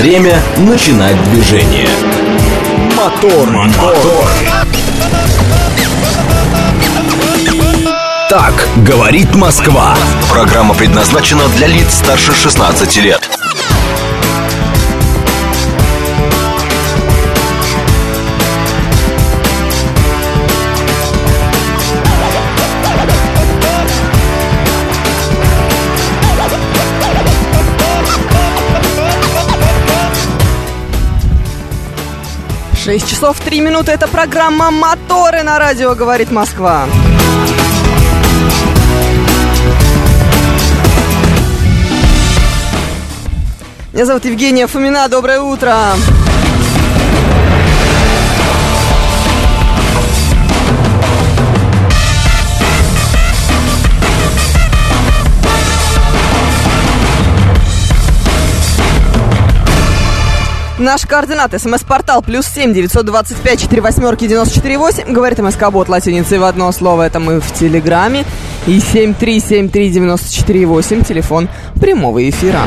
[0.00, 1.86] Время начинать движение.
[2.96, 4.30] Мотор, мотор.
[8.30, 9.94] Так говорит Москва.
[10.30, 13.39] Программа предназначена для лиц старше 16 лет.
[32.90, 33.92] 6 часов 3 минуты.
[33.92, 36.88] Это программа «Моторы» на радио «Говорит Москва».
[43.92, 45.08] Меня зовут Евгения Фомина.
[45.08, 45.72] Доброе утро.
[60.80, 61.52] Наш координат.
[61.60, 65.12] СМС-портал плюс семь девятьсот двадцать пять четыре восьмерки девяносто четыре восемь.
[65.12, 67.02] Говорит МСК-бот латиницей в одно слово.
[67.02, 68.24] Это мы в Телеграме.
[68.66, 71.04] И семь три семь три девяносто четыре восемь.
[71.04, 72.62] Телефон прямого эфира.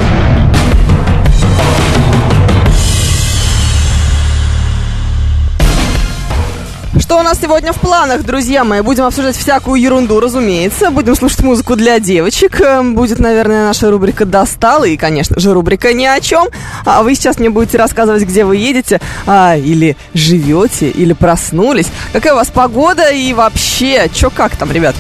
[7.04, 8.80] Что у нас сегодня в планах, друзья мои?
[8.80, 10.90] Будем обсуждать всякую ерунду, разумеется.
[10.90, 12.62] Будем слушать музыку для девочек.
[12.62, 14.86] Эм, будет, наверное, наша рубрика «Достала».
[14.86, 16.48] И, конечно же, рубрика «Ни о чем».
[16.86, 21.88] А вы сейчас мне будете рассказывать, где вы едете, а, или живете, или проснулись.
[22.14, 24.96] Какая у вас погода и вообще, что как там, ребят?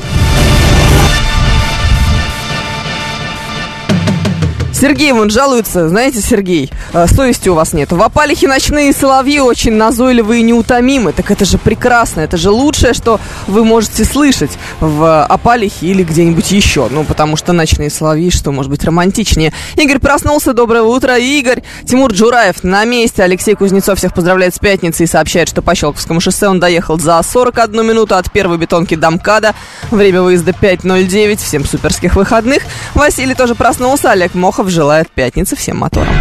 [4.83, 7.93] Сергей вон жалуется, знаете, Сергей, э, совести у вас нет.
[7.93, 11.13] В опалихе ночные соловьи очень назойливые и неутомимы.
[11.13, 16.51] Так это же прекрасно, это же лучшее, что вы можете слышать в опалихе или где-нибудь
[16.51, 16.89] еще.
[16.91, 19.53] Ну, потому что ночные соловьи, что может быть романтичнее.
[19.77, 21.17] Игорь проснулся, доброе утро.
[21.17, 23.23] Игорь, Тимур Джураев на месте.
[23.23, 27.21] Алексей Кузнецов всех поздравляет с пятницей и сообщает, что по Щелковскому шоссе он доехал за
[27.23, 29.55] 41 минуту от первой бетонки до МКАДа.
[29.91, 31.37] Время выезда 5.09.
[31.37, 32.63] Всем суперских выходных.
[32.95, 34.11] Василий тоже проснулся.
[34.11, 36.13] Олег Мохов желает пятницы всем моторам.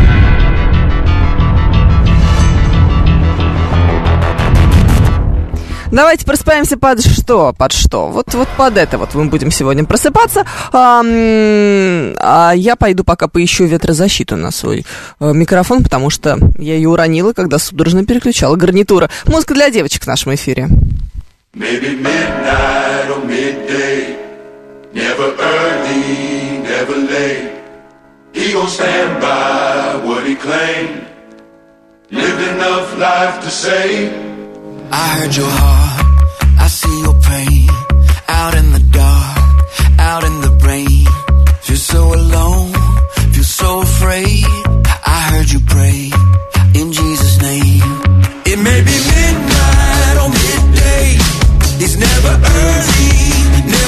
[5.93, 7.53] Давайте просыпаемся под что?
[7.53, 8.09] Под что?
[8.09, 10.47] Вот, вот под это вот мы будем сегодня просыпаться.
[10.73, 14.87] А, а я пойду пока поищу ветрозащиту на свой
[15.21, 19.11] а, микрофон, потому что я ее уронила, когда судорожно переключала гарнитура.
[19.27, 20.69] Музыка для девочек в нашем эфире.
[21.55, 24.17] Maybe midnight or midday,
[24.95, 27.62] never early, never late.
[28.35, 31.07] He gon' stand by what he claimed.
[32.11, 34.09] Lived enough life to say.
[34.91, 36.07] I heard your heart,
[36.59, 37.69] I see your pain.
[38.29, 39.39] Out in the dark,
[39.99, 41.07] out in the rain.
[41.63, 42.73] Feel so alone,
[43.33, 44.45] feel so afraid.
[45.07, 46.11] I heard you pray
[46.81, 47.83] in Jesus' name.
[48.53, 51.09] It may be midnight or midday.
[51.85, 52.33] It's never
[52.65, 53.13] early,
[53.69, 53.82] never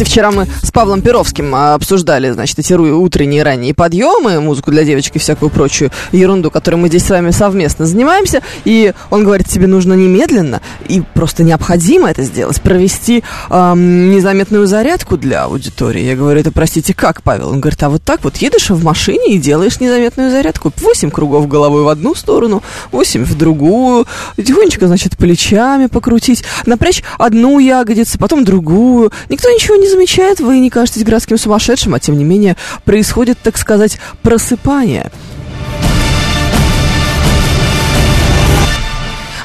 [0.00, 4.82] Знаете, вчера мы с Павлом Перовским а, обсуждали, значит, эти утренние ранние подъемы, музыку для
[4.82, 8.40] девочек и всякую прочую ерунду, которой мы здесь с вами совместно занимаемся.
[8.64, 15.16] И он говорит, тебе нужно немедленно и просто необходимо это сделать, провести эм, незаметную зарядку
[15.16, 16.02] для аудитории.
[16.02, 17.50] Я говорю, это, простите, как, Павел?
[17.50, 20.72] Он говорит, а вот так вот едешь в машине и делаешь незаметную зарядку.
[20.78, 24.06] Восемь кругов головой в одну сторону, восемь в другую.
[24.36, 29.12] Тихонечко, значит, плечами покрутить, напрячь одну ягодицу, потом другую.
[29.28, 33.56] Никто ничего не замечает, вы не кажетесь городским сумасшедшим, а тем не менее происходит, так
[33.56, 35.10] сказать, просыпание.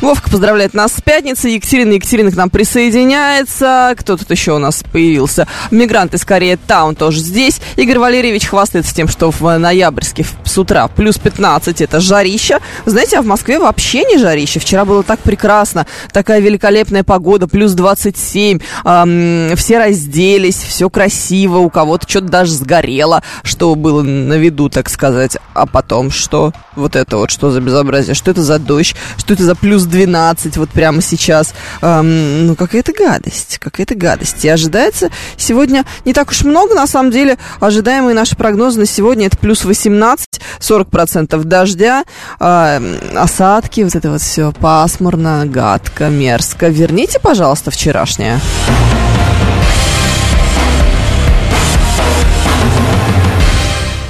[0.05, 1.49] Вовка поздравляет нас с пятницы.
[1.49, 3.95] Екатерина Екатерина к нам присоединяется.
[3.97, 5.47] Кто тут еще у нас появился?
[5.71, 7.59] Мигранты скорее Таун тоже здесь.
[7.75, 12.59] Игорь Валерьевич хвастается тем, что в ноябрьске с утра плюс 15 это жарища.
[12.85, 14.59] Знаете, а в Москве вообще не жарище.
[14.59, 15.87] Вчера было так прекрасно.
[16.13, 17.47] Такая великолепная погода.
[17.47, 18.59] Плюс 27.
[18.83, 20.57] Эм, все разделись.
[20.57, 21.57] Все красиво.
[21.57, 23.23] У кого-то что-то даже сгорело.
[23.41, 25.35] Что было на виду, так сказать.
[25.55, 26.53] А потом что?
[26.75, 28.13] Вот это вот что за безобразие?
[28.13, 28.95] Что это за дождь?
[29.17, 31.53] Что это за плюс 12 вот прямо сейчас.
[31.81, 34.43] Эм, ну, какая-то гадость, какая-то гадость.
[34.43, 37.37] И ожидается сегодня не так уж много, на самом деле.
[37.61, 40.27] Ожидаемые наши прогнозы на сегодня это плюс 18,
[40.59, 42.03] 40% дождя,
[42.39, 46.67] э, осадки, вот это вот все пасмурно, гадко, мерзко.
[46.67, 48.41] Верните, пожалуйста, вчерашнее.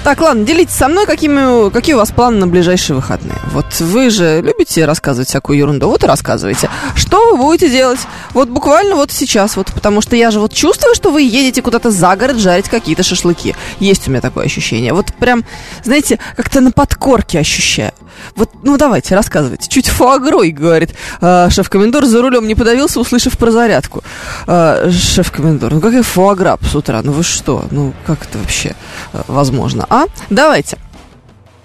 [0.06, 3.40] Так, ладно, делитесь со мной, какими, какие у вас планы на ближайшие выходные.
[3.52, 6.69] Вот вы же любите рассказывать всякую ерунду, вот и рассказывайте.
[6.94, 8.02] Что вы будете делать?
[8.34, 11.90] Вот буквально вот сейчас, вот, потому что я же вот чувствую, что вы едете куда-то
[11.90, 13.56] за город жарить какие-то шашлыки.
[13.80, 14.94] Есть у меня такое ощущение.
[14.94, 15.44] Вот прям,
[15.84, 17.92] знаете, как-то на подкорке ощущаю.
[18.36, 19.69] Вот, ну давайте, рассказывайте.
[19.69, 24.04] Чуть фуагрой, говорит э, шеф-комендор, за рулем не подавился, услышав про зарядку.
[24.48, 27.01] Э, шеф-комендор, ну какая фуагра с утра?
[27.04, 27.66] Ну вы что?
[27.72, 28.75] Ну как это вообще
[29.13, 29.86] э, возможно?
[29.96, 30.08] А?
[30.30, 30.78] Давайте.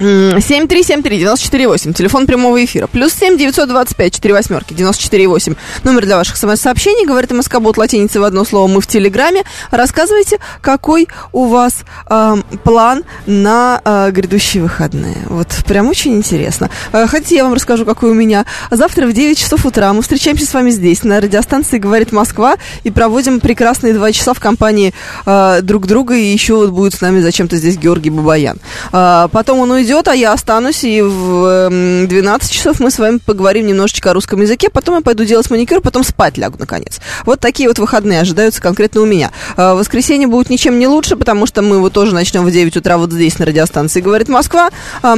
[0.00, 2.86] 7373948, телефон прямого эфира.
[2.86, 5.54] Плюс 7 925 4 восьмерки 948.
[5.84, 7.06] Номер для ваших смс-сообщений.
[7.06, 8.66] Говорит МСК Бот латиницей в одно слово.
[8.66, 9.42] Мы в Телеграме.
[9.70, 15.18] Рассказывайте, какой у вас э, план на э, грядущие выходные.
[15.26, 16.70] Вот прям очень интересно.
[16.92, 18.46] Э, хотите, я вам расскажу, какой у меня.
[18.70, 22.54] Завтра в 9 часов утра мы встречаемся с вами здесь, на радиостанции «Говорит Москва»,
[22.84, 24.94] и проводим прекрасные два часа в компании
[25.26, 26.14] э, друг друга.
[26.14, 28.58] И еще вот будет с нами зачем-то здесь Георгий Бабаян.
[28.94, 31.68] Э, потом он уйдет уйдет, а я останусь, и в
[32.06, 35.50] 12 эм, часов мы с вами поговорим немножечко о русском языке, потом я пойду делать
[35.50, 37.00] маникюр, потом спать лягу, наконец.
[37.26, 39.32] Вот такие вот выходные ожидаются конкретно у меня.
[39.56, 42.98] А, воскресенье будет ничем не лучше, потому что мы его тоже начнем в 9 утра
[42.98, 44.70] вот здесь на радиостанции «Говорит Москва»,
[45.02, 45.16] а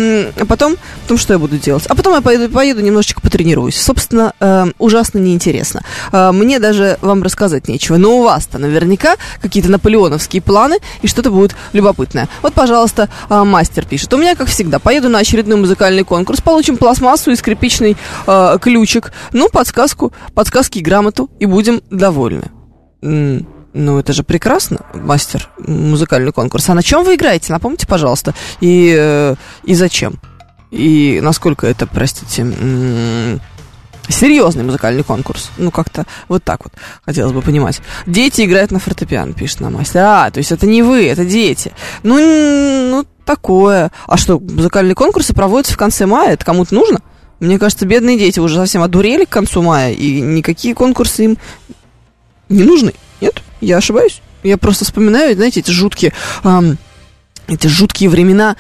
[0.49, 1.85] потом, потом что я буду делать?
[1.89, 3.79] А потом я поеду, поеду немножечко потренируюсь.
[3.79, 5.83] Собственно, эм, ужасно неинтересно.
[6.13, 11.31] А, мне даже вам рассказать нечего, но у вас-то наверняка какие-то наполеоновские планы, и что-то
[11.31, 12.29] будет любопытное.
[12.41, 14.13] Вот, пожалуйста, мастер пишет.
[14.15, 14.79] У меня, как всегда, всегда.
[14.79, 20.83] Поеду на очередной музыкальный конкурс, получим пластмассу и скрипичный э, ключик, ну, подсказку, подсказки и
[20.83, 22.51] грамоту, и будем довольны.
[23.01, 26.69] Ну, это же прекрасно, мастер, музыкальный конкурс.
[26.69, 27.53] А на чем вы играете?
[27.53, 28.35] Напомните, пожалуйста.
[28.61, 30.21] И, э, и зачем?
[30.71, 32.47] И насколько это, простите,
[34.09, 35.51] серьезный музыкальный конкурс.
[35.59, 36.73] Ну, как-то вот так вот
[37.05, 37.81] хотелось бы понимать.
[38.07, 40.01] Дети играют на фортепиано, пишет на мастер.
[40.01, 41.73] А, то есть это не вы, это дети.
[42.03, 43.91] Ну, ну, такое.
[44.07, 46.33] А что, музыкальные конкурсы проводятся в конце мая?
[46.33, 47.01] Это кому-то нужно?
[47.41, 51.39] Мне кажется, бедные дети уже совсем одурели к концу мая, и никакие конкурсы им
[52.49, 52.95] не нужны.
[53.21, 53.43] Нет?
[53.61, 54.21] Я ошибаюсь?
[54.43, 56.13] Я просто вспоминаю, знаете, эти жуткие...
[56.45, 56.79] Эм,
[57.49, 58.57] эти жуткие времена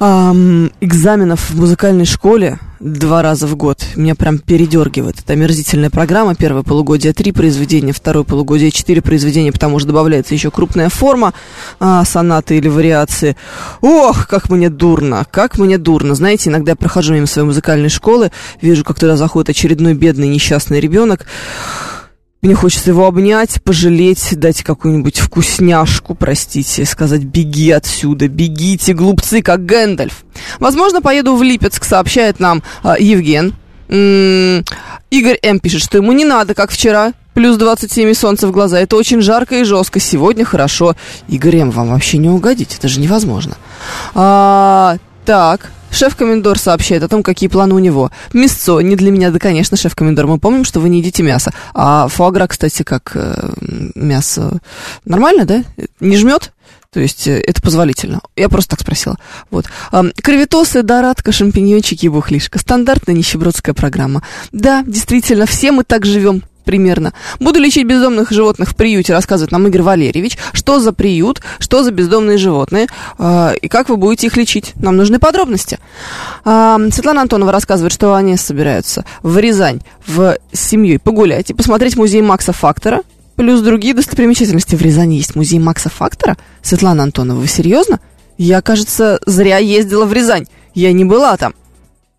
[0.00, 3.82] эм, экзаменов в музыкальной школе два раза в год.
[3.96, 5.20] Меня прям передергивает.
[5.20, 6.34] Это омерзительная программа.
[6.34, 11.32] Первое полугодие три произведения, второе полугодие четыре произведения, потому что добавляется еще крупная форма
[11.80, 13.36] а, сонаты или вариации.
[13.80, 16.14] Ох, как мне дурно, как мне дурно.
[16.14, 20.80] Знаете, иногда я прохожу мимо своей музыкальной школы, вижу, как туда заходит очередной бедный несчастный
[20.80, 21.26] ребенок.
[22.44, 29.64] Мне хочется его обнять, пожалеть, дать какую-нибудь вкусняшку, простите, сказать «беги отсюда, бегите, глупцы, как
[29.64, 30.26] Гэндальф».
[30.60, 33.54] Возможно, поеду в Липецк, сообщает нам э, Евген.
[33.88, 34.62] М-м-
[35.10, 35.58] Игорь М.
[35.58, 38.78] пишет, что ему не надо, как вчера, плюс 27 и солнце в глаза.
[38.78, 39.98] Это очень жарко и жестко.
[39.98, 40.96] Сегодня хорошо.
[41.28, 41.70] Игорь М.
[41.70, 43.56] вам вообще не угодить, это же невозможно.
[44.14, 48.10] А, так, Шеф-комендор сообщает о том, какие планы у него.
[48.32, 50.26] Мясцо, не для меня, да, конечно, шеф-комендор.
[50.26, 51.52] Мы помним, что вы не едите мясо.
[51.72, 53.50] А фуагра, кстати, как э,
[53.94, 54.58] мясо
[55.04, 55.62] нормально, да?
[56.00, 56.52] Не жмет?
[56.92, 58.20] То есть э, это позволительно.
[58.34, 59.18] Я просто так спросила.
[59.50, 59.66] Вот.
[60.20, 62.58] Кровитосы, дорадка, шампиньончики и бухлишка.
[62.58, 64.22] Стандартная нищебродская программа.
[64.50, 67.12] Да, действительно, все мы так живем примерно.
[67.40, 70.38] Буду лечить бездомных животных в приюте, рассказывает нам Игорь Валерьевич.
[70.52, 72.86] Что за приют, что за бездомные животные
[73.18, 74.72] э, и как вы будете их лечить.
[74.76, 75.78] Нам нужны подробности.
[76.44, 81.96] Э, Светлана Антонова рассказывает, что они собираются в Рязань в, с семьей погулять и посмотреть
[81.96, 83.02] музей Макса Фактора.
[83.36, 84.76] Плюс другие достопримечательности.
[84.76, 86.36] В Рязани есть музей Макса Фактора?
[86.62, 88.00] Светлана Антонова, вы серьезно?
[88.38, 90.46] Я, кажется, зря ездила в Рязань.
[90.74, 91.54] Я не была там.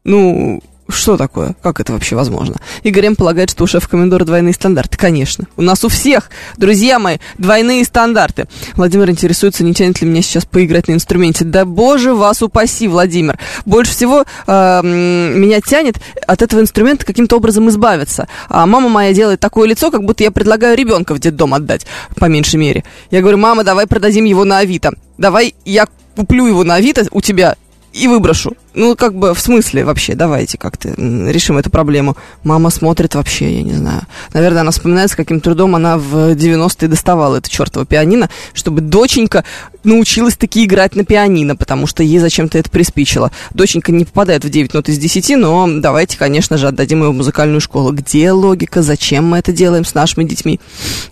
[0.04, 1.56] Ну, что такое?
[1.64, 2.56] Как это вообще возможно?
[2.84, 3.16] Игорь М.
[3.16, 4.98] полагает, что у шеф-комендора двойные стандарты.
[4.98, 5.46] Конечно.
[5.58, 8.46] У нас у всех, друзья мои, двойные стандарты.
[8.76, 11.44] Владимир интересуется, не тянет ли меня сейчас поиграть на инструменте.
[11.44, 13.40] Да боже вас упаси, Владимир.
[13.66, 15.96] Больше всего э, меня тянет
[16.28, 18.28] от этого инструмента каким-то образом избавиться.
[18.48, 22.26] А мама моя делает такое лицо, как будто я предлагаю ребенка в детдом отдать, по
[22.26, 22.84] меньшей мере.
[23.10, 24.94] Я говорю, мама, давай продадим его на Авито.
[25.18, 27.56] Давай я куплю его на Авито у тебя
[27.96, 28.58] и выброшу.
[28.74, 32.18] Ну, как бы, в смысле вообще, давайте как-то решим эту проблему.
[32.44, 34.02] Мама смотрит вообще, я не знаю.
[34.34, 39.46] Наверное, она вспоминает, с каким трудом она в 90-е доставала это чертово пианино, чтобы доченька
[39.86, 43.32] научилась таки играть на пианино, потому что ей зачем-то это приспичило.
[43.54, 47.16] Доченька не попадает в 9 нот из 10, но давайте, конечно же, отдадим ее в
[47.16, 47.94] музыкальную школу.
[47.94, 48.82] Где логика?
[48.82, 50.60] Зачем мы это делаем с нашими детьми?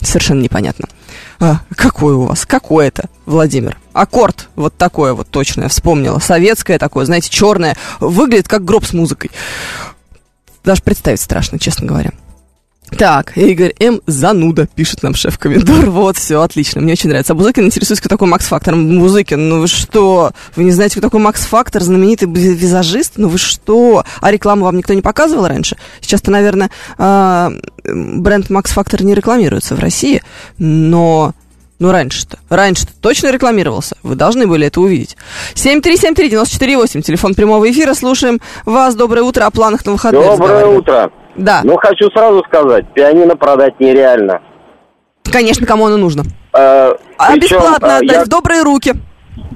[0.01, 0.89] Совершенно непонятно.
[1.39, 2.46] А, какой у вас?
[2.46, 3.77] Какой это, Владимир?
[3.93, 6.20] Аккорд вот такое вот точно, я вспомнила.
[6.20, 7.75] Советское такое, знаете, черное.
[8.00, 9.32] Выглядит как гроб с музыкой.
[10.63, 12.12] Даже представить страшно, честно говоря.
[12.97, 14.01] Так, Игорь М.
[14.07, 15.89] Зануда, пишет нам шеф-комендор.
[15.89, 17.33] Вот, все, отлично, мне очень нравится.
[17.33, 18.75] А Бузыкин интересуется, кто такой Макс Фактор.
[18.75, 20.31] Бузыкин, ну вы что?
[20.55, 23.13] Вы не знаете, кто такой Макс Фактор, знаменитый визажист?
[23.17, 24.03] Ну вы что?
[24.21, 25.77] А рекламу вам никто не показывал раньше?
[26.01, 27.51] Сейчас-то, наверное, а,
[27.85, 30.23] бренд Макс Фактор не рекламируется в России,
[30.57, 31.33] но
[31.79, 32.39] ну, раньше-то.
[32.50, 33.97] Раньше-то точно рекламировался.
[34.03, 35.17] Вы должны были это увидеть.
[35.55, 37.93] 7373948, телефон прямого эфира.
[37.93, 38.95] Слушаем вас.
[38.95, 39.45] Доброе утро.
[39.45, 41.12] О планах на выходные Доброе утро.
[41.35, 41.61] Да.
[41.63, 44.41] Ну, хочу сразу сказать, пианино продать нереально.
[45.31, 46.23] Конечно, кому оно нужно.
[46.53, 48.93] Э, а причем, бесплатно э, отдать я, в добрые руки.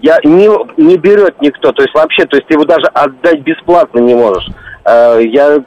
[0.01, 0.49] Я не,
[0.81, 4.47] не берет никто, то есть вообще, то есть ты его даже отдать бесплатно не можешь.
[4.85, 5.59] Э, я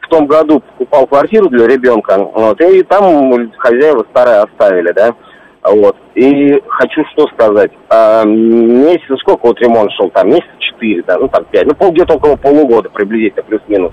[0.00, 5.14] в том году покупал квартиру для ребенка, вот, и там хозяева старые оставили, да.
[5.62, 5.96] Вот.
[6.14, 7.70] И хочу что сказать.
[7.90, 10.28] А, месяц, сколько вот ремонт шел там?
[10.28, 11.66] Месяц четыре, да, ну там пять.
[11.66, 13.92] Ну, пол, где-то около полугода приблизительно, плюс-минус.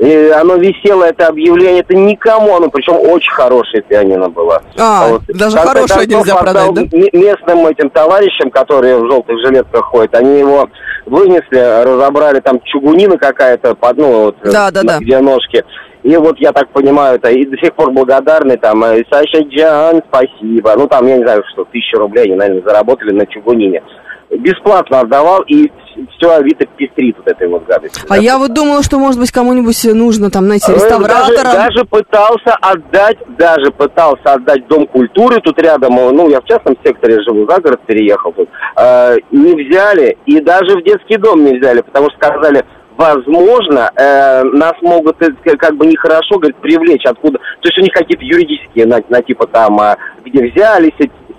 [0.00, 4.62] И оно висело, это объявление, это никому, оно причем очень хорошее пианино было.
[4.78, 5.22] А, вот.
[5.28, 6.82] даже Как хорошее нельзя продать, да?
[7.12, 10.70] Местным этим товарищам, которые в желтых жилетках ходят, они его
[11.04, 14.98] вынесли, разобрали, там чугунина какая-то, под, ну, вот, да, да, да.
[15.00, 15.64] где ножки.
[16.02, 20.02] И вот я так понимаю, это и до сих пор благодарны, там, э, Саша Джан,
[20.08, 20.74] спасибо.
[20.76, 23.82] Ну, там, я не знаю, что, тысячу рублей они, наверное, заработали на чугунине.
[24.30, 25.70] Бесплатно отдавал, и
[26.16, 28.04] все Авито пестрит вот этой вот гадостью.
[28.08, 31.52] А я вот думала, что, может быть, кому-нибудь нужно, там, знаете, реставраторам.
[31.52, 36.76] Даже, даже пытался отдать, даже пытался отдать Дом культуры тут рядом, ну, я в частном
[36.84, 38.48] секторе живу, за город переехал тут.
[38.76, 42.64] Э, не взяли, и даже в детский дом не взяли, потому что сказали,
[43.00, 47.38] возможно, э, нас могут э, как бы нехорошо, говорит, привлечь откуда.
[47.38, 50.92] То есть у них какие-то юридические, на, на типа там, э, где взялись,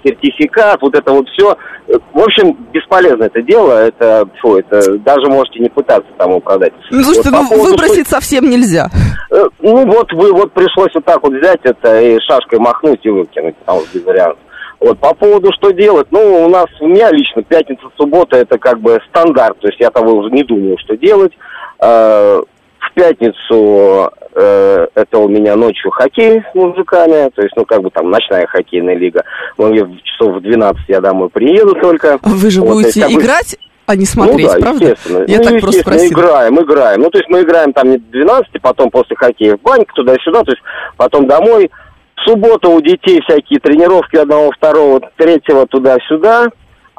[0.03, 1.55] сертификат, вот это вот все.
[1.87, 6.73] В общем, бесполезно это дело, это, фу, это даже можете не пытаться там продать.
[6.89, 8.15] Ну, слушайте, вот, ну поводу, выбросить что...
[8.15, 8.87] совсем нельзя.
[9.31, 13.09] Э, ну, вот вы вот пришлось вот так вот взять это и шашкой махнуть и
[13.09, 14.39] выкинуть, потому что без вариантов.
[14.79, 18.79] Вот, по поводу, что делать, ну, у нас, у меня лично пятница, суббота, это как
[18.79, 21.33] бы стандарт, то есть я того уже не думаю, что делать.
[21.79, 22.41] Э,
[22.81, 27.89] в пятницу э, это у меня ночью хоккей с мужиками, то есть, ну, как бы
[27.89, 29.23] там ночная хоккейная лига.
[29.57, 29.73] Ну,
[30.03, 32.19] часов в 12 я домой приеду только.
[32.23, 33.57] Вы же вот, будете есть, играть?
[33.87, 34.85] а не смотреть, ну, да, правда?
[34.85, 35.25] Естественно.
[35.27, 36.13] Я ну, так просто спросила.
[36.13, 37.01] играем, играем.
[37.01, 40.51] Ну, то есть мы играем там не 12, потом после хоккея в баньку туда-сюда, то
[40.51, 40.63] есть
[40.97, 41.69] потом домой,
[42.15, 46.49] в субботу у детей всякие тренировки одного, второго, третьего туда-сюда.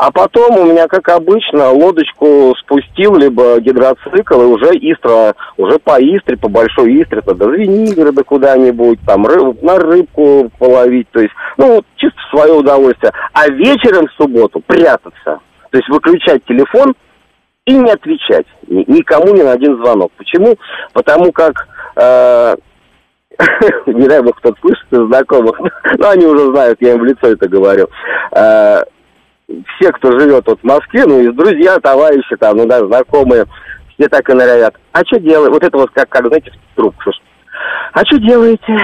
[0.03, 5.97] А потом у меня, как обычно, лодочку спустил, либо гидроцикл, и уже Истра, уже по
[6.01, 11.33] Истре, по Большой Истре, то до Звенигорода куда-нибудь, там рыб, на рыбку половить, то есть,
[11.57, 13.13] ну, чисто в свое удовольствие.
[13.33, 15.39] А вечером в субботу прятаться,
[15.71, 16.97] то есть выключать телефон
[17.67, 20.11] и не отвечать никому ни на один звонок.
[20.17, 20.57] Почему?
[20.95, 22.57] Потому как э,
[23.87, 25.61] не дай бог кто-то слышит из знакомых,
[25.99, 27.89] но они уже знают, я им в лицо это говорю.
[29.49, 33.47] Все, кто живет вот в Москве, ну, из друзья, товарищи, там, ну, да, знакомые,
[33.95, 34.75] все так и норовят.
[34.93, 35.51] А что делать?
[35.51, 37.11] Вот это вот как, как знаете, в трубку.
[37.93, 38.79] А что делаете?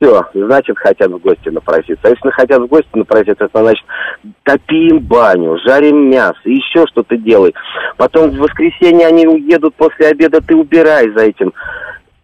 [0.00, 1.98] Все, значит, хотят в гости напроситься.
[2.04, 3.84] А если хотят в гости напроситься, это значит,
[4.44, 7.52] топим баню, жарим мясо, еще что-то делай.
[7.96, 11.52] Потом в воскресенье они уедут после обеда, ты убирай за этим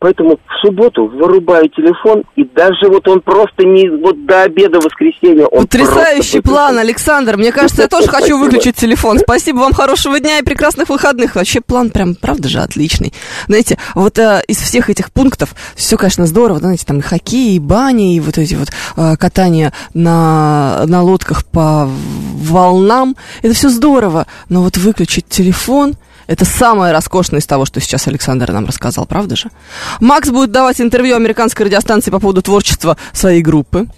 [0.05, 5.47] Поэтому в субботу вырубаю телефон, и даже вот он просто не вот до обеда воскресенья.
[5.47, 7.39] Он Потрясающий план, Александр.
[7.39, 9.19] Мне кажется, я тоже хочу выключить телефон.
[9.19, 11.37] Спасибо вам, хорошего дня и прекрасных выходных.
[11.37, 13.15] Вообще план прям, правда же, отличный.
[13.47, 16.59] Знаете, вот э, из всех этих пунктов все, конечно, здорово.
[16.59, 18.69] Знаете, там и хоккей, и бани, и вот эти вот
[18.99, 23.17] э, катания на, на лодках по волнам.
[23.41, 24.27] Это все здорово.
[24.51, 25.95] Но вот выключить телефон...
[26.27, 29.51] Это самое роскошное из того, что сейчас Александр нам рассказал, правда же?
[30.01, 33.89] Макс будет давать интервью американской радиостанции по поводу творчества своей группы.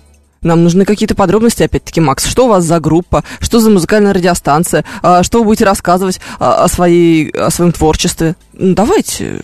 [0.42, 2.26] Нам нужны какие-то подробности, опять-таки, Макс.
[2.26, 3.24] Что у вас за группа?
[3.40, 4.84] Что за музыкальная радиостанция?
[5.02, 8.36] А, что вы будете рассказывать а, о, своей, о своем творчестве?
[8.52, 9.40] Ну, давайте,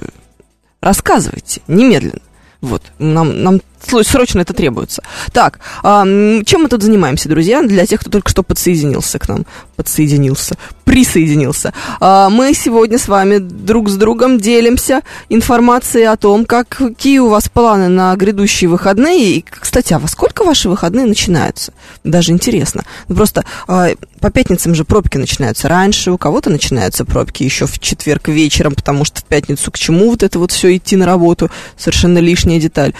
[0.81, 2.21] рассказывайте, немедленно.
[2.61, 3.61] Вот, нам, нам
[4.03, 5.03] срочно это требуется.
[5.33, 7.63] Так, чем мы тут занимаемся, друзья?
[7.63, 9.47] Для тех, кто только что подсоединился к нам,
[9.77, 11.73] подсоединился, присоединился.
[12.01, 17.29] А, мы сегодня с вами друг с другом делимся информацией о том, как, какие у
[17.29, 19.37] вас планы на грядущие выходные.
[19.37, 21.73] И, кстати, а во сколько ваши выходные начинаются?
[22.05, 22.85] Даже интересно.
[23.09, 23.89] Ну, просто а,
[24.21, 29.05] по пятницам же пробки начинаются раньше, у кого-то начинаются пробки еще в четверг вечером, потому
[29.05, 32.93] что в пятницу к чему вот это вот все идти на работу, совершенно лишняя деталь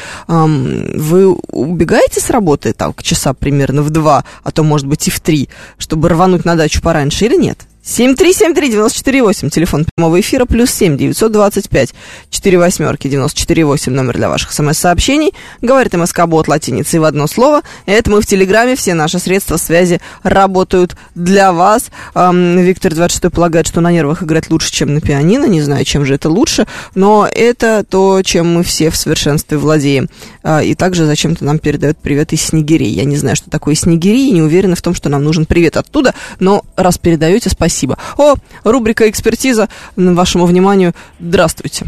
[0.95, 5.11] вы убегаете с работы там к часа примерно в два, а то, может быть, и
[5.11, 5.49] в три,
[5.79, 7.67] чтобы рвануть на дачу пораньше или нет?
[7.85, 11.95] 7373948, телефон прямого эфира, плюс 7 925
[12.31, 15.33] 4 восьмерки 948, номер для ваших смс-сообщений.
[15.61, 17.63] Говорит МСК Бот латиницей в одно слово.
[17.87, 21.91] Это мы в Телеграме, все наши средства связи работают для вас.
[22.15, 25.47] Эм, Виктор 26 полагает, что на нервах играть лучше, чем на пианино.
[25.47, 30.09] Не знаю, чем же это лучше, но это то, чем мы все в совершенстве владеем.
[30.45, 32.91] Э, и также зачем-то нам передает привет из Снегирей.
[32.91, 35.77] Я не знаю, что такое Снегири, и не уверена в том, что нам нужен привет
[35.77, 37.97] оттуда, но раз передаете, спасибо.
[38.17, 40.93] О, рубрика «Экспертиза» вашему вниманию.
[41.19, 41.87] Здравствуйте.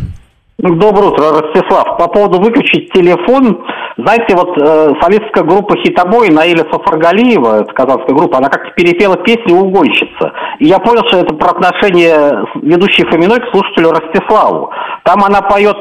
[0.58, 1.98] Доброе утро, Ростислав.
[1.98, 3.64] По поводу выключить телефон,
[3.96, 9.56] знаете, вот э, советская группа «Хитобой» Наиля Сафаргалиева, это казахская группа, она как-то перепела песню
[9.56, 10.32] «Угонщица».
[10.60, 14.70] И я понял, что это про отношение ведущей Фоминой к слушателю Ростиславу.
[15.02, 15.76] Там она поет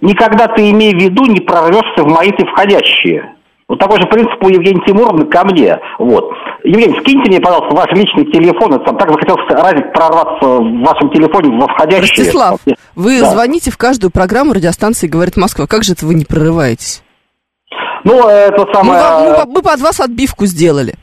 [0.00, 3.34] «Никогда ты имей в виду, не прорвешься в мои ты входящие».
[3.66, 5.78] Вот такой же принцип у Евгения Тимуровны ко мне.
[5.98, 6.32] Вот.
[6.64, 8.74] Евгений, скиньте мне, пожалуйста, ваш личный телефон.
[8.74, 12.24] Это, там так захотел разик прорваться в вашем телефоне во входящие.
[12.24, 12.60] Ростислав,
[12.94, 13.30] вы да.
[13.30, 15.66] звоните в каждую программу радиостанции «Говорит Москва».
[15.66, 17.02] Как же это вы не прорываетесь?
[18.04, 19.00] Ну, это самое...
[19.00, 20.94] Мы, мы, мы под вас отбивку сделали.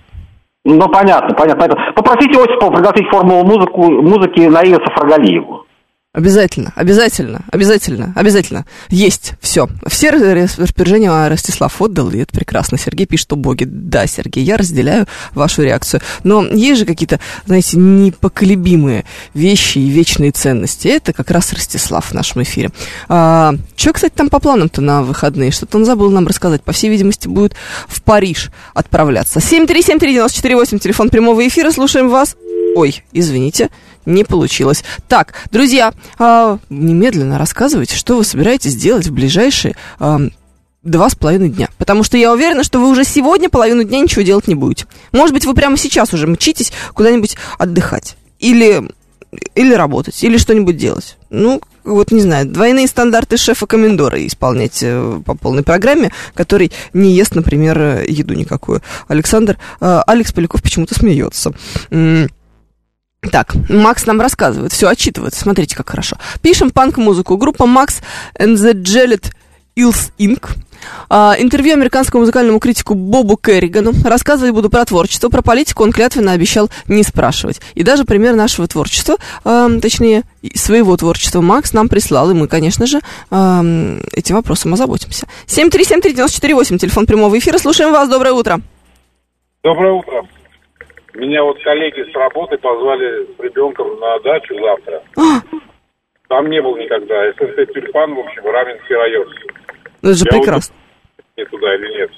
[0.64, 1.76] Ну, понятно, понятно.
[1.96, 5.66] Попросите Осипова пригласить формулу музыку, музыки на Илья Сафрагалиеву.
[6.14, 8.66] Обязательно, обязательно, обязательно, обязательно.
[8.90, 9.70] Есть, все.
[9.88, 12.78] Все распоряжения Ростислав отдал, и это прекрасно.
[12.78, 13.66] Сергей пишет о Боге.
[13.66, 16.02] Да, Сергей, я разделяю вашу реакцию.
[16.26, 20.90] Но есть же какие-то, знаете, непоколебимые вещи и вечные ценности.
[20.90, 22.72] Это как раз Ростислав в нашем эфире.
[23.08, 25.52] А, что, кстати, там по планам-то на выходные?
[25.52, 26.62] Что-то он забыл нам рассказать.
[26.62, 27.56] По всей видимости, будет
[27.88, 29.40] в Париж отправляться.
[29.40, 31.72] 7373948, телефон прямого эфира.
[31.72, 32.36] Слушаем вас.
[32.76, 33.70] Ой, извините
[34.06, 34.84] не получилось.
[35.08, 40.18] Так, друзья, э, немедленно рассказывайте, что вы собираетесь делать в ближайшие э,
[40.84, 41.70] два с половиной дня.
[41.78, 44.86] Потому что я уверена, что вы уже сегодня половину дня ничего делать не будете.
[45.12, 48.18] Может быть, вы прямо сейчас уже мчитесь куда-нибудь отдыхать.
[48.40, 48.90] Или,
[49.54, 51.18] или работать, или что-нибудь делать.
[51.30, 57.36] Ну, вот не знаю, двойные стандарты шефа-комендора исполнять э, по полной программе, который не ест,
[57.36, 58.82] например, еду никакую.
[59.08, 61.54] Александр, э, Алекс Поляков почему-то смеется.
[63.30, 66.18] Так, Макс нам рассказывает, все отчитывает, смотрите, как хорошо.
[66.42, 67.38] Пишем панк-музыку.
[67.38, 68.02] Группа Max
[68.40, 69.32] and the Jellet
[69.78, 70.50] Ills Inc.
[71.08, 73.92] А, интервью американскому музыкальному критику Бобу Керригану.
[74.04, 77.62] Рассказывать буду про творчество, про политику он клятвенно обещал не спрашивать.
[77.76, 80.24] И даже пример нашего творчества, а, точнее,
[80.56, 83.64] своего творчества Макс нам прислал, и мы, конечно же, а,
[84.14, 85.28] этим вопросом озаботимся.
[85.46, 87.60] 7373948, телефон прямого эфира.
[87.60, 88.62] Слушаем вас, доброе утро.
[89.64, 90.26] Доброе утро.
[91.14, 95.04] Меня вот коллеги с работы позвали с ребенком на дачу завтра.
[95.18, 95.42] А!
[96.30, 97.32] Там не был никогда.
[97.34, 99.28] СССР Тюльпан, в общем, Раменский район.
[100.02, 100.76] Ну, это же Я прекрасно.
[101.38, 102.10] Вот, туда или нет.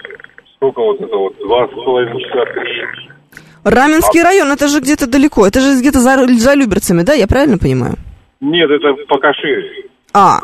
[0.56, 1.36] Сколько вот это вот?
[1.40, 3.42] Два с половиной часа, три.
[3.64, 4.26] Раменский а...
[4.26, 5.48] район, это же где-то далеко.
[5.48, 7.14] Это же где-то за, за Люберцами, да?
[7.14, 7.96] Я правильно понимаю?
[8.40, 9.90] Нет, это по Кашире.
[10.14, 10.40] А.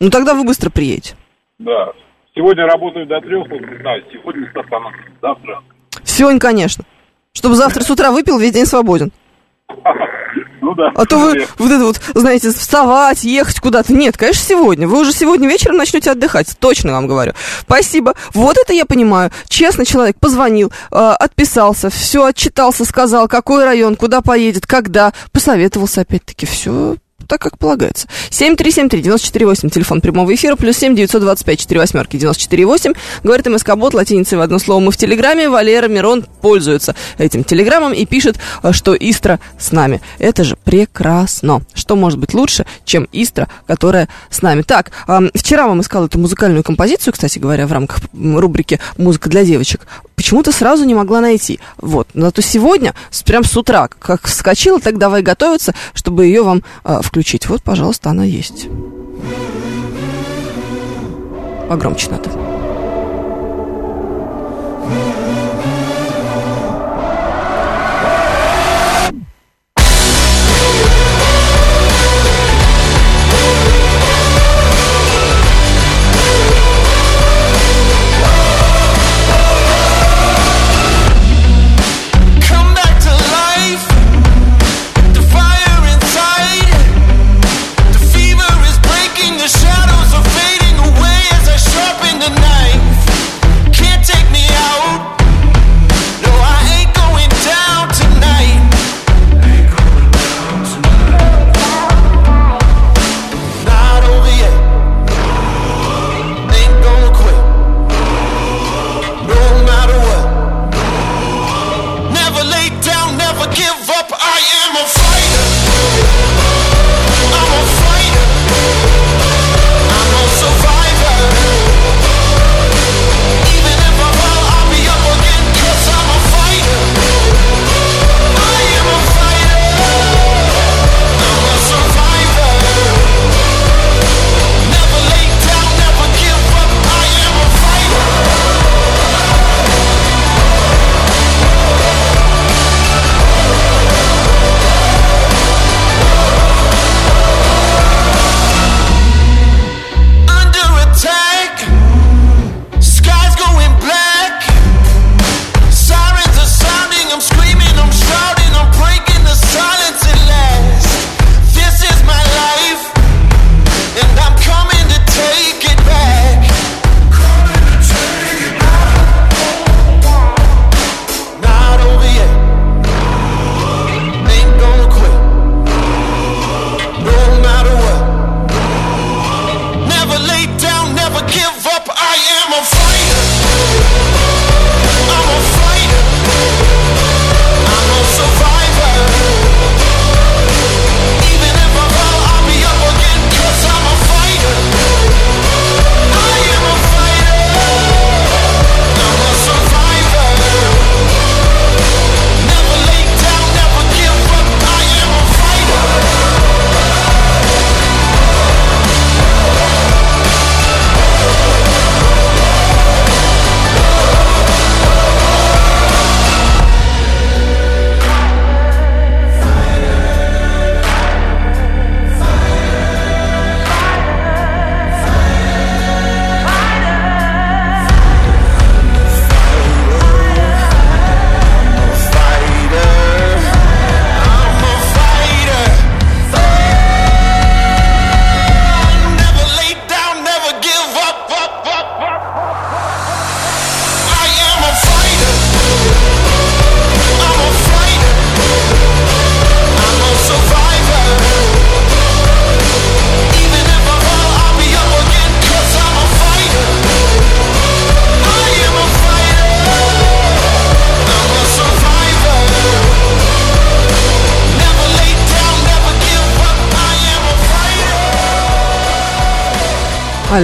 [0.00, 1.14] Ну, тогда вы быстро приедете.
[1.58, 1.92] Да.
[2.34, 4.50] Сегодня работаю до трех, вот, не знаю, сегодня
[5.22, 5.62] завтра.
[6.02, 6.84] Сегодня, конечно.
[7.34, 9.12] Чтобы завтра с утра выпил, весь день свободен.
[10.62, 10.90] Ну да.
[10.94, 13.92] А то вы вот это вот, знаете, вставать, ехать куда-то.
[13.92, 14.88] Нет, конечно, сегодня.
[14.88, 16.56] Вы уже сегодня вечером начнете отдыхать.
[16.58, 17.34] Точно вам говорю.
[17.60, 18.14] Спасибо.
[18.32, 19.30] Вот это я понимаю.
[19.48, 25.12] Честно человек позвонил, э, отписался, все отчитался, сказал, какой район, куда поедет, когда.
[25.32, 26.46] Посоветовался опять-таки.
[26.46, 28.06] Все так, как полагается.
[28.30, 32.92] 7373948, телефон прямого эфира, плюс 7 925 4 восьмерки 948.
[33.22, 34.80] Говорит МСК-бот латиницей в одно слово.
[34.80, 35.48] Мы в Телеграме.
[35.48, 40.00] Валера Мирон пользуется этим Телеграмом и пишет, э, что Истра с нами.
[40.18, 41.62] Это же прекрасно.
[41.74, 44.62] Что может быть лучше, чем Истра, которая с нами?
[44.62, 44.90] Так,
[45.34, 49.86] вчера вам искал эту музыкальную композицию, кстати говоря, в рамках рубрики «Музыка для девочек».
[50.16, 51.60] Почему-то сразу не могла найти.
[51.78, 52.08] Вот.
[52.14, 57.48] Зато сегодня, прям с утра, как вскочила, так давай готовиться, чтобы ее вам э, включить.
[57.48, 58.68] Вот, пожалуйста, она есть.
[61.68, 62.30] Погромче надо.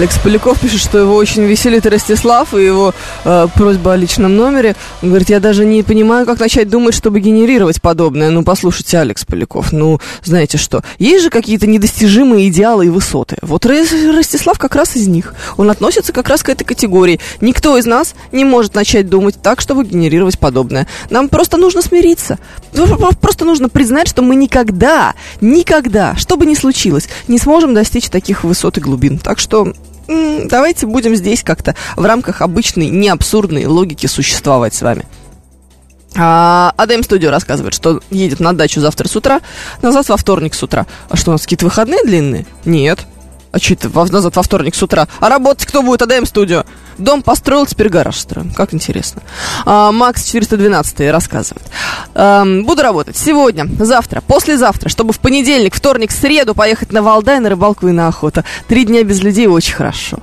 [0.01, 2.95] Алекс Поляков пишет, что его очень веселит Ростислав и его
[3.27, 4.75] э, просьба о личном номере.
[5.03, 8.31] Он говорит, я даже не понимаю, как начать думать, чтобы генерировать подобное.
[8.31, 13.37] Ну, послушайте, Алекс Поляков, ну, знаете что, есть же какие-то недостижимые идеалы и высоты.
[13.43, 15.35] Вот Ростислав как раз из них.
[15.59, 17.21] Он относится как раз к этой категории.
[17.43, 20.87] Никто из нас не может начать думать так, чтобы генерировать подобное.
[21.11, 22.39] Нам просто нужно смириться.
[23.21, 28.45] Просто нужно признать, что мы никогда, никогда, что бы ни случилось, не сможем достичь таких
[28.45, 29.19] высот и глубин.
[29.19, 29.75] Так что
[30.47, 35.07] давайте будем здесь как-то в рамках обычной, не абсурдной логики существовать с вами.
[36.17, 39.41] А, Адем Студио рассказывает, что едет на дачу завтра с утра,
[39.83, 40.87] назад во вторник с утра.
[41.09, 42.47] А что, у нас какие-то выходные длинные?
[42.65, 43.07] Нет.
[43.53, 45.09] А что это назад во вторник с утра?
[45.21, 46.03] А работать кто будет?
[46.03, 46.65] АДМ Студио.
[47.01, 48.53] Дом построил, теперь гараж строим.
[48.53, 49.23] Как интересно.
[49.65, 51.67] А, Макс 412 рассказывает.
[52.15, 57.49] А, буду работать сегодня, завтра, послезавтра, чтобы в понедельник, вторник, среду поехать на Валдай, на
[57.49, 58.45] рыбалку и на охоту.
[58.69, 60.19] Три дня без людей очень хорошо.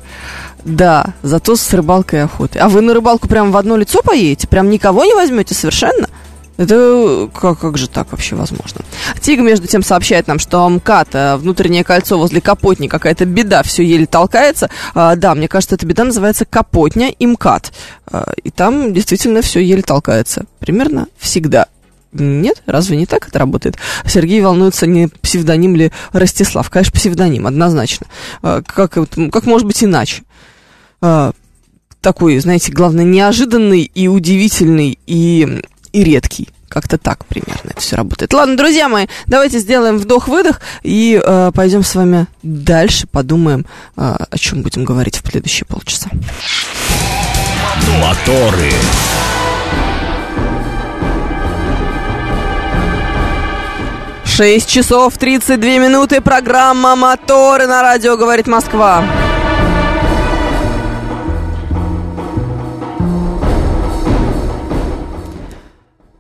[0.63, 2.61] Да, зато с рыбалкой и охотой.
[2.61, 4.47] А вы на рыбалку прям в одно лицо поедете?
[4.47, 6.09] Прям никого не возьмете совершенно?
[6.57, 8.81] Это как, как же так вообще возможно?
[9.21, 13.83] Тига, между тем, сообщает нам, что МКАД, э, внутреннее кольцо возле Капотни, какая-то беда, все
[13.83, 14.69] еле толкается.
[14.95, 17.71] А, да, мне кажется, эта беда называется Капотня и МКАД.
[18.07, 20.45] А, и там действительно все еле толкается.
[20.59, 21.67] Примерно всегда.
[22.11, 22.63] Нет?
[22.65, 23.77] Разве не так это работает?
[24.05, 26.69] Сергей волнуется, не псевдоним ли Ростислав.
[26.69, 28.07] Конечно, псевдоним, однозначно.
[28.41, 28.97] А, как,
[29.31, 30.23] как может быть иначе?
[31.01, 31.33] А,
[32.01, 36.49] такой, знаете, главное, неожиданный и удивительный и и редкий.
[36.69, 38.33] Как-то так примерно это все работает.
[38.33, 44.37] Ладно, друзья мои, давайте сделаем вдох-выдох и э, пойдем с вами дальше, подумаем, э, о
[44.37, 46.09] чем будем говорить в следующие полчаса.
[48.01, 48.71] Моторы.
[54.25, 56.21] Шесть часов тридцать две минуты.
[56.21, 59.03] Программа «Моторы» на радио «Говорит Москва».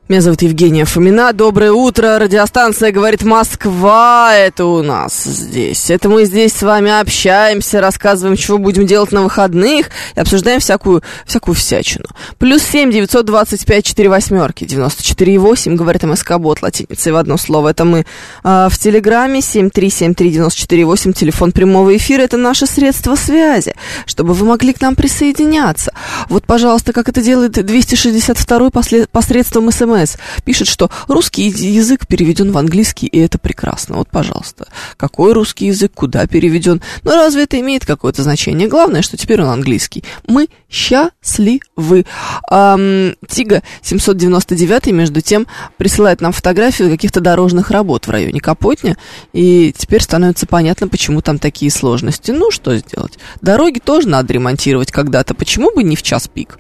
[0.09, 1.33] Меня зовут Евгения Фомина.
[1.33, 2.17] Доброе утро.
[2.17, 4.33] Радиостанция говорит Москва.
[4.33, 5.89] Это у нас здесь.
[5.89, 11.03] Это мы здесь с вами общаемся, рассказываем, чего будем делать на выходных и обсуждаем всякую,
[11.25, 12.05] всякую всячину.
[12.37, 15.75] Плюс семь девятьсот двадцать пять четыре восьмерки девяносто четыре восемь.
[15.75, 17.71] Говорит МСК Бот латиницей в одно слово.
[17.71, 18.05] Это мы
[18.45, 21.11] а, в Телеграме семь три семь три девяносто четыре восемь.
[21.11, 22.21] Телефон прямого эфира.
[22.21, 25.91] Это наше средство связи, чтобы вы могли к нам присоединяться.
[26.29, 28.69] Вот, пожалуйста, как это делает 262
[29.11, 33.97] посредством СМС СМС пишет, что русский язык переведен в английский, и это прекрасно.
[33.97, 36.81] Вот, пожалуйста, какой русский язык, куда переведен?
[37.03, 38.67] Ну, разве это имеет какое-то значение?
[38.67, 40.03] Главное, что теперь он английский.
[40.27, 42.05] Мы счастливы.
[42.51, 48.97] Эм, Тига 799, между тем, присылает нам фотографию каких-то дорожных работ в районе Капотня,
[49.33, 52.31] и теперь становится понятно, почему там такие сложности.
[52.31, 53.17] Ну, что сделать?
[53.41, 55.33] Дороги тоже надо ремонтировать когда-то.
[55.33, 56.59] Почему бы не в час пик?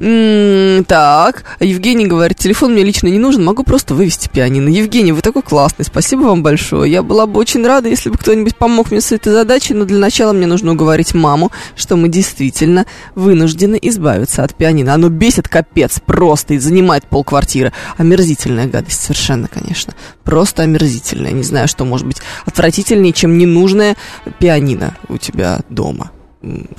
[0.00, 4.70] М-м, так, Евгений говорит, телефон мне лично не нужен, могу просто вывести пианино.
[4.70, 6.90] Евгений, вы такой классный, спасибо вам большое.
[6.90, 9.98] Я была бы очень рада, если бы кто-нибудь помог мне с этой задачей, но для
[9.98, 14.94] начала мне нужно уговорить маму, что мы действительно вынуждены избавиться от пианино.
[14.94, 17.74] Оно бесит капец просто и занимает полквартиры.
[17.98, 19.92] Омерзительная гадость, совершенно, конечно.
[20.24, 21.32] Просто омерзительная.
[21.32, 23.94] Не знаю, что может быть отвратительнее, чем ненужное
[24.38, 26.12] пианино у тебя дома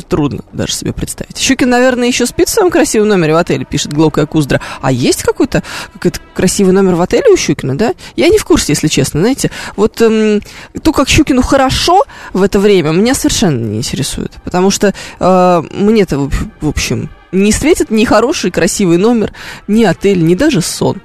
[0.07, 1.37] трудно даже себе представить.
[1.37, 4.61] Щукин, наверное, еще спит в своем красивом номере в отеле, пишет Глокая Куздра.
[4.81, 7.93] А есть какой-то какой-то красивый номер в отеле у Щукина, да?
[8.15, 9.51] Я не в курсе, если честно, знаете.
[9.75, 10.41] Вот эм,
[10.81, 14.31] то, как Щукину хорошо в это время, меня совершенно не интересует.
[14.43, 16.29] Потому что э, мне-то,
[16.61, 19.33] в общем, не светит ни хороший красивый номер,
[19.67, 21.01] ни отель, ни даже сон.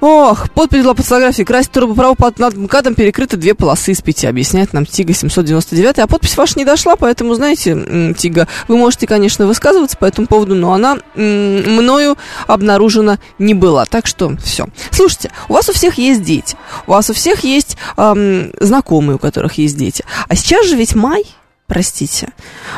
[0.00, 1.44] Ох, подпись была под фотографией.
[1.44, 5.98] Красить турбопровод под над МКАДом перекрыты две полосы из пяти, объясняет нам Тига 799.
[5.98, 10.54] А подпись ваша не дошла, поэтому, знаете, Тига, вы можете, конечно, высказываться по этому поводу,
[10.54, 13.84] но она мною обнаружена не была.
[13.84, 14.68] Так что все.
[14.90, 19.18] Слушайте, у вас у всех есть дети, у вас у всех есть эм, знакомые, у
[19.18, 20.04] которых есть дети.
[20.28, 21.24] А сейчас же ведь май,
[21.70, 22.30] простите.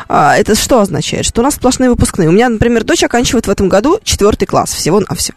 [0.07, 1.25] А, это что означает?
[1.25, 2.29] Что у нас сплошные выпускные.
[2.29, 5.35] У меня, например, дочь оканчивает в этом году четвертый класс, всего-навсего.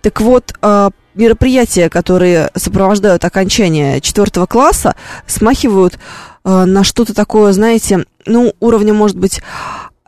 [0.00, 4.94] Так вот, а, мероприятия, которые сопровождают окончание четвертого класса,
[5.26, 5.98] смахивают
[6.44, 9.42] а, на что-то такое, знаете, ну, уровня, может быть,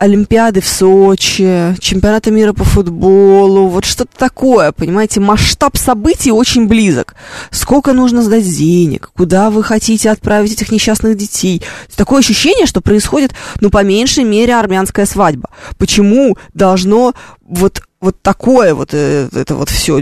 [0.01, 7.13] Олимпиады в Сочи, чемпионата мира по футболу, вот что-то такое, понимаете, масштаб событий очень близок.
[7.51, 11.61] Сколько нужно сдать денег, куда вы хотите отправить этих несчастных детей.
[11.95, 15.51] Такое ощущение, что происходит, ну, по меньшей мере, армянская свадьба.
[15.77, 19.99] Почему должно вот, вот такое вот, э, это вот все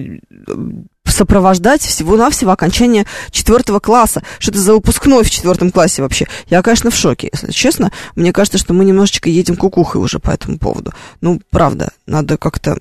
[1.20, 4.24] сопровождать всего-навсего окончание четвертого класса.
[4.40, 6.28] Что это за выпускной в четвертом классе вообще?
[6.50, 7.92] Я, конечно, в шоке, если честно.
[8.16, 10.94] Мне кажется, что мы немножечко едем кукухой уже по этому поводу.
[11.22, 12.78] Ну, правда, надо как-то...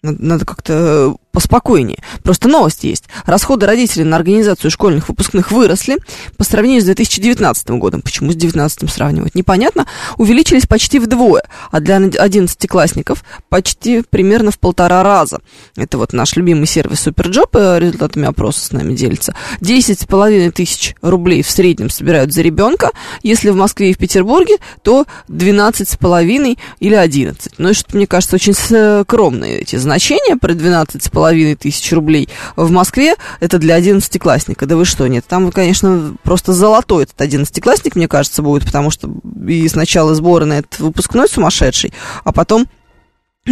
[0.00, 1.98] Надо как-то поспокойнее.
[2.22, 3.04] Просто новость есть.
[3.24, 5.98] Расходы родителей на организацию школьных выпускных выросли
[6.36, 8.02] по сравнению с 2019 годом.
[8.02, 9.34] Почему с 2019 сравнивать?
[9.34, 9.86] Непонятно.
[10.16, 15.40] Увеличились почти вдвое, а для 11-классников почти примерно в полтора раза.
[15.76, 19.34] Это вот наш любимый сервис Superjob э, результатами опроса с нами делится.
[19.60, 22.90] 10,5 тысяч рублей в среднем собирают за ребенка.
[23.22, 27.52] Если в Москве и в Петербурге, то 12,5 или 11.
[27.58, 32.28] Ну и что мне кажется очень скромные эти значения про 12,5 половиной тысяч рублей.
[32.54, 34.66] В Москве это для одиннадцатиклассника.
[34.66, 39.10] Да вы что, нет, там, конечно, просто золотой этот одиннадцатиклассник, мне кажется, будет, потому что
[39.48, 42.68] и сначала сборы на выпускной сумасшедший, а потом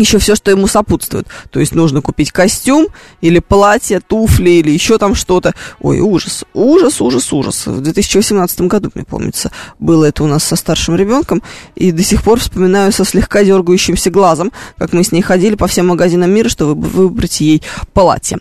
[0.01, 1.27] еще все, что ему сопутствует.
[1.51, 2.89] То есть нужно купить костюм
[3.21, 5.55] или платье, туфли или еще там что-то.
[5.81, 7.67] Ой, ужас, ужас, ужас, ужас.
[7.67, 11.43] В 2018 году, мне помнится, было это у нас со старшим ребенком.
[11.75, 15.67] И до сих пор вспоминаю со слегка дергающимся глазом, как мы с ней ходили по
[15.67, 18.39] всем магазинам мира, чтобы выбрать ей платье.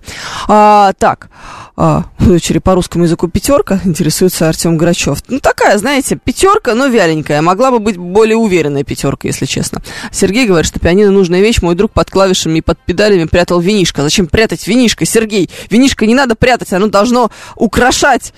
[0.47, 1.29] А, так,
[1.77, 5.23] а, дочери по русскому языку пятерка, интересуется Артем Грачев.
[5.27, 7.41] Ну, такая, знаете, пятерка, но вяленькая.
[7.41, 9.81] Могла бы быть более уверенная пятерка, если честно.
[10.11, 11.61] Сергей говорит, что пианино нужная вещь.
[11.61, 14.03] Мой друг под клавишами и под педалями прятал винишко.
[14.03, 15.49] Зачем прятать винишко, Сергей?
[15.69, 18.33] Винишко не надо прятать, оно должно украшать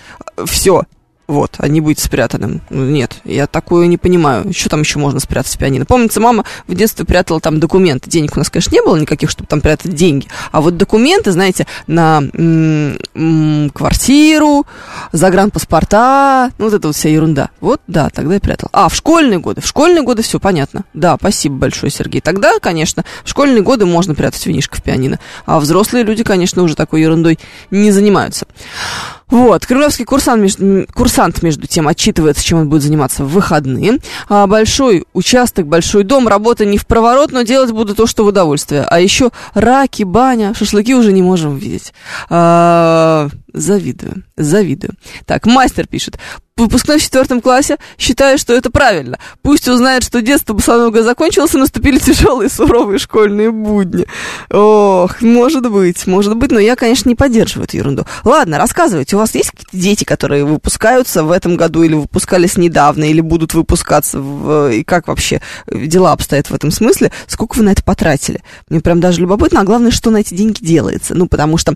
[0.45, 0.83] все.
[1.27, 2.61] Вот, а не быть спрятанным.
[2.69, 4.53] Ну, нет, я такое не понимаю.
[4.53, 5.85] Что там еще можно спрятать с пианино?
[5.85, 8.09] Помнится, мама в детстве прятала там документы.
[8.09, 10.27] Денег у нас, конечно, не было никаких, чтобы там прятать деньги.
[10.53, 14.65] А вот документы, знаете, на м- м- квартиру,
[15.11, 17.49] загранпаспорта, ну вот это вот вся ерунда.
[17.59, 18.69] Вот, да, тогда я прятала.
[18.71, 19.59] А, в школьные годы.
[19.59, 20.85] В школьные годы все понятно.
[20.93, 22.21] Да, спасибо большое, Сергей.
[22.21, 25.19] Тогда, конечно, в школьные годы можно прятать винишко в пианино.
[25.45, 27.37] А взрослые люди, конечно, уже такой ерундой
[27.69, 28.45] не занимаются.
[29.29, 33.99] Вот, кремлевский курсант, между, курсант, между тем, отчитывается, чем он будет заниматься в выходные.
[34.29, 38.27] А большой участок, большой дом, работа не в проворот, но делать буду то, что в
[38.27, 38.85] удовольствие.
[38.89, 41.93] А еще раки, баня, шашлыки уже не можем видеть.
[42.29, 44.93] А, завидую, завидую.
[45.25, 46.17] Так, мастер пишет
[46.57, 49.19] выпускной в четвертом классе, считаю, что это правильно.
[49.41, 54.07] Пусть узнает, что детство босонога закончилось, и наступили тяжелые суровые школьные будни.
[54.49, 58.05] Ох, может быть, может быть, но я, конечно, не поддерживаю эту ерунду.
[58.23, 63.03] Ладно, рассказывайте, у вас есть какие-то дети, которые выпускаются в этом году или выпускались недавно,
[63.03, 67.11] или будут выпускаться, в, и как вообще дела обстоят в этом смысле?
[67.27, 68.41] Сколько вы на это потратили?
[68.69, 71.13] Мне прям даже любопытно, а главное, что на эти деньги делается.
[71.13, 71.75] Ну, потому что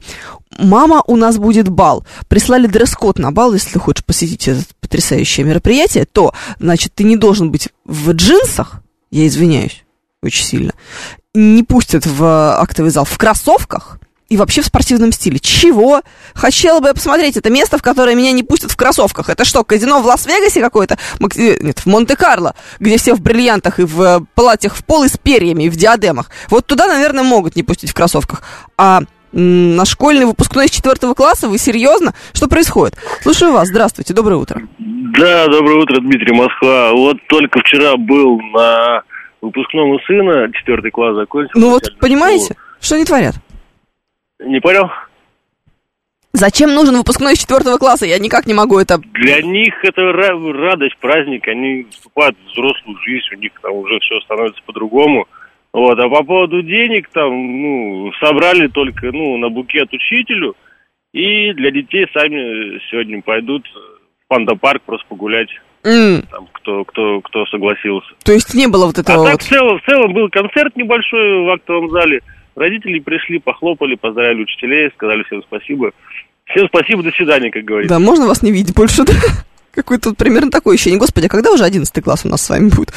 [0.57, 2.05] мама, у нас будет бал.
[2.51, 7.15] Прислали дресс-код на бал, если ты хочешь посетить этот потрясающее мероприятие, то, значит, ты не
[7.15, 9.85] должен быть в джинсах, я извиняюсь
[10.21, 10.73] очень сильно,
[11.33, 15.39] не пустят в актовый зал в кроссовках и вообще в спортивном стиле.
[15.39, 16.01] Чего?
[16.33, 19.29] Хотела бы я посмотреть это место, в которое меня не пустят в кроссовках.
[19.29, 20.97] Это что, казино в Лас-Вегасе какое-то?
[21.21, 25.07] Э, нет, в Монте-Карло, где все в бриллиантах и в э, платьях в пол и
[25.07, 26.29] с перьями, и в диадемах.
[26.49, 28.41] Вот туда, наверное, могут не пустить в кроссовках.
[28.77, 31.47] А на школьный выпускной из четвертого класса?
[31.47, 32.13] Вы серьезно?
[32.33, 32.95] Что происходит?
[33.21, 33.67] Слушаю вас.
[33.69, 34.13] Здравствуйте.
[34.13, 34.61] Доброе утро.
[34.79, 36.93] Да, доброе утро, Дмитрий Москва.
[36.93, 39.03] Вот только вчера был на
[39.41, 41.51] выпускном у сына, четвертый класс закончил.
[41.55, 42.59] Ну вот, понимаете, школу.
[42.79, 43.35] что они творят?
[44.39, 44.89] Не понял?
[46.33, 48.05] Зачем нужен выпускной из четвертого класса?
[48.05, 48.99] Я никак не могу это...
[48.99, 51.47] Для них это радость, праздник.
[51.47, 55.27] Они вступают в взрослую жизнь, у них там уже все становится по-другому.
[55.73, 57.31] Вот, а по поводу денег там,
[57.61, 60.55] ну, собрали только, ну, на букет учителю,
[61.13, 65.49] и для детей сами сегодня пойдут в панда-парк просто погулять.
[65.83, 66.25] Mm.
[66.29, 68.09] Там, кто, кто, кто согласился.
[68.23, 69.31] То есть не было вот этого а вот...
[69.31, 72.21] так в целом, в целом был концерт небольшой в актовом зале.
[72.55, 75.91] Родители пришли, похлопали, поздравили учителей, сказали всем спасибо.
[76.45, 77.95] Всем спасибо, до свидания, как говорится.
[77.95, 79.13] Да, можно вас не видеть больше, да?
[79.73, 80.99] Какое-то примерно такое ощущение.
[80.99, 82.91] Господи, а когда уже одиннадцатый класс у нас с вами будет?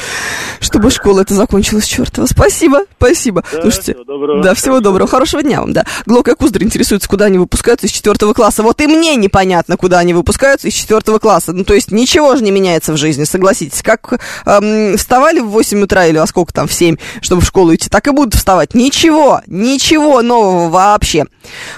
[0.60, 2.26] Чтобы школа это закончилась, чертова.
[2.26, 3.44] Спасибо, спасибо.
[3.52, 4.42] Да, Слушайте, всего доброго.
[4.42, 5.08] Да, всего доброго.
[5.08, 5.84] Хорошего дня вам, да.
[6.06, 8.62] Глока и Куздрин интересуется, куда они выпускаются из четвертого класса.
[8.62, 11.52] Вот и мне непонятно, куда они выпускаются из четвертого класса.
[11.52, 13.82] Ну, то есть ничего же не меняется в жизни, согласитесь.
[13.82, 17.74] Как эм, вставали в 8 утра или во сколько там, в 7, чтобы в школу
[17.74, 18.74] идти, так и будут вставать.
[18.74, 21.26] Ничего, ничего нового вообще.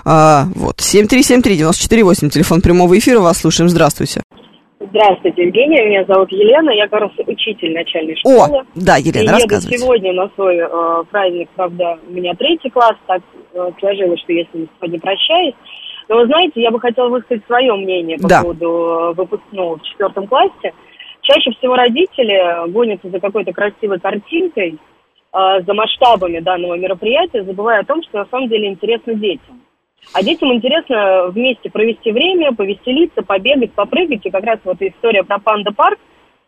[0.05, 3.69] А, вот, 7373948, телефон прямого эфира, вас слушаем.
[3.69, 4.23] Здравствуйте.
[4.91, 5.85] Здравствуйте, Евгения.
[5.87, 6.71] Меня зовут Елена.
[6.71, 8.61] Я как раз учитель начальной школы.
[8.61, 9.75] О, да, Елена, я рассказывайте.
[9.75, 13.23] еду сегодня на свой э, праздник, правда, у меня третий класс, так
[13.55, 15.55] э, сложилось, что я с ним сегодня прощаюсь.
[16.09, 18.43] Но вы знаете, я бы хотела высказать свое мнение по да.
[18.43, 20.73] поводу э, выпускного в четвертом классе.
[21.23, 24.79] Чаще всего родители гонятся за какой-то красивой картинкой,
[25.33, 29.61] э, за масштабами данного мероприятия, забывая о том, что на самом деле интересно детям.
[30.13, 34.25] А детям интересно вместе провести время, повеселиться, побегать, попрыгать.
[34.25, 35.99] И как раз вот история про панда-парк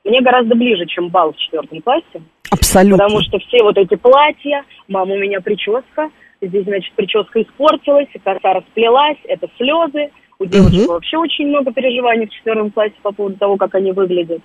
[0.04, 2.22] мне гораздо ближе, чем бал в четвертом классе.
[2.50, 3.04] Абсолютно.
[3.04, 8.54] Потому что все вот эти платья, мама, у меня прическа, здесь, значит, прическа испортилась, коса
[8.54, 10.10] расплелась, это слезы.
[10.38, 10.92] У девочек угу.
[10.92, 14.40] вообще очень много переживаний в четвертом классе по поводу того, как они выглядят.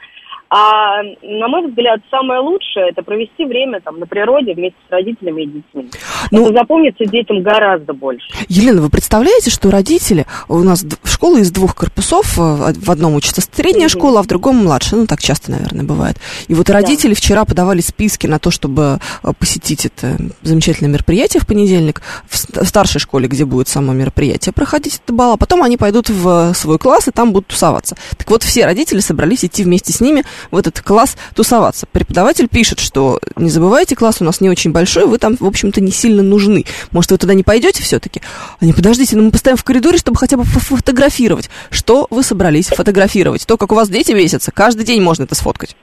[0.55, 5.41] А, на мой взгляд, самое лучшее– это провести время там на природе вместе с родителями
[5.41, 5.89] и детьми.
[6.29, 8.27] Ну- это запомнится детям гораздо больше.
[8.49, 13.41] Елена, вы представляете, что родители, у нас школа из двух корпусов, э, в одном учится
[13.41, 16.17] средняя школа, а в другом младшая, ну так часто, наверное, бывает.
[16.47, 21.47] И вот родители вчера подавали списки на то, чтобы э, посетить это замечательное мероприятие в
[21.47, 25.63] понедельник в ст- в старшей школе, где будет само мероприятие, проходить это бал, а потом
[25.63, 27.95] они пойдут в свой класс и там будут тусоваться.
[28.17, 31.85] Так вот, все родители собрались идти вместе с ними в этот класс тусоваться.
[31.91, 35.81] Преподаватель пишет, что не забывайте, класс у нас не очень большой, вы там, в общем-то,
[35.81, 36.65] не сильно нужны.
[36.91, 38.21] Может, вы туда не пойдете все-таки?
[38.59, 41.49] Они, подождите, ну мы постоим в коридоре, чтобы хотя бы фотографировать.
[41.69, 43.45] Что вы собрались фотографировать?
[43.45, 45.75] То, как у вас дети весятся, каждый день можно это сфоткать.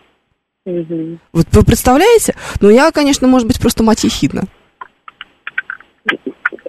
[0.67, 1.21] Мгм.
[1.33, 2.35] Вот вы представляете?
[2.61, 4.45] Ну, я, конечно, может быть, просто мать ехидна.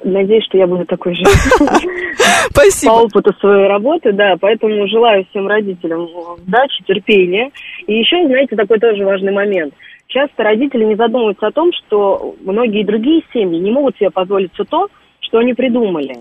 [0.04, 1.24] Надеюсь, что я буду такой же
[1.60, 2.92] по Спасибо.
[2.92, 6.08] опыту своей работы, да, поэтому желаю всем родителям
[6.38, 7.52] удачи, терпения.
[7.88, 9.74] И еще, знаете, такой тоже важный момент.
[10.08, 14.66] Часто родители не задумываются о том, что многие другие семьи не могут себе позволить все
[14.66, 14.88] то,
[15.22, 16.18] что они придумали.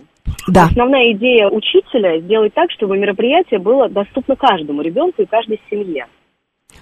[0.48, 0.64] Да.
[0.64, 6.06] Основная идея учителя сделать так, чтобы мероприятие было доступно каждому ребенку и каждой семье.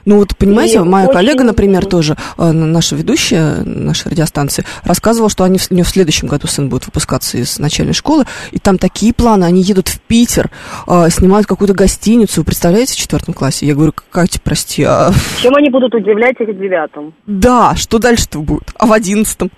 [0.09, 5.29] Ну вот, понимаете, И моя очень- коллега, например, тоже, э, наша ведущая нашей радиостанции, рассказывала,
[5.29, 8.79] что они, у нее в следующем году сын будет выпускаться из начальной школы, и там
[8.79, 10.51] такие планы, они едут в Питер,
[10.87, 13.67] э, снимают какую-то гостиницу, вы представляете, в четвертом классе?
[13.67, 17.13] Я говорю, Катя, прости, а Чем они будут удивлять их в девятом?
[17.27, 18.71] да, что дальше-то будет?
[18.79, 19.51] А в одиннадцатом?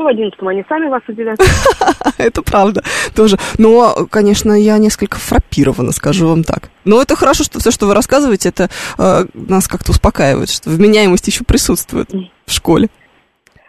[0.00, 1.38] Ну, в одиннадцатом они сами вас удивят.
[2.16, 2.82] Это правда
[3.14, 3.36] тоже.
[3.58, 6.70] Но, конечно, я несколько фрапирована, скажу вам так.
[6.86, 11.26] Но это хорошо, что все, что вы рассказываете, это э, нас как-то успокаивает, что вменяемость
[11.26, 12.10] еще присутствует
[12.46, 12.88] в школе.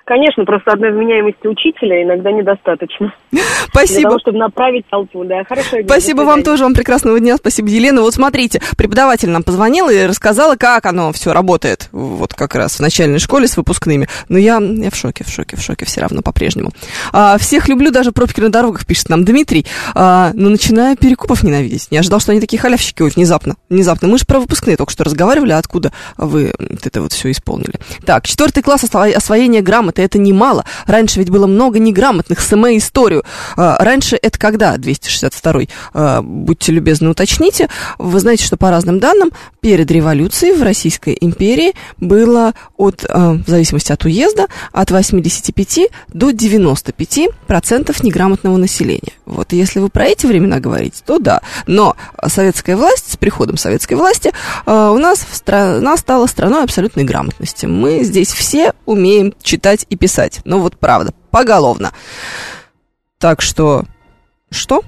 [0.06, 3.14] Конечно, просто одной вменяемости учителя иногда недостаточно.
[3.32, 4.10] Для Спасибо.
[4.10, 5.44] того, чтобы направить толпу, да.
[5.44, 5.78] Хорошо.
[5.86, 8.02] Спасибо вам тоже, вам прекрасного дня, спасибо, Елена.
[8.02, 12.80] Вот смотрите, преподаватель нам позвонила и рассказала, как оно все работает, вот как раз в
[12.82, 14.08] начальной школе с выпускными.
[14.28, 16.72] Но я, я в шоке, в шоке, в шоке все равно по-прежнему.
[17.14, 19.66] А, всех люблю, даже пробки на дорогах, пишет нам Дмитрий.
[19.94, 21.90] А, но начинаю перекупов ненавидеть.
[21.92, 24.08] Не ожидал, что они такие халявщики, ой, внезапно, внезапно.
[24.08, 27.76] Мы же про выпускные только что разговаривали, откуда вы это вот все исполнили.
[28.06, 30.66] Так, четвертый класс осво- освоение грамоты, это немало.
[30.86, 33.24] Раньше ведь было много неграмотных, СМЭ историю.
[33.56, 35.62] А, раньше это когда, 262
[35.94, 37.70] а, будьте любезны, уточните.
[37.98, 39.32] Вы знаете, что по разным данным,
[39.62, 46.32] перед революцией в Российской империи было от, а, в зависимости от уезда, от 85 до
[46.32, 49.14] 95 процентов неграмотного населения.
[49.26, 51.42] Вот если вы про эти времена говорите, то да.
[51.68, 51.96] Но
[52.28, 54.32] советская власть, с приходом советской власти,
[54.66, 57.66] у нас в страна стала страной абсолютной грамотности.
[57.66, 60.42] Мы здесь все умеем читать и писать.
[60.44, 61.92] Ну вот правда, поголовно.
[63.18, 63.84] Так что...
[64.50, 64.84] Что?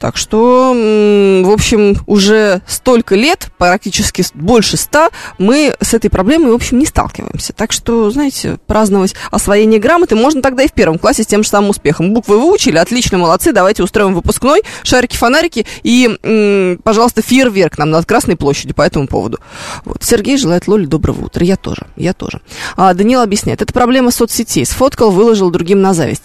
[0.00, 6.56] Так что, в общем, уже столько лет, практически больше ста, мы с этой проблемой, в
[6.56, 7.52] общем, не сталкиваемся.
[7.52, 11.48] Так что, знаете, праздновать освоение грамоты можно тогда и в первом классе с тем же
[11.48, 12.12] самым успехом.
[12.12, 18.74] Буквы выучили, отлично, молодцы, давайте устроим выпускной, шарики-фонарики и, пожалуйста, фейерверк нам над Красной площадью
[18.74, 19.38] по этому поводу.
[19.84, 20.02] Вот.
[20.02, 21.44] Сергей желает Лоле доброго утра.
[21.44, 22.40] Я тоже, я тоже.
[22.76, 24.66] А, Даниил объясняет, это проблема соцсетей.
[24.66, 26.24] Сфоткал, выложил другим на зависть.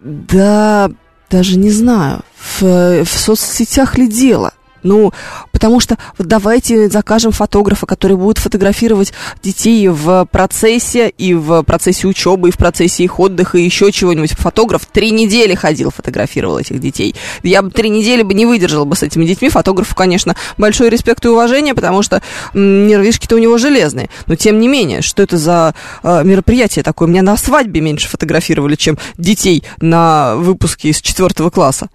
[0.00, 0.90] Да,
[1.28, 2.22] даже не знаю,
[2.60, 4.52] в, в соцсетях ли дело.
[4.84, 5.12] Ну,
[5.50, 12.50] потому что давайте закажем фотографа, который будет фотографировать детей в процессе, и в процессе учебы,
[12.50, 14.32] и в процессе их отдыха, и еще чего-нибудь.
[14.34, 17.14] Фотограф три недели ходил, фотографировал этих детей.
[17.42, 19.48] Я бы три недели бы не выдержала бы с этими детьми.
[19.48, 22.20] Фотографу, конечно, большой респект и уважение, потому что
[22.52, 24.10] нервишки-то у него железные.
[24.26, 27.08] Но тем не менее, что это за э, мероприятие такое?
[27.08, 31.88] Меня на свадьбе меньше фотографировали, чем детей на выпуске из четвертого класса.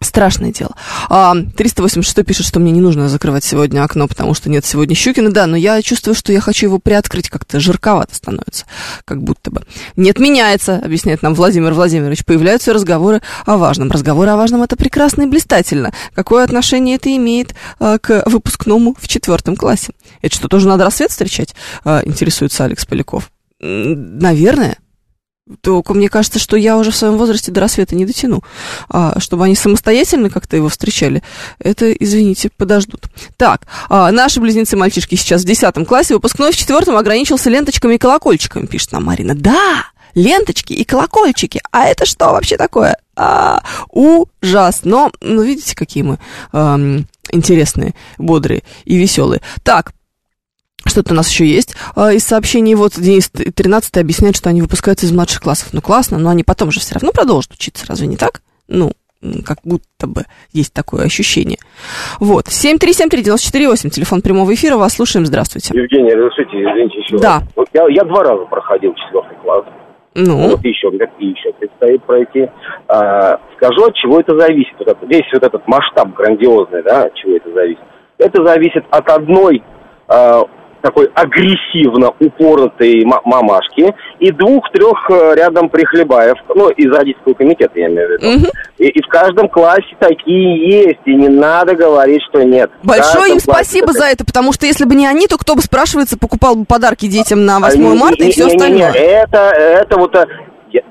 [0.00, 0.74] Страшное дело.
[1.08, 5.32] А, 386 пишет, что мне не нужно закрывать сегодня окно, потому что нет сегодня Щукина.
[5.32, 8.66] Да, но я чувствую, что я хочу его приоткрыть, как-то жарковато становится,
[9.04, 9.62] как будто бы.
[9.96, 12.24] Не отменяется, объясняет нам Владимир Владимирович.
[12.24, 13.90] Появляются разговоры о важном.
[13.90, 15.92] Разговоры о важном это прекрасно и блистательно.
[16.14, 19.92] Какое отношение это имеет а, к выпускному в четвертом классе?
[20.20, 21.54] Это что, тоже надо рассвет встречать?
[21.84, 23.30] А, интересуется Алекс Поляков.
[23.60, 24.76] Наверное.
[25.60, 28.42] Только мне кажется, что я уже в своем возрасте до рассвета не дотяну.
[28.88, 31.22] А, чтобы они самостоятельно как-то его встречали,
[31.60, 33.04] это, извините, подождут.
[33.36, 38.66] Так, а, наши близнецы-мальчишки сейчас в 10 классе, выпускной в четвертом ограничился ленточками и колокольчиками,
[38.66, 39.36] пишет нам Марина.
[39.36, 39.84] Да,
[40.16, 41.60] ленточки и колокольчики.
[41.70, 42.96] А это что вообще такое?
[43.14, 44.80] А, ужас.
[44.82, 46.18] Но, ну, видите, какие мы
[46.52, 49.42] ам, интересные, бодрые и веселые.
[49.62, 49.92] Так,
[50.96, 52.74] что-то у нас еще есть а, из сообщений.
[52.74, 55.68] Вот Денис 13 объясняет, что они выпускаются из младших классов.
[55.74, 58.40] Ну, классно, но они потом же все равно продолжат учиться, разве не так?
[58.66, 58.92] Ну,
[59.44, 60.22] как будто бы
[60.52, 61.58] есть такое ощущение.
[62.18, 62.46] Вот.
[62.46, 65.78] 7373948, телефон прямого эфира, вас слушаем, здравствуйте.
[65.78, 67.18] Евгений, разрешите, извините еще.
[67.18, 67.42] Да.
[67.54, 69.64] Вот я, я два раза проходил четвертый класс.
[70.14, 70.88] Ну, Вот еще,
[71.18, 72.48] и еще предстоит пройти.
[72.88, 74.72] А, скажу, от чего это зависит.
[74.78, 77.84] Вот это- весь вот этот масштаб грандиозный, да, от чего это зависит.
[78.16, 79.62] Это зависит от одной
[80.08, 80.44] а,
[80.86, 87.86] такой агрессивно упоротой ма- мамашки и двух-трех э, рядом прихлебаев, ну, из родительского комитета, я
[87.88, 88.26] имею в виду.
[88.38, 88.46] Мгм.
[88.78, 92.70] И, и в каждом классе такие есть, и не надо говорить, что нет.
[92.84, 95.60] Большое им спасибо такая- за это, потому что если бы не они, то кто бы,
[95.62, 98.56] спрашивается, покупал бы подарки детям на 8 А, не- марта и не- все не- не-
[98.56, 98.92] остальное?
[98.92, 100.26] не, Это, это вот, э,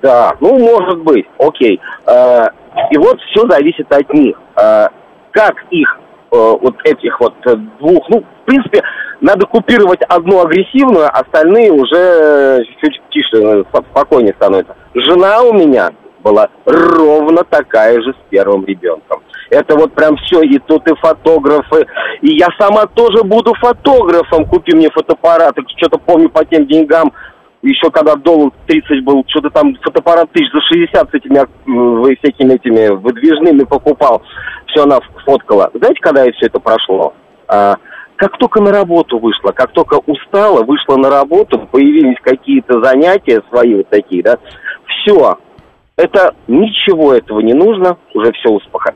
[0.01, 1.79] да, ну, может быть, окей.
[2.05, 2.47] Э,
[2.91, 4.35] И вот все зависит от них.
[5.31, 5.97] Как их,
[6.31, 7.33] вот этих вот
[7.79, 8.81] двух, ну, в принципе,
[9.21, 14.75] надо купировать одну агрессивную, остальные уже э, чуть тише, э, спо- спокойнее становятся.
[14.93, 15.91] Жена у меня
[16.23, 19.21] была ровно такая же с первым ребенком.
[19.51, 21.85] Это вот прям все, и тут и фотографы,
[22.21, 27.13] и я сама тоже буду фотографом, купи мне фотоаппарат, что-то помню по тем деньгам,
[27.61, 32.53] еще когда доллар 30 был, что-то там фотоаппарат тысяч за 60 с этими э, всякими
[32.53, 34.21] этими выдвижными покупал.
[34.67, 35.69] Все она фоткала.
[35.73, 37.13] Знаете, когда все это прошло?
[38.15, 43.75] Как только на работу вышла, как только устала, вышла на работу, появились какие-то занятия свои
[43.75, 44.37] вот такие, да,
[44.87, 45.37] все.
[45.97, 48.49] Это ничего этого не нужно, уже все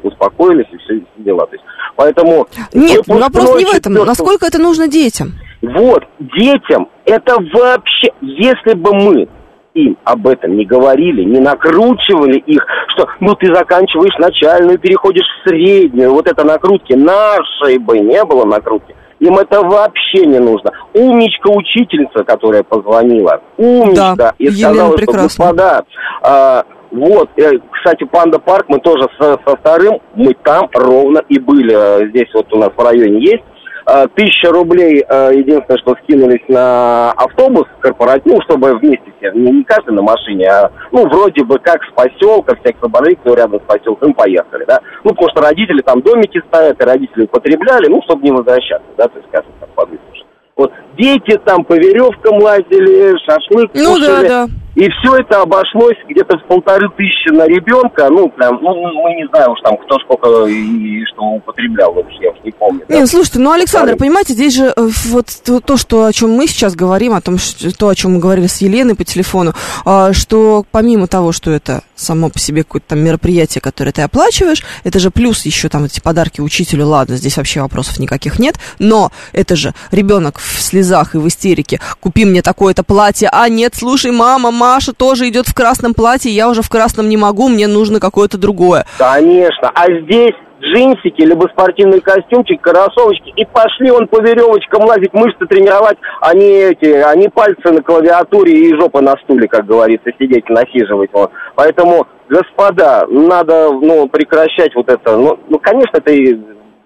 [0.03, 1.45] успокоились и все дела.
[1.47, 1.63] То есть,
[1.95, 3.93] поэтому Нет, вопрос не в этом.
[3.93, 5.33] четвёртого- Насколько это нужно детям?
[5.61, 9.27] вот, детям это вообще, если бы мы
[9.75, 12.65] им об этом не говорили, не накручивали их,
[12.95, 18.45] что ну ты заканчиваешь начальную, переходишь в среднюю, вот это накрутки, нашей бы не было
[18.45, 18.95] накрутки.
[19.19, 20.71] Им это вообще не нужно.
[20.93, 25.83] Умничка учительница, которая позвонила, умничка, Да, и Елена сказала, что господа,
[26.21, 31.37] а, вот, э, кстати, Панда Парк, мы тоже со, со вторым, мы там ровно и
[31.37, 31.75] были.
[31.75, 33.43] Э, Здесь вот у нас в районе есть.
[33.85, 39.51] Э, Тысяча рублей, э, единственное, что скинулись на автобус корпоратив, ну, чтобы вместе все, не,
[39.51, 43.59] не каждый на машине, а, ну, вроде бы как с поселка, всяких соболей, кто рядом
[43.59, 44.79] с поселком, поехали, да.
[45.03, 49.07] Ну, потому что родители там домики ставят, и родители употребляли, ну, чтобы не возвращаться, да,
[49.07, 50.25] то есть, скажем так, подвыслушать.
[50.55, 54.27] Вот дети там по веревкам лазили, шашлык Ну да, кушали.
[54.27, 54.45] да.
[54.79, 58.07] И все это обошлось где-то в полторы тысячи на ребенка.
[58.09, 62.31] Ну, прям, ну, мы не знаем уж там, кто сколько и что употреблял вообще, я
[62.31, 62.81] уж не помню.
[62.87, 62.95] да.
[62.95, 63.99] Не, ну, слушайте, ну, Александр, Полторы.
[63.99, 67.37] понимаете, здесь же э, вот то, то, что, о чем мы сейчас говорим, о том,
[67.37, 69.53] что, то, о чем мы говорили с Еленой по телефону,
[69.83, 74.63] а, что помимо того, что это само по себе какое-то там мероприятие, которое ты оплачиваешь,
[74.85, 79.11] это же плюс еще там эти подарки учителю, ладно, здесь вообще вопросов никаких нет, но
[79.33, 84.11] это же ребенок в слезах и в истерике, купи мне такое-то платье, а нет, слушай,
[84.11, 87.99] мама, Маша тоже идет в красном платье, я уже в красном не могу, мне нужно
[87.99, 88.85] какое-то другое.
[88.99, 89.71] Конечно.
[89.73, 95.97] А здесь джинсики, либо спортивный костюмчик, кроссовочки, и пошли он по веревочкам лазить, мышцы тренировать,
[96.21, 100.47] а не эти, а не пальцы на клавиатуре и жопа на стуле, как говорится, сидеть
[100.49, 101.09] насиживать.
[101.13, 101.31] Вот.
[101.55, 105.17] Поэтому, господа, надо, ну, прекращать вот это.
[105.17, 106.37] Ну, ну, конечно, это и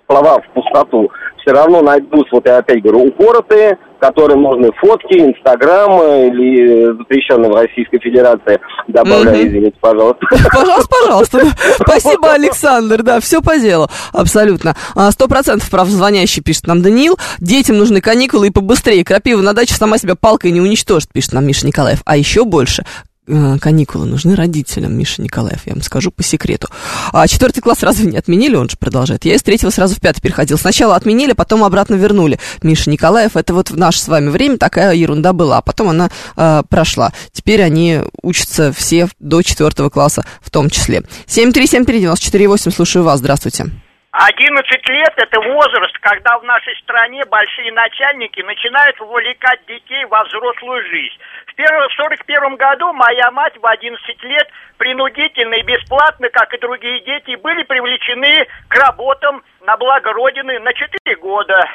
[0.08, 1.12] слова в пустоту.
[1.42, 7.50] Все равно найдутся, вот я опять говорю, упоротые, которым нужны фотки, инстаграм э, или запрещенные
[7.50, 8.60] в Российской Федерации.
[8.90, 9.48] Добавляю, Мгм.
[9.48, 10.20] извините, пожалуйста.
[10.54, 11.40] Пожалуйста, пожалуйста.
[11.80, 13.02] Спасибо, Александр.
[13.02, 13.88] Да, все по делу.
[14.12, 14.76] Абсолютно.
[14.96, 17.18] А, Сто процентов прав звонящий, пишет нам Даниил.
[17.40, 19.06] Детям нужны каникулы и побыстрее.
[19.06, 22.02] Крапива на даче сама себя палкой не уничтожит, пишет нам Миша Николаев.
[22.06, 22.86] А еще больше э,
[23.26, 26.68] каникулы нужны родителям, Миша Николаев, я вам скажу по секрету.
[27.12, 28.56] А четвертый класс разве не отменили?
[28.56, 29.26] Он же продолжает.
[29.26, 30.58] Я из третьего сразу в пятый переходил.
[30.58, 32.40] Сначала отменили, потом обратно вернули.
[32.62, 36.10] Миша Николаев, это вот в наше с вами время такая ерунда была, а потом она
[36.36, 37.14] э, прошла.
[37.32, 41.04] Теперь они учатся все до четвертого класса в том числе.
[41.28, 43.83] 7373948, слушаю вас, здравствуйте.
[44.14, 50.84] 11 лет– это возраст, когда в нашей стране большие начальники начинают вовлекать детей во взрослую
[50.84, 51.18] жизнь.
[51.48, 54.48] В 1941 году моя мать в 11 лет
[54.78, 60.74] принудительно и бесплатно, как и другие дети, были привлечены к работам на благо Родины на
[60.74, 61.66] 4 года.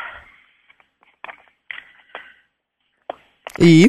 [3.58, 3.88] И?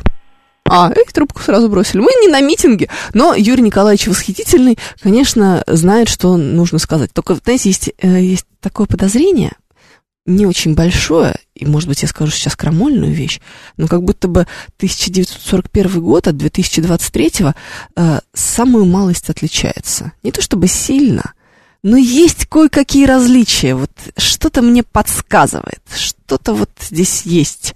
[0.70, 2.00] А, их трубку сразу бросили.
[2.00, 7.12] Мы не на митинге, но Юрий Николаевич восхитительный, конечно, знает, что нужно сказать.
[7.12, 9.54] Только, знаете, есть, э, есть такое подозрение,
[10.26, 13.42] не очень большое, и, может быть, я скажу сейчас крамольную вещь,
[13.78, 14.46] но как будто бы
[14.78, 17.32] 1941 год от 2023
[17.96, 20.12] э, самую малость отличается.
[20.22, 21.34] Не то чтобы сильно,
[21.82, 23.74] но есть кое-какие различия.
[23.74, 27.74] Вот что-то мне подсказывает, что-то вот здесь есть.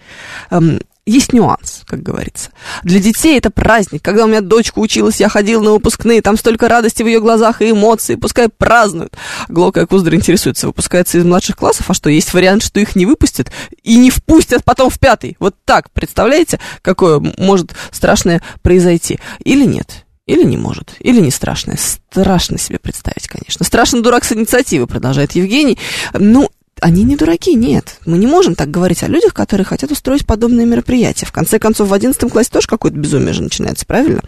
[0.51, 2.51] Эм, есть нюанс, как говорится.
[2.83, 4.01] Для детей это праздник.
[4.01, 7.61] Когда у меня дочка училась, я ходил на выпускные, там столько радости в ее глазах
[7.61, 9.15] и эмоций, пускай празднуют.
[9.49, 13.51] Глока Куздра интересуется, выпускается из младших классов, а что, есть вариант, что их не выпустят
[13.83, 15.35] и не впустят потом в пятый?
[15.39, 19.19] Вот так, представляете, какое может страшное произойти?
[19.43, 20.05] Или нет?
[20.25, 21.77] Или не может, или не страшное.
[21.77, 23.65] Страшно себе представить, конечно.
[23.65, 25.77] Страшно дурак с инициативы, продолжает Евгений.
[26.13, 26.49] Ну,
[26.83, 27.97] они не дураки, нет.
[28.05, 31.25] Мы не можем так говорить о людях, которые хотят устроить подобные мероприятия.
[31.25, 34.21] В конце концов, в 11 классе тоже какое-то безумие же начинается, правильно?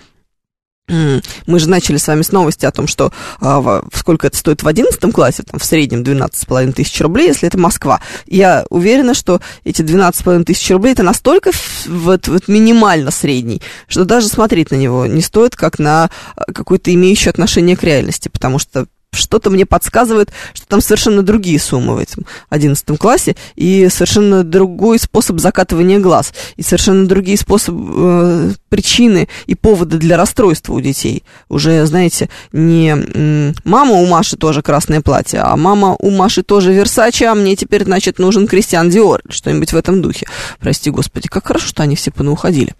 [0.88, 4.68] Мы же начали с вами с новости о том, что а, сколько это стоит в
[4.68, 7.99] 11 классе, там, в среднем 12,5 тысяч рублей, если это Москва.
[8.28, 11.51] Я уверена, что эти 12,5 тысяч рублей это настолько
[11.88, 16.93] вот, вот минимально средний, что даже смотреть на него не стоит, как на а, какой-то
[16.93, 18.86] имеющий отношение к реальности, потому что
[19.16, 24.99] что-то мне подсказывает, что там совершенно другие суммы в этом 11 классе, и совершенно другой
[24.99, 31.24] способ закатывания глаз, и совершенно другие способы, э, причины и поводы для расстройства у детей.
[31.49, 37.28] Уже, знаете, не мама у Маши тоже красное платье, а мама у Маши тоже Версаче,
[37.28, 40.28] а мне теперь, значит, нужен Кристиан Диор, что-нибудь в этом духе.
[40.59, 42.74] Прости, господи, как хорошо, что они все понауходили.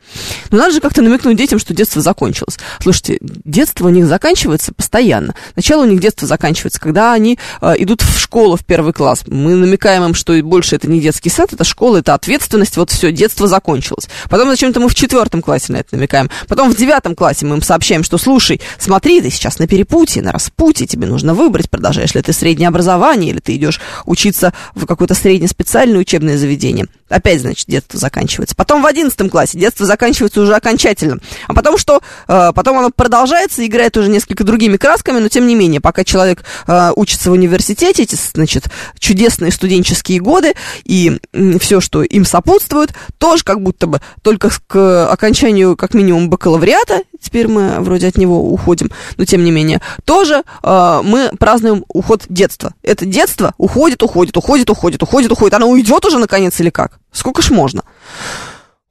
[0.50, 2.58] Но надо же как-то намекнуть детям, что детство закончилось.
[2.82, 5.36] Слушайте, детство у них заканчивается постоянно.
[5.56, 9.24] Начало у них детства заканчивается, когда они э, идут в школу в первый класс.
[9.28, 13.12] Мы намекаем им, что больше это не детский сад, это школа, это ответственность, вот все,
[13.12, 14.10] детство закончилось.
[14.30, 16.30] Потом зачем-то мы в четвертом классе на это намекаем.
[16.48, 20.32] Потом в девятом классе мы им сообщаем, что слушай, смотри, ты сейчас на перепутье, на
[20.32, 25.14] распутье, тебе нужно выбрать, продолжаешь ли ты среднее образование, или ты идешь учиться в какое-то
[25.14, 26.88] среднеспециальное учебное заведение.
[27.08, 28.56] Опять, значит, детство заканчивается.
[28.56, 31.20] Потом в одиннадцатом классе детство заканчивается уже окончательно.
[31.48, 32.02] А потом что?
[32.28, 36.44] Э, потом оно продолжается, играет уже несколько другими красками, но тем не менее, пока человек
[36.66, 41.20] э, учится в университете, эти, значит, чудесные студенческие годы и
[41.60, 47.48] все, что им сопутствует, тоже как будто бы только к окончанию, как минимум, бакалавриата, теперь
[47.48, 52.74] мы вроде от него уходим, но тем не менее, тоже э, мы празднуем уход детства.
[52.84, 55.54] Это детство уходит, уходит, уходит, уходит, уходит, уходит.
[55.54, 57.00] Оно уйдет уже наконец или как?
[57.12, 57.84] Сколько ж можно?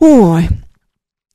[0.01, 0.49] Ой,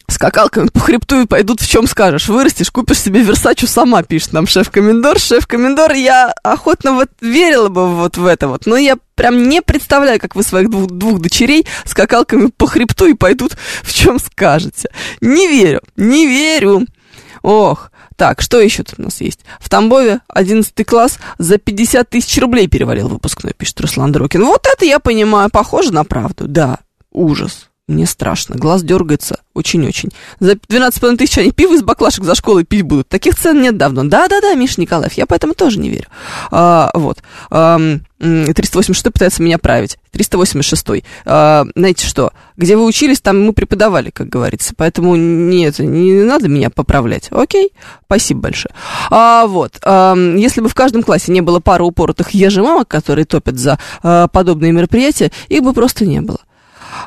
[0.10, 2.28] скакалками по хребту и пойдут в чем скажешь.
[2.28, 5.20] Вырастешь, купишь себе Версачу сама, пишет нам шеф-комендор.
[5.20, 10.20] Шеф-комендор, я охотно вот верила бы вот в это вот, но я прям не представляю,
[10.20, 14.90] как вы своих двух, двух дочерей скакалками по хребту и пойдут в чем скажете.
[15.22, 16.86] Не верю, не верю.
[17.42, 19.40] Ох, так, что еще тут у нас есть?
[19.60, 24.44] В Тамбове 11 класс за 50 тысяч рублей перевалил выпускной, пишет Руслан Дрокин.
[24.44, 26.80] Вот это я понимаю, похоже на правду, да,
[27.12, 27.69] ужас.
[27.90, 30.12] Мне страшно, глаз дергается очень-очень.
[30.40, 33.10] За 12,5 тысяч они пиво из баклашек за школой пить будут.
[33.10, 34.04] Таких цен нет давно.
[34.04, 36.06] Да-да-да, Миша Николаев, я поэтому тоже не верю.
[36.52, 37.24] А, вот.
[37.50, 37.80] А,
[38.20, 39.98] 386 пытается меня править.
[40.12, 41.04] 386.
[41.26, 42.32] А, знаете что?
[42.58, 44.76] Где вы учились, там мы преподавали, как говорится.
[44.78, 47.30] Поэтому нет, не надо меня поправлять.
[47.32, 47.74] Окей?
[48.06, 48.72] Спасибо большое.
[49.10, 49.80] А, вот.
[49.84, 54.28] А, если бы в каждом классе не было пары упоротых ежемамок, которые топят за а,
[54.28, 56.38] подобные мероприятия, их бы просто не было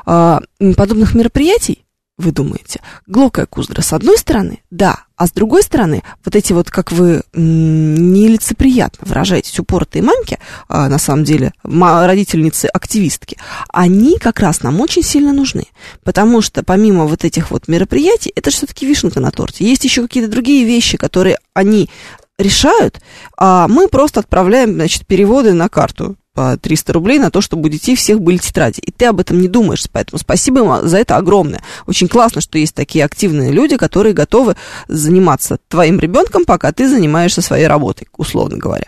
[0.05, 0.39] э,
[0.75, 1.83] подобных мероприятий,
[2.17, 6.69] вы думаете, Глокая Куздра, с одной стороны, да, а с другой стороны, вот эти вот,
[6.69, 10.37] как вы нелицеприятно выражаетесь, упоротые мамки,
[10.67, 13.37] а, на самом деле, родительницы-активистки,
[13.69, 15.65] они как раз нам очень сильно нужны,
[16.03, 20.29] потому что помимо вот этих вот мероприятий, это все-таки вишенка на торте, есть еще какие-то
[20.29, 21.89] другие вещи, которые они
[22.37, 23.01] решают,
[23.37, 27.69] а мы просто отправляем, значит, переводы на карту по 300 рублей на то, чтобы у
[27.69, 28.79] детей всех были тетради.
[28.79, 31.61] И ты об этом не думаешь, поэтому спасибо им за это огромное.
[31.85, 34.55] Очень классно, что есть такие активные люди, которые готовы
[34.87, 38.87] заниматься твоим ребенком, пока ты занимаешься своей работой, условно говоря.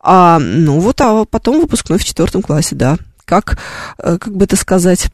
[0.00, 2.96] А, ну вот, а потом выпускной в четвертом классе, да.
[3.24, 3.58] Как,
[3.98, 5.10] э, как бы это сказать,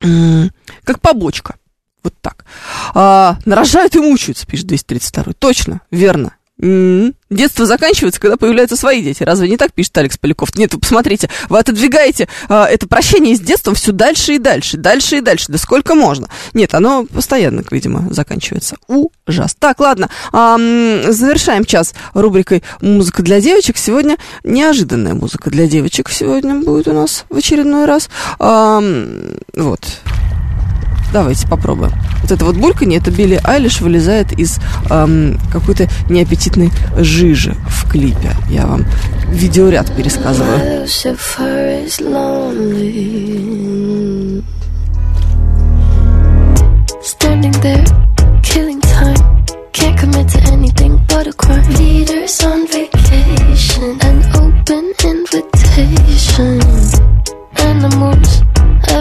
[0.00, 1.56] как побочка.
[2.02, 2.46] Вот так.
[2.94, 5.34] А, нарожают и мучаются, пишет 232.
[5.34, 6.37] Точно, верно.
[6.60, 7.14] М-м-м.
[7.30, 9.22] Детство заканчивается, когда появляются свои дети.
[9.22, 10.56] Разве не так пишет Алекс Поляков?
[10.56, 15.18] Нет, вы посмотрите, вы отодвигаете а, это прощение с детством все дальше и дальше, дальше
[15.18, 15.46] и дальше.
[15.48, 16.28] Да сколько можно?
[16.54, 18.76] Нет, оно постоянно, видимо, заканчивается.
[18.88, 19.54] Ужас.
[19.58, 23.76] Так, ладно, а, завершаем час рубрикой «Музыка для девочек».
[23.76, 28.08] Сегодня неожиданная музыка для девочек сегодня будет у нас в очередной раз.
[28.38, 28.82] А,
[29.54, 29.80] вот.
[31.12, 31.92] Давайте попробуем.
[32.22, 34.58] Вот это вот бульканье, это Билли Айлиш вылезает из
[34.90, 38.32] эм, какой-то неаппетитной жижи в клипе.
[38.50, 38.84] Я вам
[39.30, 40.86] видеоряд пересказываю.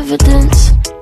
[0.07, 0.71] Evidence,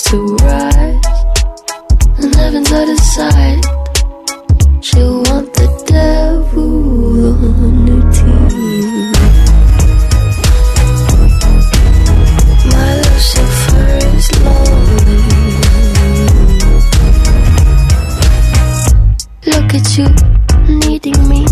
[0.00, 1.04] to rise,
[2.16, 3.62] and heaven's out of sight,
[4.80, 9.12] she'll want the devil on her team.
[12.72, 15.20] My Lucifer is lonely.
[19.44, 20.08] Look at you,
[20.88, 21.51] needing me.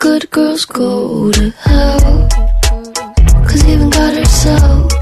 [0.00, 2.28] Good girls go to hell.
[3.46, 4.92] Cause even God herself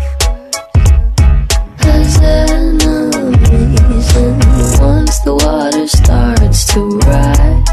[1.78, 4.09] has enemies.
[4.16, 4.42] And
[4.82, 7.68] once the water starts to rise,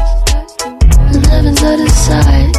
[1.14, 2.55] and heaven's out of sight,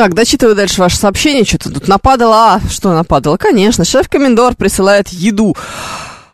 [0.00, 1.44] Так, дочитываю дальше ваше сообщение.
[1.44, 2.54] Что-то тут нападало.
[2.54, 3.36] А, что нападало?
[3.36, 5.54] Конечно, шеф-комендор присылает еду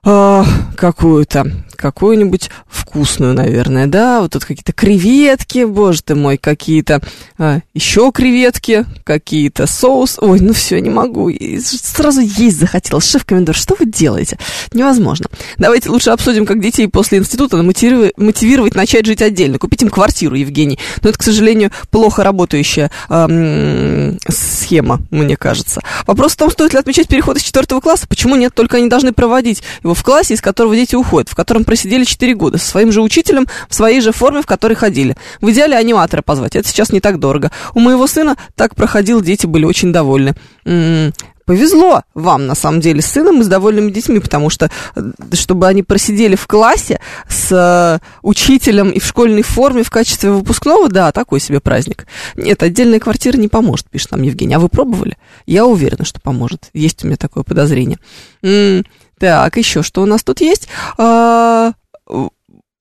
[0.05, 7.01] какую-то, какую-нибудь вкусную, наверное, да, вот тут какие-то креветки, боже ты мой, какие-то
[7.39, 13.09] а, еще креветки, какие-то соус, ой, ну все, не могу, И сразу есть захотелось.
[13.09, 14.39] Шеф-комендор, что вы делаете?
[14.72, 15.27] Невозможно.
[15.59, 20.35] Давайте лучше обсудим, как детей после института мотивировать, мотивировать начать жить отдельно, купить им квартиру,
[20.35, 20.79] Евгений.
[21.03, 25.83] Но это, к сожалению, плохо работающая эм, схема, мне кажется.
[26.07, 29.12] Вопрос в том, стоит ли отмечать переход из четвертого класса, почему нет, только они должны
[29.12, 32.93] проводить его в классе, из которого дети уходят, в котором просидели 4 года, со своим
[32.93, 35.17] же учителем, в своей же форме, в которой ходили.
[35.43, 37.51] В идеале аниматора позвать, это сейчас не так дорого.
[37.75, 40.35] У моего сына так проходил, дети были очень довольны.
[40.64, 41.12] М-м,
[41.47, 45.01] Повезло вам, на самом деле, с сыном и с довольными детьми, потому что, э,
[45.33, 46.99] чтобы они просидели в классе
[47.29, 52.09] с э, учителем и в школьной форме в качестве выпускного, да, такой себе праздник.
[52.35, 54.55] Нет, отдельная квартира не поможет, пишет нам Евгений.
[54.55, 55.17] А вы пробовали?
[55.47, 56.69] Я уверена, что поможет.
[56.75, 57.99] Есть у меня такое подозрение.
[58.43, 58.85] М-м,
[59.19, 60.69] так, еще что у нас тут есть?
[60.99, 61.73] А,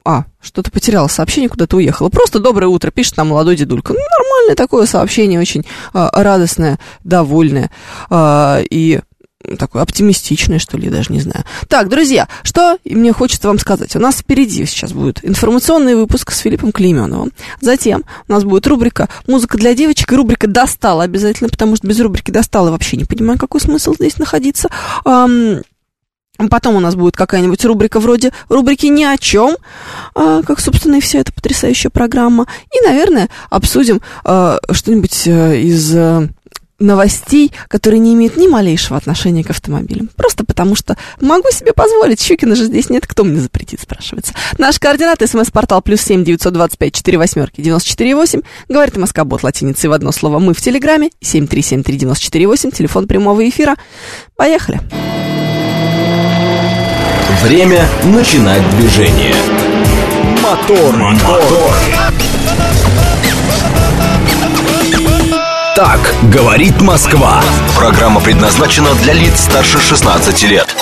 [0.04, 2.10] а, что-то потеряла сообщение, куда-то уехала.
[2.10, 3.94] Просто доброе утро, пишет нам молодой дедулька.
[3.94, 7.72] Ну, нормальное такое сообщение, очень а, радостное, довольное.
[8.10, 9.00] А, и
[9.58, 11.44] такое оптимистичное, что ли, даже не знаю.
[11.68, 13.96] Так, друзья, что мне хочется вам сказать?
[13.96, 17.32] У нас впереди сейчас будет информационный выпуск с Филиппом Клейменовым.
[17.62, 22.00] Затем у нас будет рубрика «Музыка для девочек» и рубрика «Достала» обязательно, потому что без
[22.00, 24.70] рубрики «Достала» вообще не понимаю, какой смысл здесь находиться.
[26.50, 29.56] Потом у нас будет какая-нибудь рубрика вроде рубрики «Ни о чем»,
[30.14, 32.46] а, как, собственно, и вся эта потрясающая программа.
[32.74, 36.28] И, наверное, обсудим а, что-нибудь а, из а,
[36.78, 40.10] новостей, которые не имеют ни малейшего отношения к автомобилям.
[40.18, 42.22] Просто потому что могу себе позволить.
[42.22, 44.34] Щукина же здесь нет, кто мне запретит, спрашивается.
[44.58, 48.42] Наш координат, смс-портал плюс семь девятьсот двадцать пять четыре восьмерки девяносто четыре восемь.
[48.68, 51.12] Говорит МСК Бот латиницей в одно слово «Мы» в Телеграме.
[51.22, 52.72] Семь три семь три девяносто четыре восемь.
[52.72, 53.76] Телефон прямого эфира.
[54.36, 54.82] Поехали.
[57.46, 59.36] Время начинать движение.
[60.42, 61.76] Мотор, мотор.
[65.76, 67.44] Так говорит Москва.
[67.78, 70.76] Программа предназначена для лиц старше 16 лет.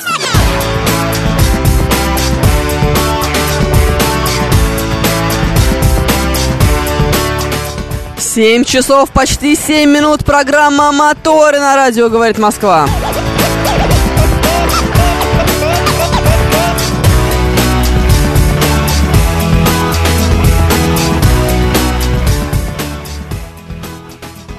[8.17, 10.23] 7 часов, почти 7 минут.
[10.23, 12.87] Программа «Моторы» на радио, говорит Москва.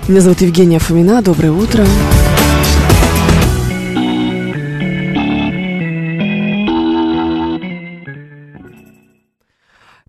[0.06, 1.22] Меня зовут Евгения Фомина.
[1.22, 1.86] Доброе утро.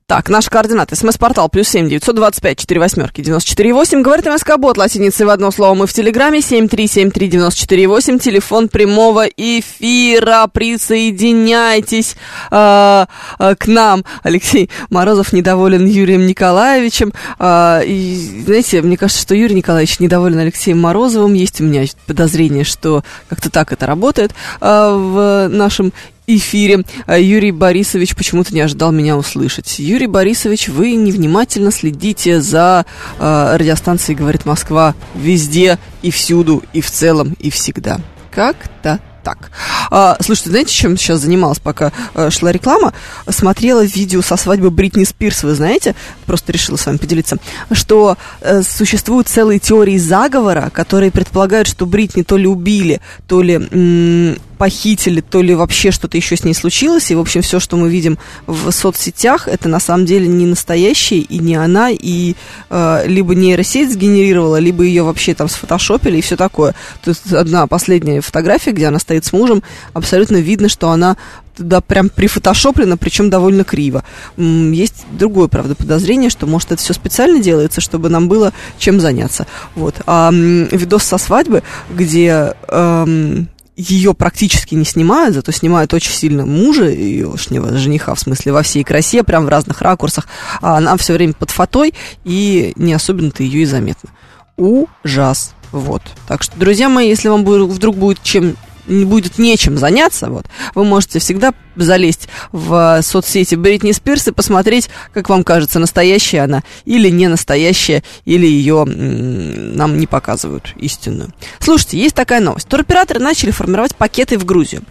[0.08, 0.96] Так, наши координаты.
[0.96, 4.04] СМС-портал плюс семь девятьсот двадцать пять четыре восьмерки девяносто четыре восемь.
[4.04, 5.74] Говорит МСК Бот латиницей в одно слово.
[5.74, 8.20] Мы в Телеграме семь три семь три девяносто четыре восемь.
[8.20, 10.46] Телефон прямого эфира.
[10.54, 12.18] Присоединяйтесь
[12.52, 13.06] э,
[13.40, 14.06] к нам.
[14.22, 17.12] Алексей Морозов недоволен Юрием Николаевичем.
[17.40, 21.34] Э, и, знаете, мне кажется, что Юрий Николаевич недоволен Алексеем Морозовым.
[21.34, 25.94] Есть у меня подозрение, что как-то так это работает э, в нашем
[26.28, 26.84] эфире.
[27.06, 29.80] А Юрий Борисович почему-то не ожидал меня услышать.
[29.80, 32.86] Юрий Борисович, вы невнимательно следите за
[33.20, 38.00] э, радиостанцией «Говорит Москва» везде и всюду, и в целом, и всегда.
[38.32, 39.50] Как-то так.
[39.90, 42.94] А, слушайте, знаете, чем сейчас занималась, пока а, шла реклама?
[43.28, 45.96] Смотрела видео со свадьбы Бритни Спирс, вы знаете?
[46.28, 47.38] Просто решила с вами поделиться.
[47.72, 54.38] Что а, существуют целые теории заговора, которые предполагают, что Бритни то ли убили, то ли
[54.58, 57.12] похитили, то ли вообще что-то еще с ней случилось.
[57.12, 61.22] И, в общем, все, что мы видим в соцсетях, это на самом деле не настоящее,
[61.22, 62.36] и не она, и
[62.70, 66.76] э, либо нейросеть сгенерировала, либо ее вообще там сфотошопили и все такое.
[67.04, 71.18] Тут одна последняя фотография, где она стоит с мужем, абсолютно видно, что она
[71.58, 74.04] да, прям прифотошоплено, причем довольно криво.
[74.38, 79.48] Есть другое, правда, подозрение, что, может, это все специально делается, чтобы нам было чем заняться.
[79.76, 79.96] Вот.
[80.06, 86.86] А видос со свадьбы, где эм, ее практически не снимают, зато снимают очень сильно мужа,
[86.86, 90.28] еешнего жениха, в смысле, во всей красе, прям в разных ракурсах,
[90.62, 94.10] а она все время под фотой, и не особенно-то ее и заметно.
[94.58, 95.54] Ужас.
[95.72, 96.02] Вот.
[96.28, 98.56] Так что, друзья мои, если вам вдруг будет чем
[98.88, 105.30] будет нечем заняться, вот, вы можете всегда залезть в соцсети Бритни Спирс и посмотреть, как
[105.30, 111.34] вам кажется, настоящая она или не настоящая, или ее нам не показывают истинную.
[111.60, 112.68] Слушайте, есть такая новость.
[112.68, 114.84] Туроператоры начали формировать пакеты в Грузию.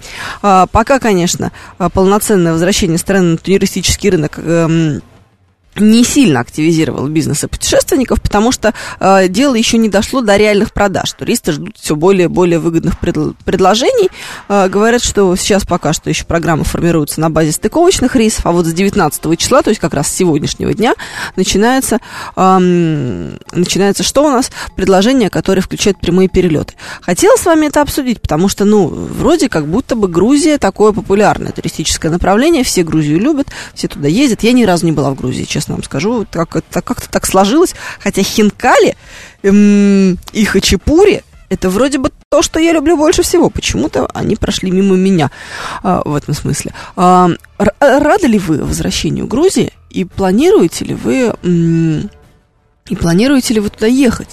[0.43, 1.53] А, пока, конечно,
[1.93, 5.03] полноценное возвращение страны на туристический рынок эм,
[5.77, 11.12] не сильно активизировал бизнесы путешественников, потому что э, дело еще не дошло до реальных продаж.
[11.12, 14.11] Туристы ждут все более и более выгодных пред, предложений.
[14.49, 18.66] Э, говорят, что сейчас пока что еще программы формируются на базе стыковочных рейсов, а вот
[18.66, 20.95] с 19 числа, то есть как раз с сегодняшнего дня,
[21.37, 21.99] начинается,
[22.37, 22.59] э,
[23.53, 24.51] начинается что у нас?
[24.77, 26.75] Предложение, которое включает прямые перелеты.
[27.01, 31.53] Хотела с вами это обсудить, потому что, ну, вроде как будто бы Грузия такое популярное
[31.53, 34.43] туристическое направление, все Грузию любят, все туда ездят.
[34.43, 36.27] Я ни разу не была в Грузии, честно честно вам скажу.
[36.31, 37.75] Как, это, как-то так сложилось.
[38.01, 38.97] Хотя хинкали
[39.43, 43.49] эм, и хачапури это вроде бы то, что я люблю больше всего.
[43.49, 45.31] Почему-то они прошли мимо меня
[45.83, 46.73] а, в этом смысле.
[46.97, 47.31] А,
[47.81, 49.73] рады ли вы возвращению Грузии?
[49.91, 51.33] И планируете ли вы...
[52.91, 54.29] И планируете ли вы туда ехать?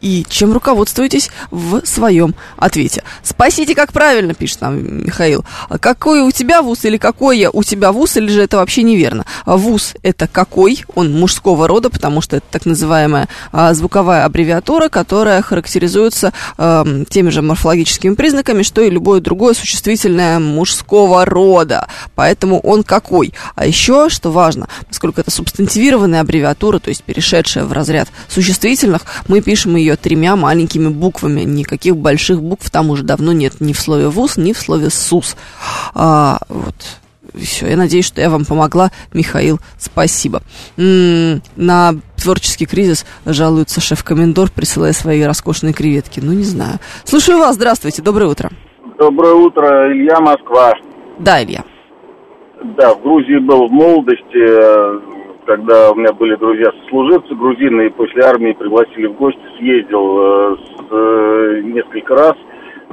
[0.00, 3.02] И чем руководствуетесь в своем ответе.
[3.22, 5.44] Спасите, как правильно, пишет нам Михаил.
[5.80, 9.24] Какой у тебя вуз или какое у тебя вуз, или же это вообще неверно?
[9.46, 10.84] Вуз это какой?
[10.94, 17.30] Он мужского рода, потому что это так называемая а, звуковая аббревиатура, которая характеризуется а, теми
[17.30, 21.88] же морфологическими признаками, что и любое другое существительное мужского рода.
[22.14, 23.34] Поэтому он какой?
[23.54, 29.40] А еще, что важно, поскольку это субстантивированная аббревиатура, то есть перешедшая в разряд существительных, мы
[29.40, 31.42] пишем ее ее тремя маленькими буквами.
[31.42, 35.36] Никаких больших букв там уже давно нет ни в слове ВУЗ, ни в слове СУС.
[35.94, 36.74] А, вот.
[37.34, 40.42] Все, я надеюсь, что я вам помогла, Михаил, спасибо.
[40.76, 46.20] М-м, на творческий кризис жалуется шеф-комендор, присылая свои роскошные креветки.
[46.20, 46.80] Ну, не знаю.
[47.04, 48.50] Слушаю вас, здравствуйте, доброе утро.
[48.98, 50.74] Доброе утро, Илья Москва.
[51.20, 51.62] Да, Илья.
[52.76, 55.09] Да, в Грузии был в молодости,
[55.50, 60.60] когда у меня были друзья-сослуживцы грузины, и после армии пригласили в гости, съездил э, с,
[60.92, 62.34] э, несколько раз.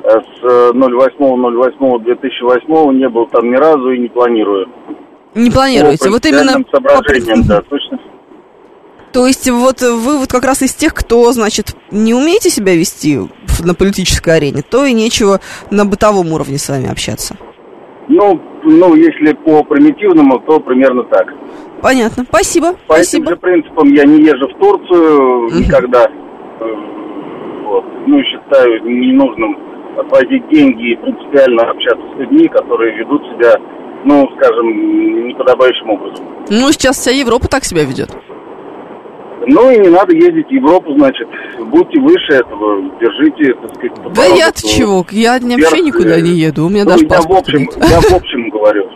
[0.03, 0.43] Э, с
[0.73, 4.67] 08.08.2008 не был там ни разу и не планирую.
[5.35, 6.09] Не планируете?
[6.09, 7.99] Вот именно соображениям, да, точно.
[9.13, 13.19] То есть вот вы вот как раз из тех, кто, значит, не умеете себя вести
[13.63, 17.37] на политической арене, то и нечего на бытовом уровне с вами общаться.
[18.07, 21.27] Ну, ну, если по примитивному, то примерно так.
[21.81, 22.23] Понятно.
[22.27, 22.73] Спасибо.
[22.87, 23.23] По Спасибо.
[23.23, 26.05] этим же принципам я не езжу в Турцию никогда.
[26.05, 26.65] Э,
[27.65, 27.85] вот.
[28.07, 29.57] Ну, считаю ненужным
[29.97, 33.55] отвозить деньги и принципиально общаться с людьми, которые ведут себя,
[34.05, 36.25] ну, скажем, неподобающим образом.
[36.49, 38.09] Ну, сейчас вся Европа так себя ведет.
[39.49, 41.27] Ну и не надо ездить в Европу, значит.
[41.59, 45.05] Будьте выше этого, держите, так сказать, Да я-то чего?
[45.11, 47.77] Я вообще никуда не еду, у меня ну, даже я в общем, нет.
[47.77, 48.89] Я в общем говорю.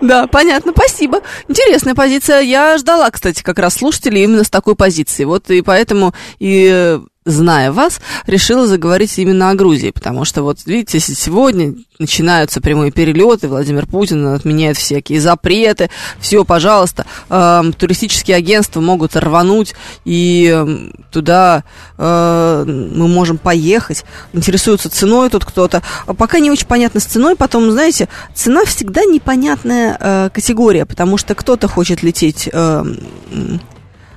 [0.00, 1.22] Да, понятно, спасибо.
[1.48, 2.40] Интересная позиция.
[2.40, 5.24] Я ждала, кстати, как раз слушателей именно с такой позиции.
[5.24, 10.98] Вот и поэтому и зная вас, решила заговорить именно о Грузии, потому что вот видите,
[10.98, 19.14] сегодня начинаются прямые перелеты, Владимир Путин отменяет всякие запреты, все, пожалуйста, э, туристические агентства могут
[19.16, 21.64] рвануть и э, туда
[21.98, 27.36] э, мы можем поехать, интересуются ценой тут кто-то, А пока не очень понятно с ценой,
[27.36, 32.84] потом, знаете, цена всегда непонятная э, категория, потому что кто-то хочет лететь э,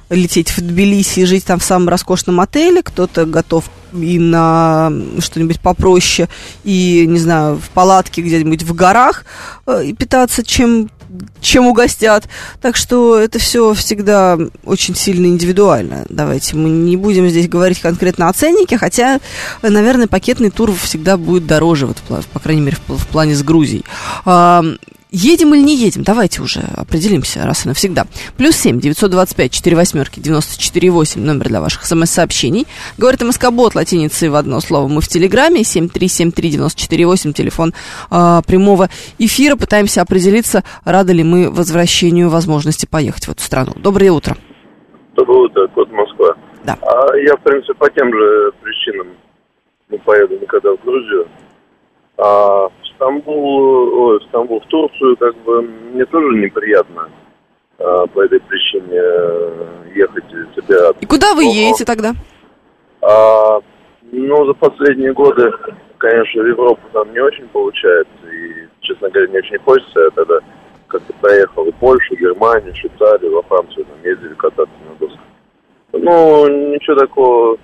[0.10, 5.60] лететь в Тбилиси и жить там в самом роскошном отеле, кто-то готов и на что-нибудь
[5.62, 6.28] попроще,
[6.64, 9.26] и, не знаю, в палатке где-нибудь в горах
[9.66, 10.90] э, и питаться, чем,
[11.40, 12.28] чем угостят.
[12.62, 16.06] Так что это все всегда очень сильно индивидуально.
[16.10, 19.20] Давайте мы не будем здесь говорить конкретно о ценнике, хотя,
[19.62, 21.98] наверное, пакетный тур всегда будет дороже, вот,
[22.34, 23.86] по крайней мере, в, в плане с Грузией.
[25.12, 26.04] Едем или не едем?
[26.04, 28.06] Давайте уже определимся раз и навсегда.
[28.38, 32.68] Плюс семь, девятьсот двадцать пять, четыре восьмерки, девяносто четыре восемь, номер для ваших смс-сообщений.
[32.98, 34.88] Говорит МСК-бот латиницей в одно слово.
[34.88, 37.74] Мы в Телеграме, семь три семь три девяносто четыре восемь, телефон
[38.12, 39.56] э, прямого эфира.
[39.56, 43.74] Пытаемся определиться, рады ли мы возвращению возможности поехать в эту страну.
[43.78, 44.36] Доброе утро.
[45.16, 46.36] Доброе утро, код Москва.
[46.66, 46.78] Да.
[46.82, 49.08] А я, в принципе, по тем же причинам
[49.90, 51.28] не поеду никогда в Грузию.
[52.18, 57.10] А Стамбул, ой, Стамбул, в Турцию, как бы, мне тоже неприятно
[57.80, 59.66] а, по этой причине э,
[59.96, 60.98] ехать и собираться.
[61.02, 62.14] И куда вы едете тогда?
[63.02, 63.60] А,
[64.12, 65.52] ну, за последние годы,
[65.98, 70.00] конечно, в Европу там не очень получается, и, честно говоря, не очень хочется.
[70.00, 70.40] Я тогда
[70.88, 75.26] как-то проехал в Польшу, Германию, Швейцарию, во Францию, там ездили кататься на досках.
[75.92, 77.58] Ну, ничего такого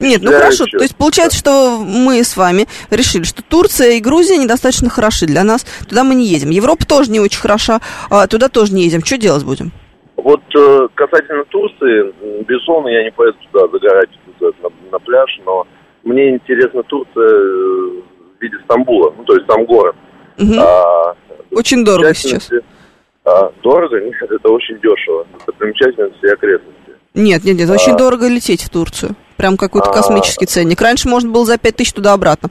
[0.00, 0.66] нет, ну Да, хорошо.
[0.66, 0.78] чё?
[0.78, 5.42] То есть получается, что мы с вами решили, что Турция и Грузия недостаточно хороши для
[5.44, 5.66] нас.
[5.88, 6.50] Туда мы не едем.
[6.50, 7.80] Европа тоже не очень хороша.
[8.10, 9.04] а туда тоже не едем.
[9.04, 9.72] Что делать будем?
[10.16, 12.12] Вот э, касательно Турции,
[12.44, 15.66] безусловно, я не поеду туда загорать туда, на, на пляж, но
[16.04, 18.00] мне интересна Турция э,
[18.38, 19.94] в виде Стамбула, ну, то есть там город.
[20.36, 20.58] Мгм.
[20.58, 21.14] А,
[21.52, 22.64] Очень дорого достопримечательности-
[23.24, 24.00] а, дорого?
[24.00, 25.26] Нет, это очень дешево.
[25.34, 26.77] Достопримечательности и окрестности.
[27.18, 27.68] Нет, нет, нет.
[27.68, 27.96] Очень А.
[27.98, 29.16] дорого лететь в Турцию.
[29.36, 29.92] Прям какой-то А.
[29.92, 30.80] космический ценник.
[30.80, 32.50] Раньше можно было за 5 тысяч туда-обратно.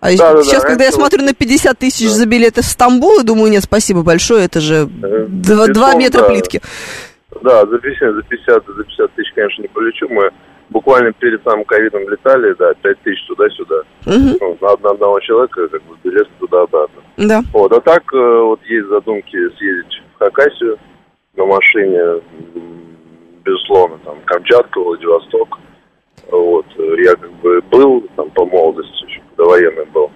[0.00, 3.20] А Да, да, да, сейчас, когда я смотрю на 50 тысяч за билеты в Стамбул,
[3.20, 6.28] и думаю, нет, спасибо большое, это же 2, безусловно, метра да.
[6.28, 6.60] плитки.
[7.42, 10.08] Да, за 50, за 50, за 50 тысяч, конечно, не полечу.
[10.10, 10.30] Мы
[10.70, 13.82] буквально перед самым ковидом летали, да, 5 тысяч туда-сюда.
[14.06, 14.36] Мгм.
[14.40, 17.00] Ну, на, одно- одного человека, как бы, билет туда-обратно.
[17.16, 17.42] Да.
[17.52, 20.78] Вот, а так, э, вот есть задумки съездить в Хакасию
[21.36, 22.20] на машине,
[23.44, 25.58] безусловно, там, Камчатка, Владивосток.
[26.30, 30.10] Вот, э, я как бы был там по молодости, еще когда военный был.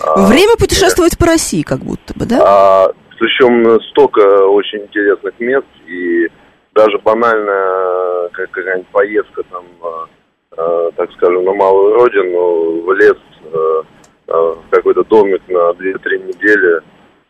[0.00, 2.42] А, Время путешествовать по России, как будто бы, да?
[2.44, 6.28] а, причем столько очень интересных мест, и
[6.74, 10.08] даже банальная как какая-нибудь поездка там, а,
[10.56, 13.16] а, так скажем, на малую родину, в лес,
[13.52, 13.82] а,
[14.28, 16.80] а, в какой-то домик на 2-3 недели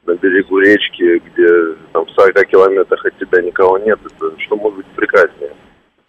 [0.07, 4.79] на берегу речки, где там в 40 километрах от тебя никого нет, это что может
[4.79, 5.53] быть прекраснее.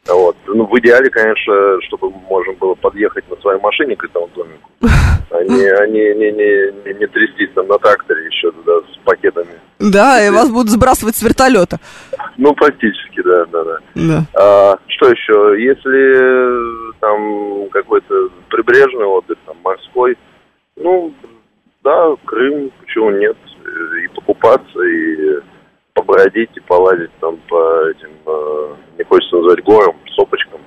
[0.07, 0.37] А Вот.
[0.47, 4.69] Ну, в идеале, конечно, чтобы можно было подъехать на своей машине к этому домику,
[5.31, 8.97] а не, а не, не, не, не, не трястись там на тракторе еще туда с
[9.03, 9.59] пакетами.
[9.79, 11.77] Да, и вас будут сбрасывать с вертолета.
[12.37, 13.77] Ну, практически, да, да, да.
[13.95, 14.23] Да.
[14.33, 15.55] А, что еще?
[15.61, 20.17] Если там какой-то прибрежный отдых, там морской,
[20.77, 21.13] ну,
[21.83, 23.37] да, Крым, почему нет,
[23.67, 25.39] и покупаться, и
[25.93, 30.61] побродить, и полазить там по этим, э, не хочется называть горам, сопочкам,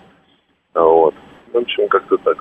[0.75, 1.15] вот.
[1.53, 2.39] В общем, как-то так.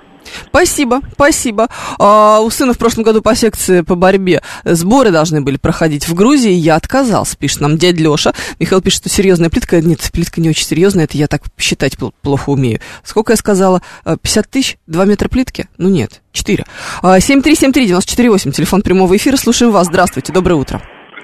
[0.48, 1.68] Спасибо, спасибо.
[1.98, 6.14] А, у сына в прошлом году по секции по борьбе сборы должны были проходить в
[6.14, 6.52] Грузии.
[6.52, 8.34] Я отказался, пишет нам дядя Леша.
[8.60, 9.82] Михаил пишет, что серьезная плитка.
[9.82, 12.80] Нет, плитка не очень серьезная, это я так считать пл- плохо умею.
[13.04, 13.82] Сколько я сказала?
[14.04, 14.78] А, 50 тысяч?
[14.88, 15.68] 2 метра плитки?
[15.78, 16.66] Ну нет, 4.
[17.04, 19.38] 7373948, телефон прямого эфира.
[19.38, 19.88] Слушаем вас.
[19.88, 20.82] Здравствуйте, доброе утро.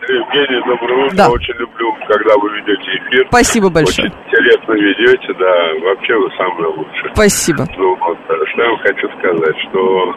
[0.07, 1.15] Евгений, доброе утро.
[1.17, 1.29] Да.
[1.29, 3.25] Очень люблю, когда вы ведете эфир.
[3.29, 4.07] Спасибо большое.
[4.09, 5.85] Очень интересно ведете, да.
[5.87, 7.11] Вообще вы самые лучшие.
[7.13, 7.67] Спасибо.
[7.77, 8.17] Ну, вот,
[8.55, 10.15] что я вам хочу сказать, что,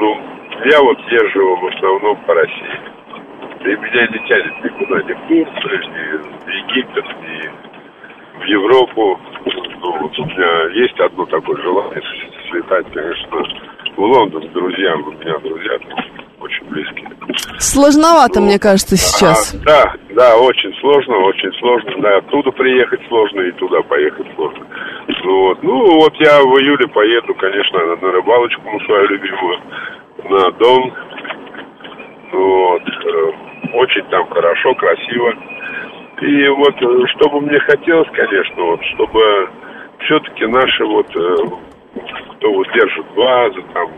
[0.00, 0.20] ну,
[0.64, 2.80] я вот езжу в основном по России.
[3.60, 9.20] И меня не тянет никуда, ни в Турцию, ни в Египет, ни в Европу.
[9.80, 12.02] Ну, вот у меня есть одно такое желание
[12.50, 13.44] слетать, конечно,
[13.96, 15.06] в Лондон друзьям.
[15.06, 15.78] У меня друзья
[16.40, 17.08] очень близкие.
[17.58, 19.54] Сложновато, мне кажется, сейчас.
[19.54, 21.92] А, да, да, очень сложно, очень сложно.
[21.98, 24.66] Да, оттуда приехать сложно и туда поехать сложно.
[25.24, 29.60] Ну вот, ну вот я в июле поеду, конечно, на, рыбалочку на свою любимую,
[30.24, 30.92] на Дон.
[32.32, 33.32] Ну Вот, э,
[33.74, 35.34] очень там хорошо, красиво.
[36.20, 39.50] И вот, э, что бы мне хотелось, конечно, вот, чтобы
[40.00, 41.36] все-таки наши вот э,
[42.40, 43.90] то вот держат базы там,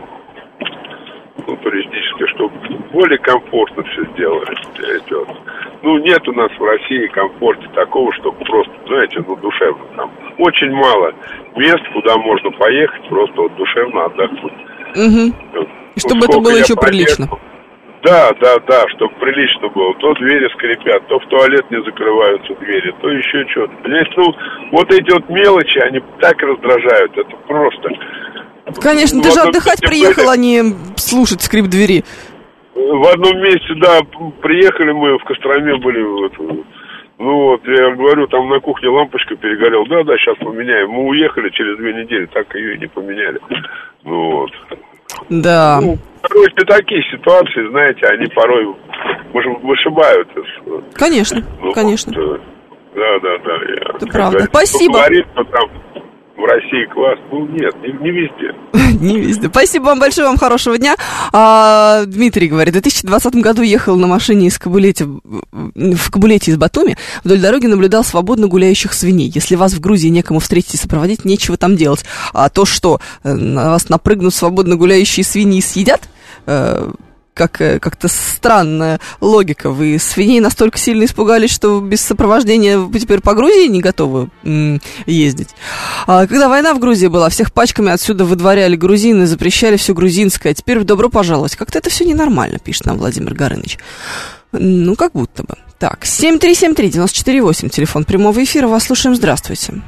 [1.47, 2.53] ну, туристические, чтобы
[2.91, 4.53] более комфортно все сделали.
[5.05, 5.27] идет.
[5.83, 10.11] Ну, нет у нас в России комфорта такого, чтобы просто, знаете, ну, душевно там.
[10.37, 11.13] Очень мало
[11.55, 14.53] мест, куда можно поехать, просто вот душевно отдохнуть.
[14.95, 15.35] Угу.
[15.53, 15.67] Вот.
[15.97, 16.87] Чтобы Ну, это сколько было еще поехал.
[16.87, 17.27] прилично.
[18.03, 19.93] Да, да, да, чтобы прилично было.
[19.95, 23.73] То двери скрипят, то в туалет не закрываются двери, то еще что-то.
[23.83, 24.35] Понимаете, ну,
[24.71, 27.89] вот эти вот мелочи, они так раздражают, это просто.
[28.79, 30.33] Конечно, Ну, ты же отдыхать приехал, были.
[30.33, 30.63] а не
[30.97, 32.03] слушать скрип двери.
[32.75, 33.99] В одном месте, да,
[34.41, 36.33] приехали мы, в Костроме были, вот,
[37.19, 40.89] ну вот, я говорю, там на кухне лампочка перегорела, да, да, сейчас поменяем.
[40.89, 43.39] Мы уехали через две недели, так ее и не поменяли.
[44.03, 44.51] Ну вот.
[45.29, 45.79] Да.
[45.81, 48.65] Ну, короче, такие ситуации, знаете, они порой
[49.33, 50.27] выш- вышибают.
[50.35, 52.11] из- Конечно, ну, конечно.
[52.19, 52.39] вот, э,
[52.95, 53.53] да, да, да.
[53.69, 54.43] я, Это правда.
[54.45, 54.93] Спасибо.
[54.93, 55.69] кто Говорит, что там
[56.41, 57.19] в России класс.
[57.31, 58.55] Ну, нет, не, не везде.
[59.01, 59.47] Не везде.
[59.47, 60.95] Спасибо вам большое, вам хорошего дня.
[61.31, 66.97] А, Дмитрий говорит, в 2020 году ехал на машине из Кабулете, в Кабулете из Батуми,
[67.23, 69.31] вдоль дороги наблюдал свободно гуляющих свиней.
[69.33, 72.03] Если вас в Грузии некому встретить и сопроводить, нечего там делать.
[72.33, 76.01] А то, что э, на вас напрыгнут свободно гуляющие свиньи и съедят,
[76.45, 76.91] э,
[77.33, 79.69] как, э, как-то странная логика.
[79.69, 84.29] Вы свиней настолько сильно испугались, что без сопровождения вы теперь по Грузии не готовы
[85.05, 85.49] ездить.
[86.07, 90.53] А, когда война в Грузии была, всех пачками отсюда выдворяли грузины, запрещали все грузинское.
[90.53, 91.55] Теперь добро пожаловать.
[91.55, 93.77] Как-то это все ненормально, пишет нам Владимир Горыныч.
[94.51, 95.55] Ну, как будто бы.
[95.79, 98.67] Так, 7373948, телефон прямого эфира.
[98.67, 99.15] Вас слушаем.
[99.15, 99.81] Здравствуйте.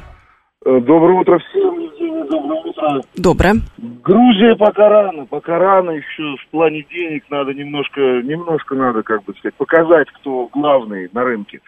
[0.64, 1.78] Э, Доброе утро всем,
[2.24, 3.00] Евгений, доброе утро.
[3.16, 3.54] Доброе.
[3.78, 9.34] Грузия пока рано, пока рано еще в плане денег надо немножко, немножко надо, как бы
[9.34, 11.60] сказать, показать, кто главный на рынке.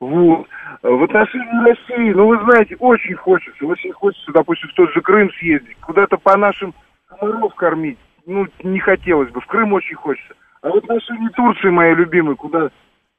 [0.00, 0.46] Вот.
[0.82, 5.30] В отношении России, ну вы знаете, очень хочется, очень хочется, допустим, в тот же Крым
[5.38, 6.72] съездить, куда-то по нашим
[7.08, 10.34] комаров кормить, ну не хотелось бы, в Крым очень хочется.
[10.62, 12.70] А в отношении Турции, моей любимой, куда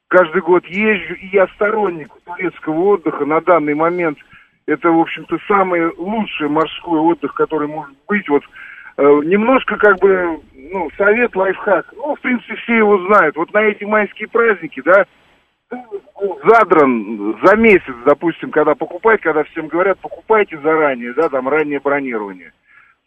[0.08, 4.18] каждый год езжу, и я сторонник турецкого отдыха на данный момент.
[4.70, 8.28] Это, в общем-то, самый лучший морской отдых, который может быть.
[8.28, 8.42] Вот
[8.96, 11.86] э, немножко, как бы, ну, совет, лайфхак.
[11.96, 13.36] Ну, в принципе, все его знают.
[13.36, 15.06] Вот на эти майские праздники, да,
[16.44, 22.52] задран за месяц, допустим, когда покупать, когда всем говорят, покупайте заранее, да, там, раннее бронирование.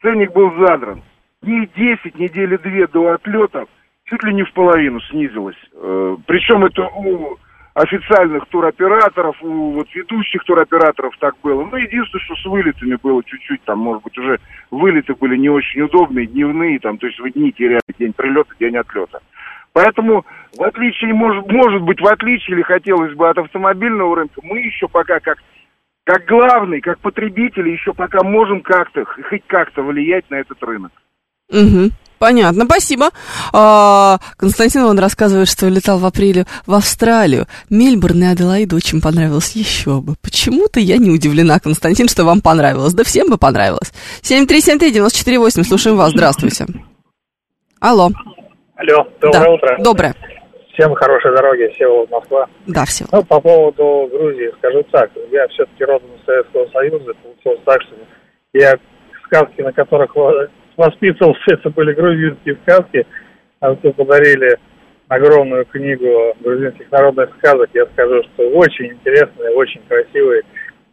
[0.02, 1.02] Ценник был задран.
[1.42, 3.68] Дней 10, недели две до отлета
[4.06, 5.58] чуть ли не в половину снизилось.
[5.74, 7.38] Э, причем это у
[7.74, 11.64] официальных туроператоров, у вот ведущих туроператоров так было.
[11.64, 15.82] Ну, единственное, что с вылетами было чуть-чуть, там, может быть, уже вылеты были не очень
[15.82, 19.22] удобные, дневные, там, то есть вы дни теряли, день прилета, день отлета.
[19.74, 20.24] Поэтому,
[20.56, 24.88] в отличие, может, может быть, в отличие, или хотелось бы от автомобильного рынка, мы еще
[24.88, 25.40] пока как,
[26.04, 30.92] как главный, как потребители, еще пока можем как-то, хоть как-то влиять на этот рынок.
[31.50, 31.90] Угу.
[32.24, 33.10] Понятно, спасибо.
[33.52, 37.48] А, Константин он рассказывает, что летал в апреле в Австралию.
[37.70, 39.58] Мельбурн и Аделаида очень понравилось.
[39.58, 40.14] Еще бы.
[40.22, 42.94] Почему-то я не удивлена, Константин, что вам понравилось.
[42.94, 43.92] Да всем бы понравилось.
[44.22, 46.12] 7373948, слушаем вас.
[46.12, 46.66] Здравствуйте.
[47.82, 48.08] Алло.
[48.78, 49.78] Алло, доброе Да, утро.
[49.84, 50.16] Доброе.
[50.76, 52.48] Всем хорошей дороги, Всеволод, Москва.
[52.68, 53.04] Да, все.
[53.12, 55.12] Ну, по поводу Грузии скажу так.
[55.30, 57.12] Я все-таки родом из Советского Союза.
[57.22, 57.96] Получилось так, что
[58.54, 58.78] я
[59.26, 60.16] сказки, на которых
[60.78, 63.06] воспитывался, это были грузинские сказки.
[63.60, 64.58] А тут подарили
[65.08, 67.70] огромную книгу грузинских народных сказок.
[67.74, 70.44] Я скажу, что очень интересные, очень красивые.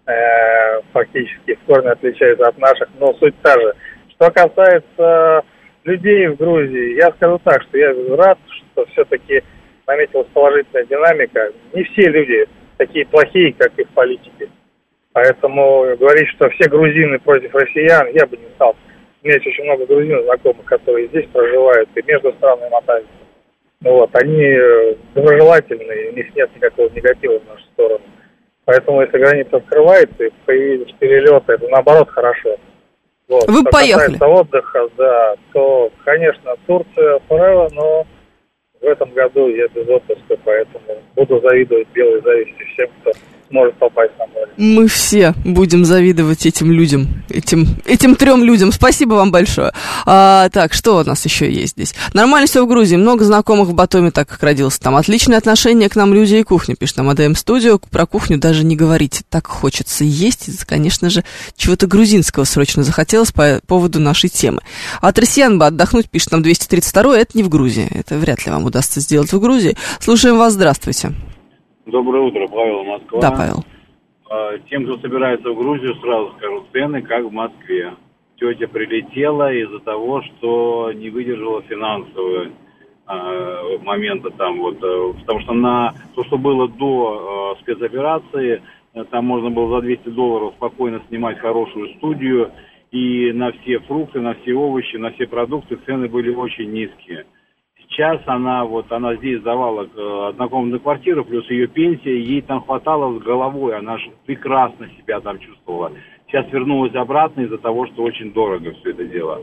[0.06, 3.74] э, фактически в корне отличаются от наших, но суть та же.
[4.10, 5.42] Что касается
[5.84, 9.42] людей в Грузии, я скажу так, что я рад, что все-таки
[9.86, 11.52] наметилась положительная динамика.
[11.72, 12.46] Не все люди
[12.76, 14.50] такие плохие, как их политики.
[15.12, 18.76] Поэтому говорить, что все грузины против россиян, я бы не стал.
[19.22, 23.12] У меня есть очень много грузин знакомых, которые здесь проживают и между странами мотаются.
[23.82, 28.04] Ну вот, они э, доброжелательные, у них нет никакого негатива в нашу сторону.
[28.64, 32.56] Поэтому, если граница открывается и появились перелеты, это наоборот хорошо.
[33.28, 33.46] Вот.
[33.46, 34.12] Вы Что поехали.
[34.12, 38.06] касается отдыха, да, то, конечно, Турция forever, но
[38.80, 43.12] в этом году я без отпуска, поэтому буду завидовать белой зависти всем, кто
[43.50, 44.50] сможет попасть на море.
[44.56, 48.72] Мы все будем завидовать этим людям, этим, этим трем людям.
[48.72, 49.72] Спасибо вам большое.
[50.06, 51.94] А, так, что у нас еще есть здесь?
[52.14, 52.96] Нормально все в Грузии.
[52.96, 54.96] Много знакомых в Батоме, так как родился там.
[54.96, 57.78] Отличное отношение к нам люди и кухня, пишет нам АДМ Студио.
[57.78, 59.22] Про кухню даже не говорите.
[59.28, 60.64] Так хочется есть.
[60.64, 61.24] Конечно же,
[61.56, 64.60] чего-то грузинского срочно захотелось по поводу нашей темы.
[65.00, 67.88] От россиян бы отдохнуть, пишет нам 232 это не в Грузии.
[67.90, 69.76] Это вряд ли вам удастся сделать в Грузии.
[69.98, 71.12] Слушаем вас, здравствуйте.
[71.90, 73.20] Доброе утро, Павел, Москва.
[73.20, 73.64] Да, Павел.
[74.30, 77.94] А, Тем, кто собирается в Грузию, сразу скажу, цены как в Москве.
[78.38, 82.46] тетя прилетела из-за того, что не выдержала финансового
[83.08, 88.62] э, момента там вот, э, потому что на то, что было до э, спецоперации,
[88.94, 92.52] э, там можно было за 200 долларов спокойно снимать хорошую студию,
[92.92, 97.26] и на все фрукты, на все овощи, на все продукты цены были очень низкие.
[97.90, 103.18] Сейчас она вот, она здесь сдавала э, однокомнатную квартиру, плюс ее пенсия, ей там хватало
[103.18, 105.90] с головой, она же прекрасно себя там чувствовала.
[106.28, 109.42] Сейчас вернулась обратно из-за того, что очень дорого все это дело.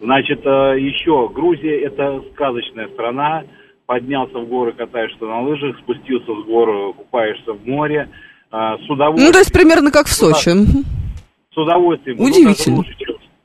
[0.00, 3.42] Значит, э, еще, Грузия это сказочная страна,
[3.86, 8.08] поднялся в горы, катаешься на лыжах, спустился с гор, купаешься в море,
[8.52, 9.26] э, с удовольствием.
[9.26, 10.50] Ну, то есть примерно как в Сочи.
[11.52, 12.20] С удовольствием.
[12.20, 12.76] Удивительно.
[12.76, 12.94] Лучше,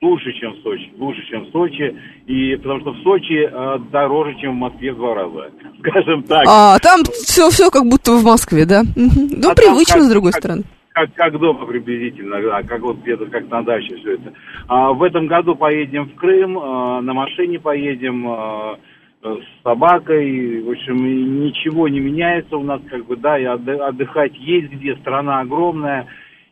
[0.06, 0.91] лучше, чем в Сочи.
[0.98, 1.95] Лучше, чем в Сочи.
[2.27, 5.52] И потому что в Сочи э, дороже, чем в Москве в два раза.
[5.80, 6.45] Скажем так.
[6.48, 8.84] А, там все, все как будто в Москве, да?
[8.95, 9.30] Мгм.
[9.41, 10.64] Ну, А привычно, как- с другой как- стороны.
[10.94, 14.32] Как, как дома приблизительно, да, как вот где-то как на даче все это.
[14.68, 18.76] А, в этом году поедем в Крым, э, на машине поедем э,
[19.23, 20.61] с собакой.
[20.61, 24.95] В общем, ничего не меняется у нас, как бы, да, и отды- отдыхать есть где,
[24.98, 26.07] страна огромная.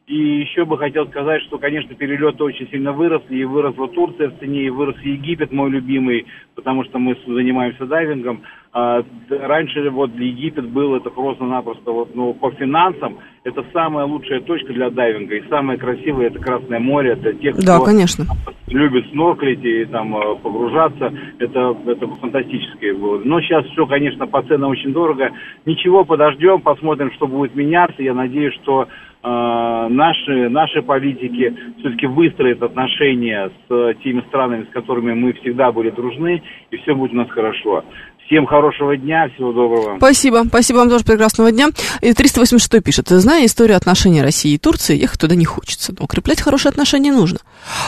[0.06, 4.40] И еще бы хотел сказать, что, конечно, перелеты очень сильно выросли, и выросла Турция в
[4.40, 6.26] цене, и вырос Египет, мой любимый,
[6.56, 8.42] потому что мы занимаемся дайвингом.
[8.74, 14.74] А, раньше вот Египет был, это просто-напросто, вот, ну, по финансам, это самая лучшая точка
[14.74, 18.26] для дайвинга, и самое красивое это Красное море, это те, кто Да, конечно.
[18.68, 23.22] любит снорклить и там э, погружаться, это, это фантастическое было.
[23.24, 25.32] Но сейчас все, конечно, по ценам очень дорого.
[25.66, 28.04] Ничего, подождем, посмотрим, что будет меняться.
[28.04, 28.88] Я надеюсь, что
[29.24, 36.44] наши, наши политики все-таки выстроят отношения с теми странами, с которыми мы всегда были дружны,
[36.72, 37.84] и все будет у нас хорошо.
[38.26, 39.98] Всем хорошего дня, всего доброго.
[39.98, 40.44] Спасибо.
[40.46, 41.68] Спасибо вам тоже прекрасного дня.
[42.02, 43.10] И 386 пишет.
[43.10, 45.94] Зная историю отношений России и Турции, ехать туда не хочется.
[45.98, 47.40] Но укреплять хорошие отношения нужно.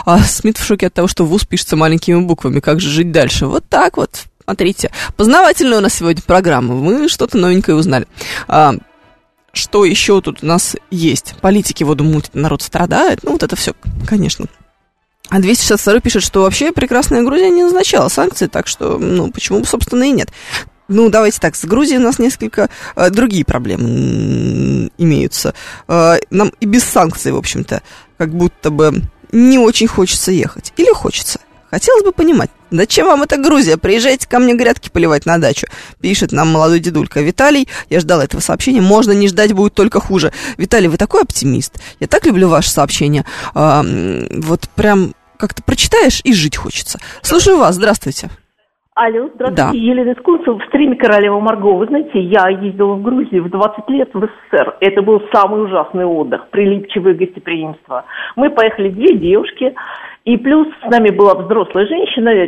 [0.05, 2.59] А Смит в шоке от того, что ВУЗ пишется маленькими буквами.
[2.59, 3.45] Как же жить дальше?
[3.45, 4.25] Вот так вот.
[4.43, 4.91] Смотрите.
[5.15, 6.75] Познавательная у нас сегодня программа.
[6.75, 8.05] Мы что-то новенькое узнали.
[9.55, 11.35] Что еще тут у нас есть?
[11.41, 13.21] Политики воду мутят, народ страдает.
[13.23, 13.73] Ну, вот это все,
[14.05, 14.47] конечно.
[15.29, 19.65] А 262 пишет, что вообще прекрасная Грузия не назначала санкции, так что, ну, почему бы,
[19.65, 20.29] собственно, и нет.
[20.89, 25.55] Ну, давайте так, с Грузией у нас несколько э, другие проблемы имеются.
[25.87, 27.81] Э, нам и без санкций, в общем-то,
[28.17, 29.01] как будто бы
[29.31, 30.73] не очень хочется ехать.
[30.77, 31.39] Или хочется.
[31.71, 33.77] Хотелось бы понимать, зачем вам эта Грузия?
[33.77, 35.67] Приезжайте ко мне грядки поливать на дачу.
[36.01, 37.67] Пишет нам молодой дедулька Виталий.
[37.89, 38.81] Я ждал этого сообщения.
[38.81, 40.31] Можно не ждать, будет только хуже.
[40.57, 41.79] Виталий, вы такой оптимист.
[41.99, 43.25] Я так люблю ваши сообщения.
[43.53, 43.83] А,
[44.31, 46.99] вот прям как-то прочитаешь и жить хочется.
[47.21, 47.75] Слушаю вас.
[47.75, 48.29] Здравствуйте.
[48.97, 49.77] Алло, здравствуйте, Да.
[49.77, 51.73] Елена Искунцева, в стриме «Королева Марго».
[51.73, 54.77] Вы знаете, я ездила в Грузию в 20 лет в СССР.
[54.79, 58.05] Это был самый ужасный отдых, прилипчивое гостеприимство.
[58.37, 59.75] Мы поехали две девушки,
[60.25, 62.47] и плюс с нами была взрослая женщина, э,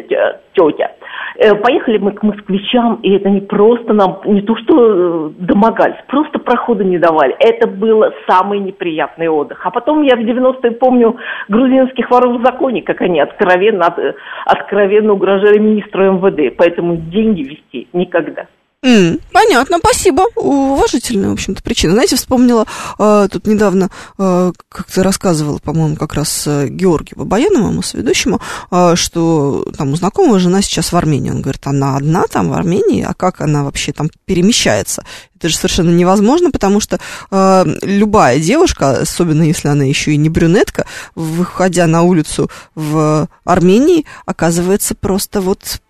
[0.53, 0.91] тетя.
[1.37, 5.97] Э, Поехали мы к москвичам, и это не просто нам, не то что э, домогались,
[6.07, 7.35] просто прохода не давали.
[7.39, 9.63] Это был самый неприятный отдых.
[9.63, 11.17] А потом я в 90-е помню
[11.49, 16.55] грузинских воров в законе, как они откровенно, от- откровенно угрожали министру МВД.
[16.57, 18.47] Поэтому деньги вести никогда.
[18.87, 20.27] М, понятно, спасибо.
[20.35, 21.91] Уважительная, в общем-то, причина.
[21.91, 22.65] Знаете, вспомнила,
[22.97, 28.39] э, тут недавно э, как-то рассказывала, по-моему, как раз э, Георгию Бабаяну, моему соведущему,
[28.71, 31.31] э, что там у знакомого жена сейчас в Армении.
[31.31, 35.03] Он говорит, она одна там в Армении, а как она вообще там перемещается?
[35.35, 36.97] Это же совершенно невозможно, потому что
[37.29, 44.05] э, любая девушка, особенно если она еще и не брюнетка, выходя на улицу в Армении,
[44.25, 45.81] оказывается просто вот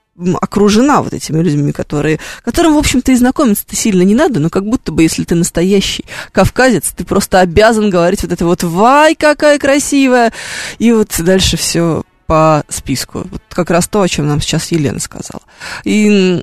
[0.41, 4.65] окружена вот этими людьми, которые, которым, в общем-то, и знакомиться-то сильно не надо, но как
[4.65, 9.60] будто бы, если ты настоящий кавказец, ты просто обязан говорить вот это вот «Вай, какая
[9.60, 10.34] красивая!»
[10.80, 13.26] И вот дальше все по списку.
[13.31, 15.41] Вот как раз то, о чем нам сейчас Елена сказала.
[15.84, 16.41] И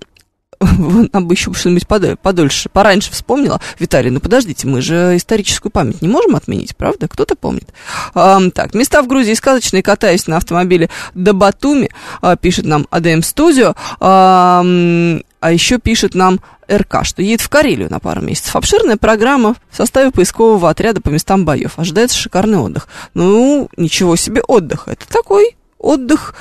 [1.12, 3.60] нам бы еще что-нибудь подо- подольше, пораньше вспомнила.
[3.78, 7.08] Виталий, ну подождите, мы же историческую память не можем отменить, правда?
[7.08, 7.72] Кто-то помнит.
[8.14, 11.90] Ам, так, места в Грузии сказочные, катаюсь на автомобиле до Батуми,
[12.20, 13.74] а, пишет нам АДМ Студио.
[14.00, 16.40] Ам, а еще пишет нам
[16.72, 18.56] РК, что едет в Карелию на пару месяцев.
[18.56, 21.78] Обширная программа в составе поискового отряда по местам боев.
[21.78, 22.88] Ожидается шикарный отдых.
[23.12, 24.88] Ну, ничего себе отдых.
[24.88, 26.34] Это такой отдых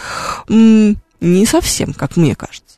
[0.47, 2.77] м, не совсем, как мне кажется.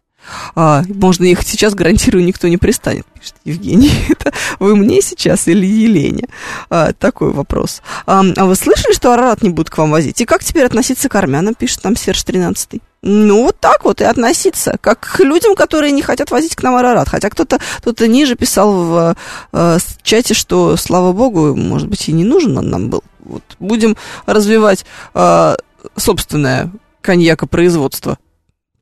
[0.55, 3.91] А, можно ехать сейчас, гарантирую, никто не пристанет, пишет Евгений.
[4.09, 6.27] Это вы мне сейчас или Елене?
[6.69, 7.81] А, такой вопрос.
[8.05, 10.21] А, а вы слышали, что Арарат не будут к вам возить?
[10.21, 14.03] И как теперь относиться к армянам, пишет там Серж 13 ну, вот так вот и
[14.03, 17.07] относиться, как к людям, которые не хотят возить к нам Арарат.
[17.07, 19.15] Хотя кто-то тут ниже писал в
[19.53, 23.03] э, с- чате, что, слава богу, может быть, и не нужен он нам был.
[23.19, 23.43] Вот.
[23.59, 23.95] Будем
[24.25, 25.55] развивать э,
[25.95, 26.71] собственное
[27.01, 28.17] коньякопроизводство.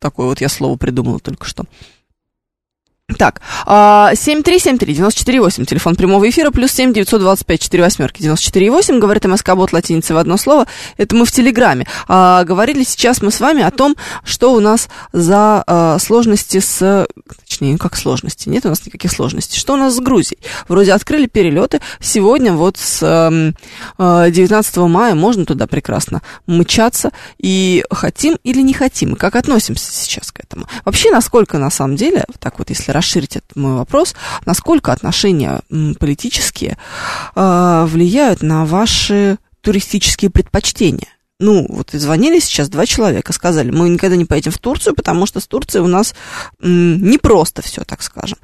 [0.04, 1.64] Такое вот я слово придумала только что.
[3.18, 9.74] Так, а, 7373-94-8, телефон прямого эфира, плюс 7 925 4 восьмерки 94-8, говорит МСК Бот
[9.74, 10.68] латиницей в одно слово,
[10.98, 11.88] это мы в Телеграме.
[12.08, 17.08] А, говорили сейчас мы с вами о том, что у нас за а, сложности с...
[17.48, 19.60] Точнее, как сложности, нет у нас никаких сложностей.
[19.60, 20.40] Что у нас с Грузией?
[20.68, 28.38] Вроде открыли перелеты, сегодня вот с а, 19 мая можно туда прекрасно мчаться, и хотим
[28.44, 30.68] или не хотим, как относимся сейчас к этому.
[30.86, 34.16] Вообще, насколько на самом деле, так вот если расширить этот мой вопрос,
[34.46, 35.62] насколько отношения
[36.00, 36.78] политические
[37.36, 41.10] э, влияют на ваши туристические предпочтения?
[41.40, 45.40] Ну, вот звонили сейчас два человека, сказали, мы никогда не поедем в Турцию, потому что
[45.40, 46.16] с Турцией у нас
[46.62, 48.38] не просто все, так скажем.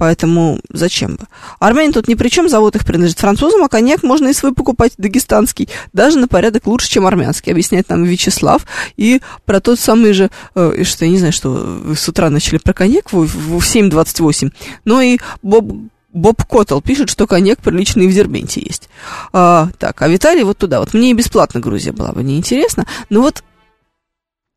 [0.00, 1.26] Поэтому зачем бы?
[1.58, 4.94] Армяне тут ни при чем, завод их принадлежит французам, а коньяк можно и свой покупать,
[4.96, 8.64] дагестанский, даже на порядок лучше, чем армянский, объясняет нам Вячеслав.
[8.96, 12.56] И про тот самый же, э, что я не знаю, что вы с утра начали
[12.56, 14.50] про коньяк в, в 7.28,
[14.86, 15.70] но и Боб
[16.14, 18.88] Боб Коттл пишет, что коньяк приличный в Дербенте есть.
[19.34, 20.80] А, так, а Виталий вот туда.
[20.80, 22.86] Вот мне и бесплатно Грузия была бы неинтересна.
[23.10, 23.44] Но вот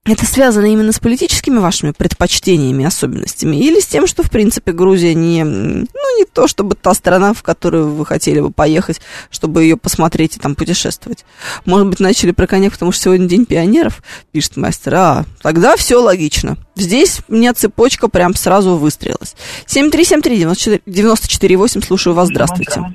[0.06, 5.14] это связано именно с политическими вашими предпочтениями, особенностями, или с тем, что, в принципе, Грузия
[5.14, 9.00] не, ну, не то, чтобы та страна, в которую вы хотели бы поехать,
[9.32, 11.24] чтобы ее посмотреть и там путешествовать.
[11.66, 14.04] Может быть, начали про коньяк, потому что сегодня День пионеров,
[14.34, 14.96] пишет мастер.
[14.96, 16.58] А, тогда все логично.
[16.76, 19.38] Здесь у меня цепочка прям сразу выстрелилась.
[19.68, 22.94] 7373948, слушаю вас, здравствуйте.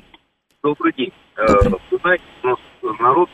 [0.61, 1.11] Добрый день.
[1.35, 1.73] Добрый.
[1.89, 2.59] Вы знаете, у нас
[2.99, 3.29] народ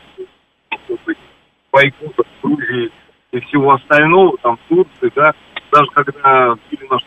[1.70, 2.90] бойкота в Грузии
[3.36, 5.32] и всего остального, там, Турции, да,
[5.72, 7.02] даже когда били наш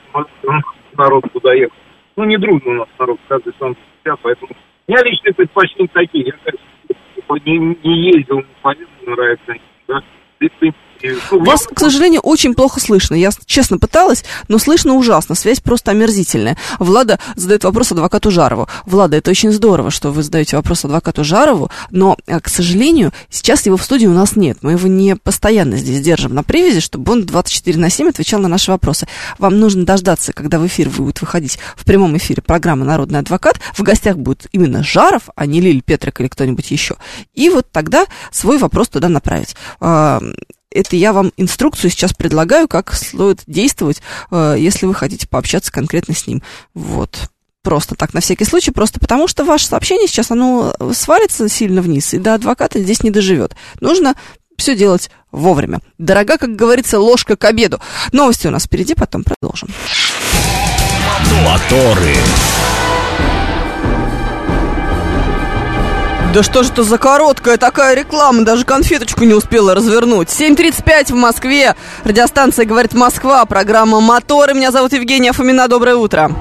[0.97, 1.75] народ куда ехал.
[2.15, 4.51] Ну, не дружно у нас народ, каждый сам себя, поэтому
[4.87, 6.25] у меня личные предпочтения такие.
[6.25, 9.53] Я, конечно, не, не ездил, не полезно, нравится,
[9.87, 10.01] да,
[10.39, 10.98] и, в принципе,
[11.31, 13.15] вас, к сожалению, очень плохо слышно.
[13.15, 15.35] Я честно пыталась, но слышно ужасно.
[15.35, 16.57] Связь просто омерзительная.
[16.79, 18.67] Влада задает вопрос адвокату Жарову.
[18.85, 23.65] Влада, это очень здорово, что вы задаете вопрос адвокату Жарову, но, э, к сожалению, сейчас
[23.65, 24.59] его в студии у нас нет.
[24.61, 28.47] Мы его не постоянно здесь держим на привязи, чтобы он 24 на 7 отвечал на
[28.47, 29.07] наши вопросы.
[29.37, 33.59] Вам нужно дождаться, когда в эфир будет выходить в прямом эфире программа «Народный адвокат».
[33.73, 36.95] В гостях будет именно Жаров, а не Лиль Петрик или кто-нибудь еще.
[37.33, 39.55] И вот тогда свой вопрос туда направить
[40.71, 44.01] это я вам инструкцию сейчас предлагаю, как стоит действовать,
[44.31, 46.41] э, если вы хотите пообщаться конкретно с ним.
[46.73, 47.29] Вот.
[47.61, 52.13] Просто так, на всякий случай, просто потому что ваше сообщение сейчас, оно свалится сильно вниз,
[52.13, 53.55] и до адвоката здесь не доживет.
[53.81, 54.15] Нужно
[54.57, 55.79] все делать вовремя.
[55.97, 57.81] Дорога, как говорится, ложка к обеду.
[58.11, 59.69] Новости у нас впереди, потом продолжим.
[61.43, 62.15] Моторы.
[66.31, 70.27] Да что же это за короткая такая реклама, даже конфеточку не успела развернуть.
[70.27, 74.53] 7.35 в Москве, радиостанция «Говорит Москва», программа «Моторы».
[74.53, 76.31] Меня зовут Евгения Фомина, доброе утро.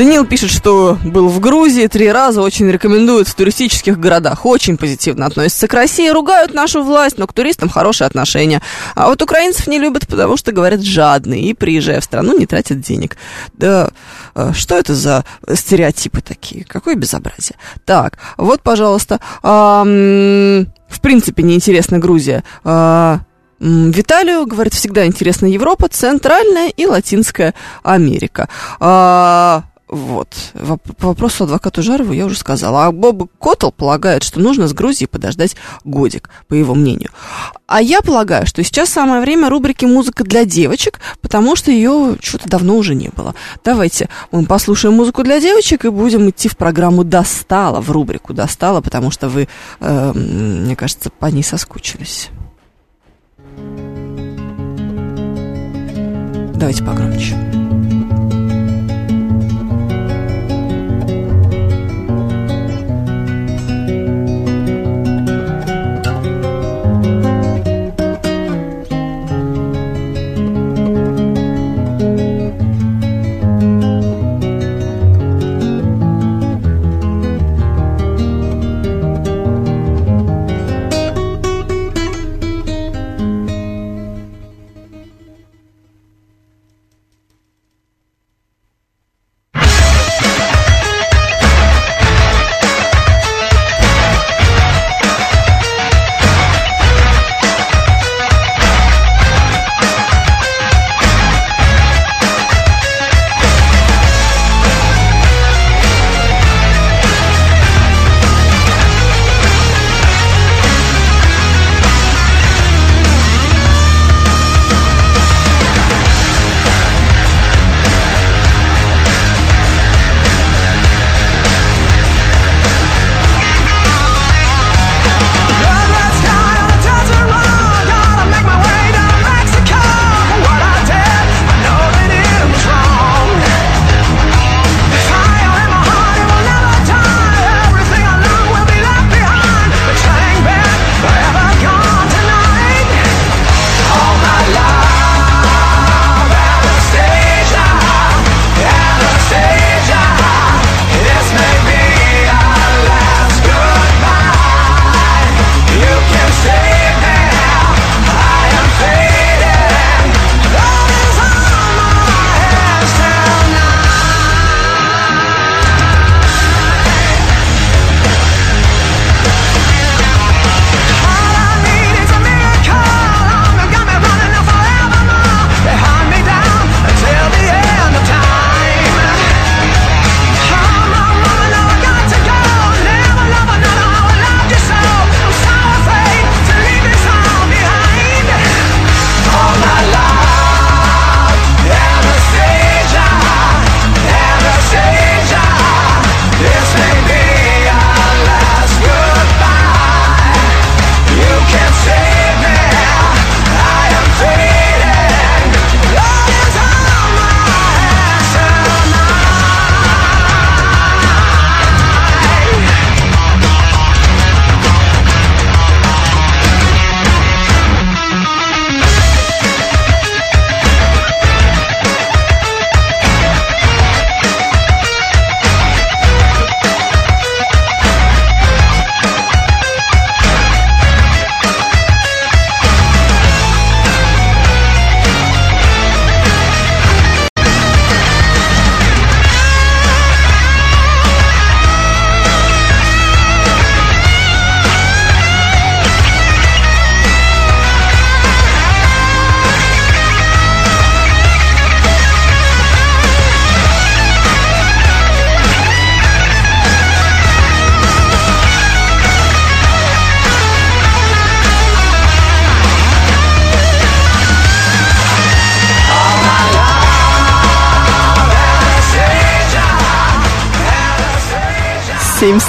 [0.00, 5.26] Даниил пишет, что был в Грузии три раза, очень рекомендует в туристических городах, очень позитивно
[5.26, 8.62] относятся к России, ругают нашу власть, но к туристам хорошие отношения.
[8.94, 12.80] А вот украинцев не любят, потому что, говорят, жадные, и, приезжая в страну, не тратят
[12.80, 13.18] денег.
[13.52, 13.90] Да,
[14.34, 16.64] э, что это за стереотипы такие?
[16.64, 17.58] Какое безобразие.
[17.84, 20.64] Так, вот, пожалуйста, в
[21.02, 22.42] принципе, неинтересна Грузия.
[22.64, 23.20] А,
[23.60, 27.52] Виталию, говорит, всегда интересна Европа, Центральная и Латинская
[27.82, 28.48] Америка.
[28.80, 30.28] А, вот.
[30.98, 32.86] По вопросу адвокату Жарову я уже сказала.
[32.86, 37.10] А Боб Коттл полагает, что нужно с Грузией подождать годик, по его мнению.
[37.66, 42.48] А я полагаю, что сейчас самое время рубрики «Музыка для девочек», потому что ее что-то
[42.48, 43.34] давно уже не было.
[43.64, 48.80] Давайте мы послушаем музыку для девочек и будем идти в программу «Достала», в рубрику «Достала»,
[48.80, 49.48] потому что вы,
[49.80, 52.28] э, мне кажется, по ней соскучились.
[56.54, 57.69] Давайте погромче.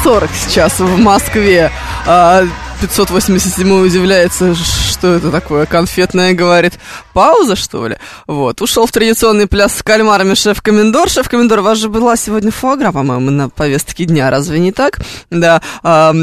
[0.04, 1.72] 7.40 сейчас в Москве.
[2.08, 2.44] А,
[2.82, 6.74] 587 удивляется, что это такое, конфетное, говорит,
[7.14, 7.98] пауза, что ли?
[8.26, 11.08] Вот, ушел в традиционный пляс с кальмарами шеф-комендор.
[11.08, 15.00] Шеф-комендор, у вас же была сегодня фуагра, по-моему, на повестке дня, разве не так?
[15.30, 16.14] Да, а,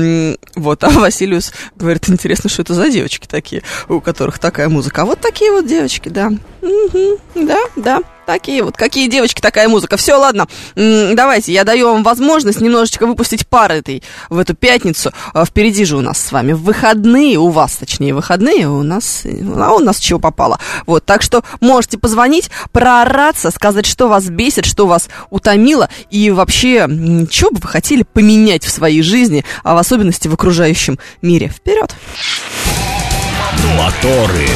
[0.57, 5.03] вот, а Василиус говорит, интересно, что это за девочки такие, у которых такая музыка.
[5.03, 6.33] А вот такие вот девочки, да.
[6.63, 8.01] Угу, да, да.
[8.29, 9.97] Такие вот, какие девочки, такая музыка.
[9.97, 15.15] Все, ладно, давайте, я даю вам возможность немножечко выпустить пар этой в эту пятницу.
[15.33, 19.73] А, впереди же у нас с вами выходные, у вас, точнее, выходные, у нас, а
[19.73, 20.61] у нас чего попало.
[20.85, 26.87] Вот, так что можете позвонить, проораться, сказать, что вас бесит, что вас утомило, и вообще,
[27.31, 31.49] что бы вы хотели поменять в своей жизни, а в особенности в окружающем мире.
[31.49, 31.95] Вперед!
[33.79, 34.49] Моторы.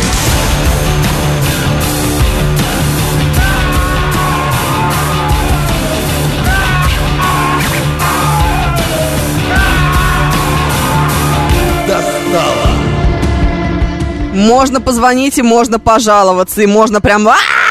[14.32, 17.28] Можно позвонить и можно пожаловаться, и можно прям...
[17.28, 17.61] А-а-а!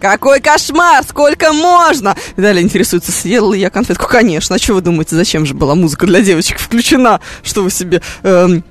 [0.00, 1.02] Какой кошмар!
[1.02, 2.14] Сколько можно?
[2.36, 4.06] Далее интересуется, съел ли я конфетку?
[4.08, 4.56] Конечно.
[4.56, 7.20] А что вы думаете, зачем же была музыка для девочек включена?
[7.42, 8.00] Что вы себе...
[8.22, 8.62] Эм,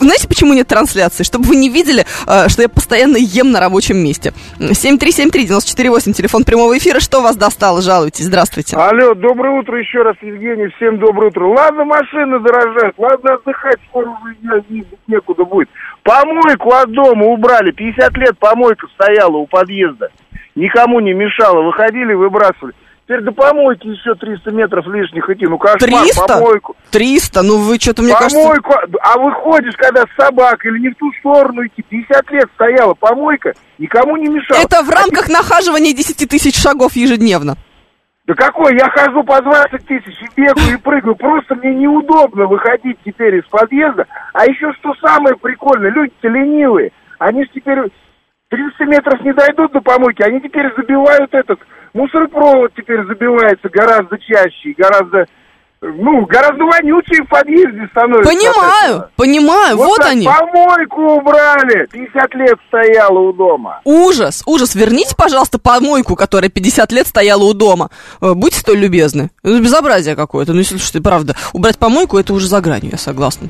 [0.00, 1.24] знаете, почему нет трансляции?
[1.24, 4.32] Чтобы вы не видели, э, что я постоянно ем на рабочем месте.
[4.58, 7.00] 7373948, телефон прямого эфира.
[7.00, 7.82] Что вас достало?
[7.82, 8.24] Жалуйтесь.
[8.24, 8.76] Здравствуйте.
[8.76, 10.68] Алло, доброе утро еще раз, Евгений.
[10.76, 11.46] Всем доброе утро.
[11.46, 14.64] Ладно, машины дорожают, ладно, отдыхать скоро уже
[15.06, 15.68] некуда будет.
[16.02, 17.70] Помойку от дома убрали.
[17.70, 20.08] 50 лет помойка стояла у подъезда.
[20.54, 21.62] Никому не мешала.
[21.62, 22.74] Выходили, выбрасывали.
[23.08, 25.46] Теперь до помойки еще 300 метров лишних идти.
[25.46, 26.26] Ну, кошмар, 300?
[26.26, 26.76] помойку.
[26.90, 27.42] 300?
[27.42, 28.98] Ну, вы что-то, мне помойку, кажется...
[29.00, 31.82] а выходишь, когда с собакой или не в ту сторону идти.
[31.82, 34.60] 50 лет стояла помойка, никому не мешала.
[34.60, 37.56] Это в рамках нахаживания 10 тысяч шагов ежедневно.
[38.26, 38.76] Да какой?
[38.76, 41.16] Я хожу по 20 тысяч и бегаю и прыгаю.
[41.16, 44.04] Просто мне неудобно выходить теперь из подъезда.
[44.34, 46.92] А еще что самое прикольное, люди-то ленивые.
[47.18, 47.90] Они же теперь
[48.50, 51.58] 30 метров не дойдут до помойки, они теперь забивают этот
[51.94, 55.26] мусоропровод теперь забивается гораздо чаще, гораздо
[55.80, 58.32] ну, гораздо вонючее в подъезде становится.
[58.32, 60.26] Понимаю, понимаю, вот, вот они.
[60.26, 63.80] помойку убрали, 50 лет стояла у дома.
[63.84, 64.74] Ужас, ужас.
[64.74, 67.90] Верните, пожалуйста, помойку, которая 50 лет стояла у дома.
[68.20, 69.30] Э, Будьте столь любезны.
[69.44, 70.52] Это безобразие какое-то.
[70.52, 73.48] Ну, если что, правда, убрать помойку, это уже за гранью, я согласна.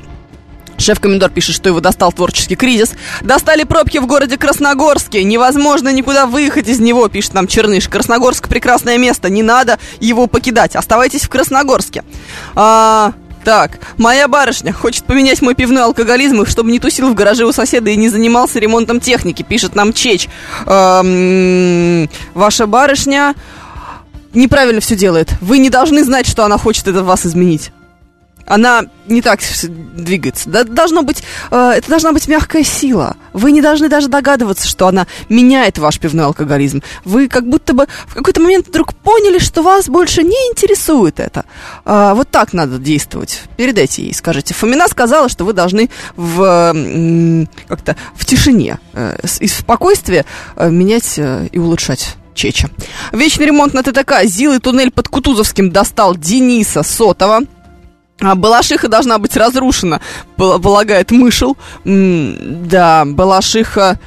[0.79, 2.91] Шеф-комендор пишет, что его достал творческий кризис.
[3.21, 5.23] Достали пробки в городе Красногорске.
[5.23, 7.87] Невозможно никуда выехать из него, пишет нам Черныш.
[7.87, 9.29] Красногорск прекрасное место.
[9.29, 10.75] Не надо его покидать.
[10.75, 12.03] Оставайтесь в Красногорске.
[12.55, 17.51] А, так, моя барышня хочет поменять мой пивной алкоголизм, чтобы не тусил в гараже у
[17.51, 20.27] соседа и не занимался ремонтом техники, пишет нам Чеч.
[20.65, 23.35] М-м, ваша барышня
[24.33, 25.33] неправильно все делает.
[25.41, 27.71] Вы не должны знать, что она хочет это вас изменить
[28.49, 30.49] она не так двигается.
[30.49, 33.15] Должно быть, э, это должна быть мягкая сила.
[33.31, 36.81] Вы не должны даже догадываться, что она меняет ваш пивной алкоголизм.
[37.05, 41.45] Вы как будто бы в какой-то момент вдруг поняли, что вас больше не интересует это.
[41.85, 43.43] Э, вот так надо действовать.
[43.55, 44.53] Передайте ей, скажите.
[44.53, 46.75] Фомина сказала, что вы должны в
[47.67, 51.19] как-то в тишине э, и в спокойствии э, менять
[51.51, 52.69] и улучшать Чеча.
[53.11, 54.23] Вечный ремонт на ТТК.
[54.23, 57.41] Зилы туннель под Кутузовским достал Дениса Сотова.
[58.21, 60.01] А Балашиха должна быть разрушена,
[60.35, 61.57] полагает Мышел.
[61.85, 63.99] Да, Балашиха...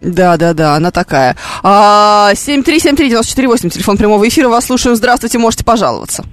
[0.00, 1.36] Да, да, да, она такая.
[1.64, 4.94] А, 7373948, телефон прямого эфира, вас слушаем.
[4.94, 6.24] Здравствуйте, можете пожаловаться.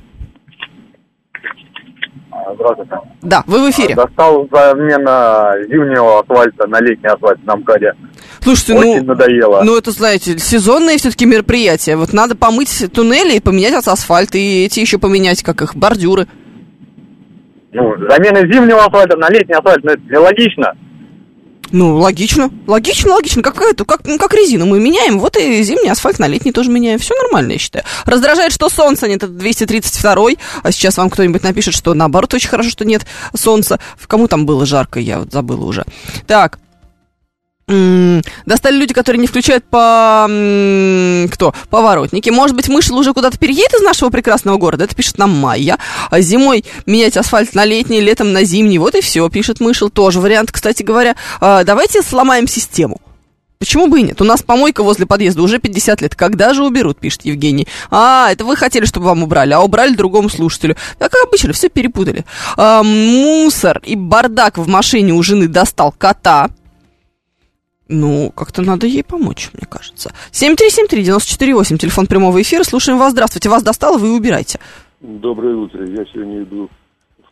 [2.54, 2.92] Здравствуйте.
[3.24, 3.96] Да, вы в эфире.
[3.96, 7.94] Достал замена зимнего асфальта на летний асфальт на МКАДе.
[8.42, 9.64] Слушайте, Очень ну, надоело.
[9.64, 11.96] ну это, знаете, сезонные все-таки мероприятия.
[11.96, 16.28] Вот надо помыть туннели и поменять асфальт, и эти еще поменять, как их, бордюры.
[17.76, 20.74] Ну, замена зимнего асфальта на летний асфальт, ну, это нелогично.
[21.74, 22.50] Ну, логично.
[22.68, 23.42] Логично, логично.
[23.42, 26.72] Как, это, как, ну, как резину мы меняем, вот и зимний асфальт на летний тоже
[26.72, 27.00] меняем.
[27.00, 27.84] Все нормально, я считаю.
[28.06, 30.16] Раздражает, что солнца нет, это 232
[30.64, 33.78] а сейчас вам кто-нибудь напишет, что наоборот очень хорошо, что нет солнца.
[34.08, 35.84] Кому там было жарко, я вот забыла уже.
[36.28, 36.60] Так,
[37.68, 40.28] Достали люди, которые не включают по...
[41.32, 41.54] Кто?
[41.72, 42.30] Поворотники.
[42.30, 44.84] Может быть, мышел уже куда-то переедет из нашего прекрасного города?
[44.84, 45.80] Это пишет нам Майя.
[46.12, 48.78] А зимой менять асфальт на летний, летом на зимний.
[48.78, 49.90] Вот и все, пишет мышел.
[49.90, 51.16] Тоже вариант, кстати говоря.
[51.42, 53.02] А, давайте сломаем систему.
[53.58, 54.22] Почему бы и нет?
[54.22, 56.16] У нас помойка возле подъезда уже 50 лет.
[56.16, 57.68] Когда же уберут, пишет Евгений.
[57.90, 60.76] А, это вы хотели, чтобы вам убрали, а убрали другому слушателю.
[61.00, 62.26] Как обычно, все перепутали.
[62.58, 66.50] А, мусор и бардак в машине у жены достал кота.
[67.88, 70.12] Ну, как-то надо ей помочь, мне кажется.
[70.32, 72.64] 7373948, телефон прямого эфира.
[72.64, 73.12] Слушаем вас.
[73.12, 73.50] Здравствуйте.
[73.50, 74.60] Вас достало, вы убирайте.
[75.02, 75.86] Доброе утро.
[75.86, 76.70] Я сегодня иду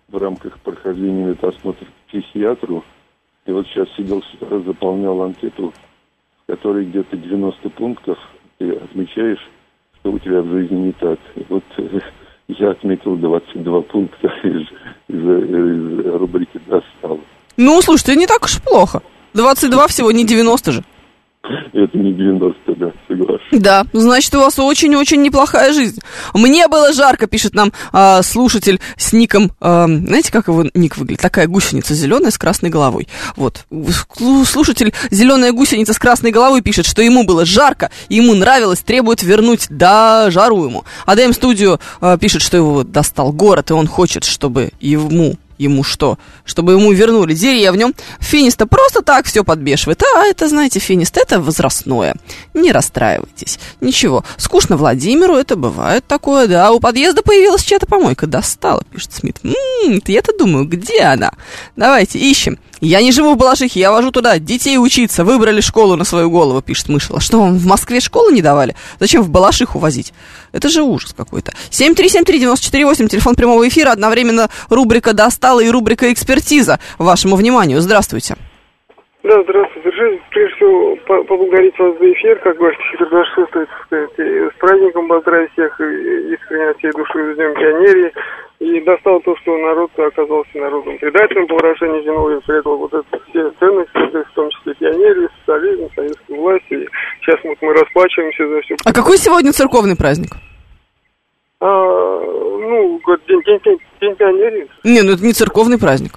[0.09, 2.83] в рамках прохождения медосмотра к психиатру.
[3.45, 4.23] И вот сейчас сидел,
[4.65, 5.73] заполнял анкету,
[6.43, 8.17] в которой где-то 90 пунктов.
[8.59, 9.49] Ты отмечаешь,
[9.99, 11.19] что у тебя в жизни не так.
[11.35, 11.99] И вот э,
[12.47, 14.61] я отметил 22 пункта из,
[15.07, 17.19] из, из рубрики «Достал».
[17.57, 19.01] Ну, слушайте, не так уж плохо.
[19.33, 20.83] 22 всего, не 90 же.
[21.73, 23.43] Это не 90, да, согласен.
[23.51, 25.99] Да, значит, у вас очень-очень неплохая жизнь.
[26.33, 31.21] Мне было жарко, пишет нам а, слушатель с ником, а, знаете, как его ник выглядит?
[31.21, 33.09] Такая гусеница зеленая с красной головой.
[33.35, 33.65] Вот,
[34.45, 39.67] слушатель зеленая гусеница с красной головой пишет, что ему было жарко, ему нравилось, требует вернуть,
[39.69, 40.85] да, жару ему.
[41.05, 46.17] АДМ студию а, пишет, что его достал город, и он хочет, чтобы ему ему что?
[46.45, 47.93] Чтобы ему вернули деревню.
[48.19, 50.01] Финиста просто так все подбешивает.
[50.15, 52.15] А это, знаете, финист, это возрастное.
[52.53, 53.59] Не расстраивайтесь.
[53.81, 54.23] Ничего.
[54.37, 56.71] Скучно Владимиру, это бывает такое, да.
[56.71, 58.27] У подъезда появилась чья-то помойка.
[58.27, 59.39] Достала, пишет Смит.
[59.43, 61.31] Ммм, я-то думаю, где она?
[61.75, 62.57] Давайте ищем.
[62.85, 65.23] Я не живу в Балашихе, я вожу туда детей учиться.
[65.23, 67.21] Выбрали школу на свою голову, пишет Мышела.
[67.21, 68.75] Что, вам в Москве школу не давали?
[68.99, 70.11] Зачем в Балашиху возить?
[70.51, 71.53] Это же ужас какой-то.
[71.71, 76.81] 7373948, телефон прямого эфира, одновременно рубрика «Достала» и рубрика «Экспертиза».
[76.97, 77.79] Вашему вниманию.
[77.79, 78.35] Здравствуйте.
[79.23, 79.89] Да, здравствуйте.
[79.89, 82.75] Решили, прежде всего, поблагодарить вас за эфир, как ваш
[83.31, 88.11] сказать, и с праздником поздравить всех, и искренне от всей души с Днем пионерии.
[88.59, 93.49] И достал то, что народ оказался народом предателем, по выражению Зиновьева, предал вот это все
[93.59, 96.65] ценности, в том числе пионерии, социализм, советскую власть.
[96.69, 96.87] И
[97.21, 98.75] сейчас вот мы расплачиваемся за все.
[98.85, 100.31] А какой сегодня церковный праздник?
[101.61, 104.67] А, ну, день, день, день, день пионерии.
[104.83, 106.11] Не, ну это не церковный праздник.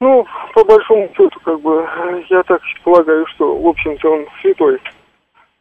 [0.00, 1.86] Ну, по большому счету, как бы,
[2.30, 4.80] я так полагаю, что, в общем-то, он святой,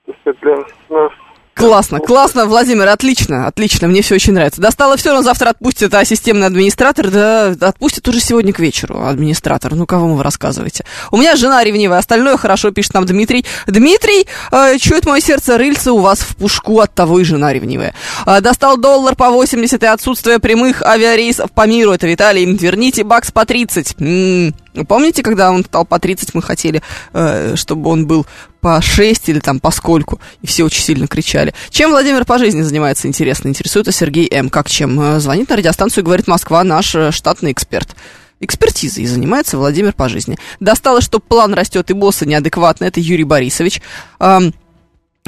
[0.05, 0.55] так сказать, для
[0.97, 1.11] нас.
[1.59, 4.61] Классно, классно, Владимир, отлично, отлично, мне все очень нравится.
[4.61, 9.75] Достало все, он завтра отпустит, а системный администратор, да, отпустит уже сегодня к вечеру администратор.
[9.75, 10.85] Ну, кого вы рассказываете?
[11.11, 13.45] У меня жена ревнивая, остальное хорошо, пишет нам Дмитрий.
[13.67, 17.93] Дмитрий, э, чует мое сердце, рыльца у вас в пушку, от того и жена ревнивая.
[18.25, 23.33] Э, достал доллар по 80 и отсутствие прямых авиарейсов по миру, это Виталий, верните бакс
[23.33, 23.95] по 30.
[23.99, 24.55] М-м-м.
[24.87, 26.81] Помните, когда он стал по 30, мы хотели,
[27.13, 28.25] э, чтобы он был
[28.61, 31.53] по 6 или там по скольку, и все очень сильно кричали.
[31.69, 33.49] Чем Владимир по жизни занимается, интересно?
[33.49, 34.49] Интересуется Сергей М.
[34.49, 34.99] Как чем?
[34.99, 37.95] Э, звонит на радиостанцию и говорит, Москва наш э, штатный эксперт.
[38.41, 40.37] Экспертизой занимается Владимир по жизни.
[40.59, 43.81] Досталось, что план растет и босса неадекватно, это Юрий Борисович.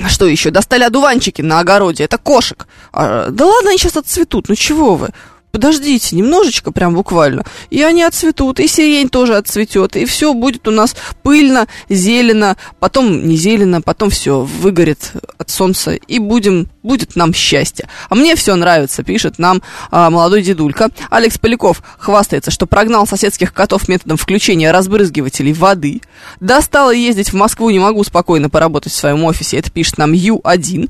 [0.08, 0.52] Что еще?
[0.52, 2.68] Достали одуванчики на огороде, это кошек.
[2.94, 5.10] А, да ладно, они сейчас отцветут, ну чего вы?
[5.52, 10.72] Подождите немножечко, прям буквально, и они отцветут, и сирень тоже отцветет, и все будет у
[10.72, 17.34] нас пыльно, зелено, потом не зелено, потом все выгорит от солнца, и будем, будет нам
[17.34, 17.88] счастье.
[18.10, 19.62] А мне все нравится, пишет нам
[19.92, 20.90] а, молодой дедулька.
[21.10, 26.02] Алекс Поляков хвастается, что прогнал соседских котов методом включения разбрызгивателей воды.
[26.40, 30.90] Достало ездить в Москву, не могу спокойно поработать в своем офисе, это пишет нам Ю1.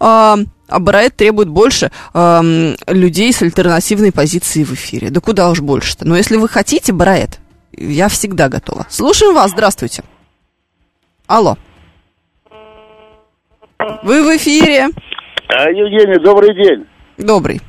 [0.00, 0.38] А,
[0.72, 5.10] а требует больше эм, людей с альтернативной позицией в эфире.
[5.10, 6.06] Да куда уж больше-то.
[6.06, 7.38] Но если вы хотите, Бараэт,
[7.72, 8.86] я всегда готова.
[8.88, 10.02] Слушаем вас, здравствуйте.
[11.26, 11.56] Алло.
[14.02, 14.88] Вы в эфире.
[15.48, 16.86] А, Евгений, добрый день.
[17.18, 17.60] Добрый.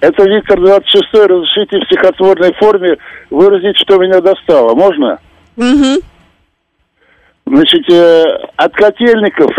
[0.00, 2.96] Это Виктор 26 Разрешите в стихотворной форме
[3.30, 4.74] выразить, что меня достало.
[4.74, 5.18] Можно?
[5.56, 6.00] Угу.
[7.46, 8.24] Значит, э,
[8.56, 9.50] от котельников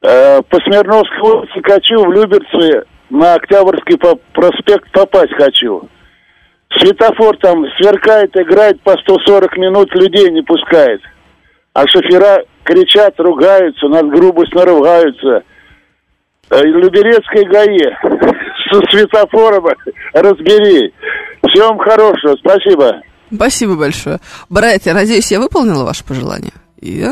[0.00, 3.98] по Смирновской улице хочу, в Люберцы на Октябрьский
[4.32, 5.88] проспект попасть хочу.
[6.78, 11.00] Светофор там сверкает, играет по 140 минут, людей не пускает.
[11.72, 15.42] А шофера кричат, ругаются, нас грубость наругаются.
[16.50, 17.78] Э, Люберецкой ГАИ
[18.70, 19.66] со светофором
[20.12, 20.92] разбери.
[21.48, 23.00] Всем хорошего, спасибо.
[23.32, 24.18] Спасибо большое.
[24.48, 26.52] Братья, надеюсь, я выполнила ваше пожелание?
[26.80, 27.04] И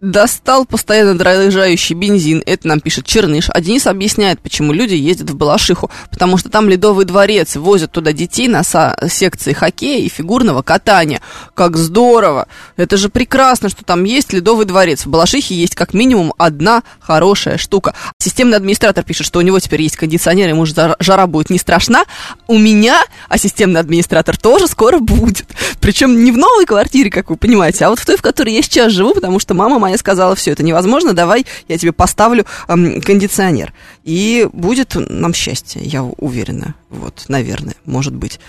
[0.00, 2.42] достал постоянно дрожащий бензин.
[2.46, 3.48] Это нам пишет Черныш.
[3.48, 5.90] А Денис объясняет, почему люди ездят в Балашиху.
[6.10, 7.56] Потому что там Ледовый дворец.
[7.56, 11.20] Возят туда детей на секции хоккея и фигурного катания.
[11.54, 12.48] Как здорово.
[12.76, 15.06] Это же прекрасно, что там есть Ледовый дворец.
[15.06, 17.94] В Балашихе есть как минимум одна хорошая штука.
[18.18, 22.04] Системный администратор пишет, что у него теперь есть кондиционер, ему жара будет не страшна.
[22.46, 25.46] У меня, а системный админиратор тоже скоро будет.
[25.80, 28.62] Причем не в новой квартире, как вы понимаете, а вот в той, в которой я
[28.62, 33.00] сейчас живу, потому что мама моя сказала, все, это невозможно, давай я тебе поставлю эм,
[33.00, 33.72] кондиционер.
[34.04, 36.74] И будет нам счастье, я уверена.
[36.90, 38.40] Вот, наверное, может быть.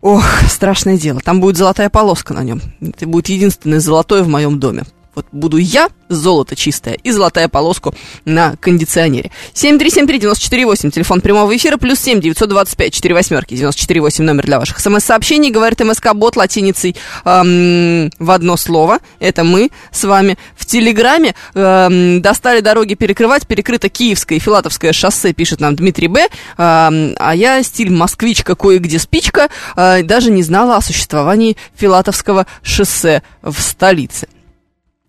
[0.00, 1.20] Ох, страшное дело.
[1.20, 2.60] Там будет золотая полоска на нем.
[2.80, 4.84] Это будет единственное золотое в моем доме.
[5.14, 9.30] Вот буду я, золото чистое, и золотая полоску на кондиционере.
[9.54, 15.50] 7373948, телефон прямого эфира, плюс 7 925 4 восьмерки, 948 номер для ваших смс-сообщений.
[15.50, 18.98] Говорит МСК-бот латиницей эм, в одно слово.
[19.20, 20.36] Это мы с вами.
[20.56, 23.46] В Телеграме эм, достали дороги перекрывать.
[23.46, 26.28] Перекрыто Киевское и Филатовское шоссе, пишет нам Дмитрий Б.
[26.58, 29.48] Эм, а я стиль москвичка, кое-где спичка.
[29.76, 34.28] Э, даже не знала о существовании Филатовского шоссе в столице.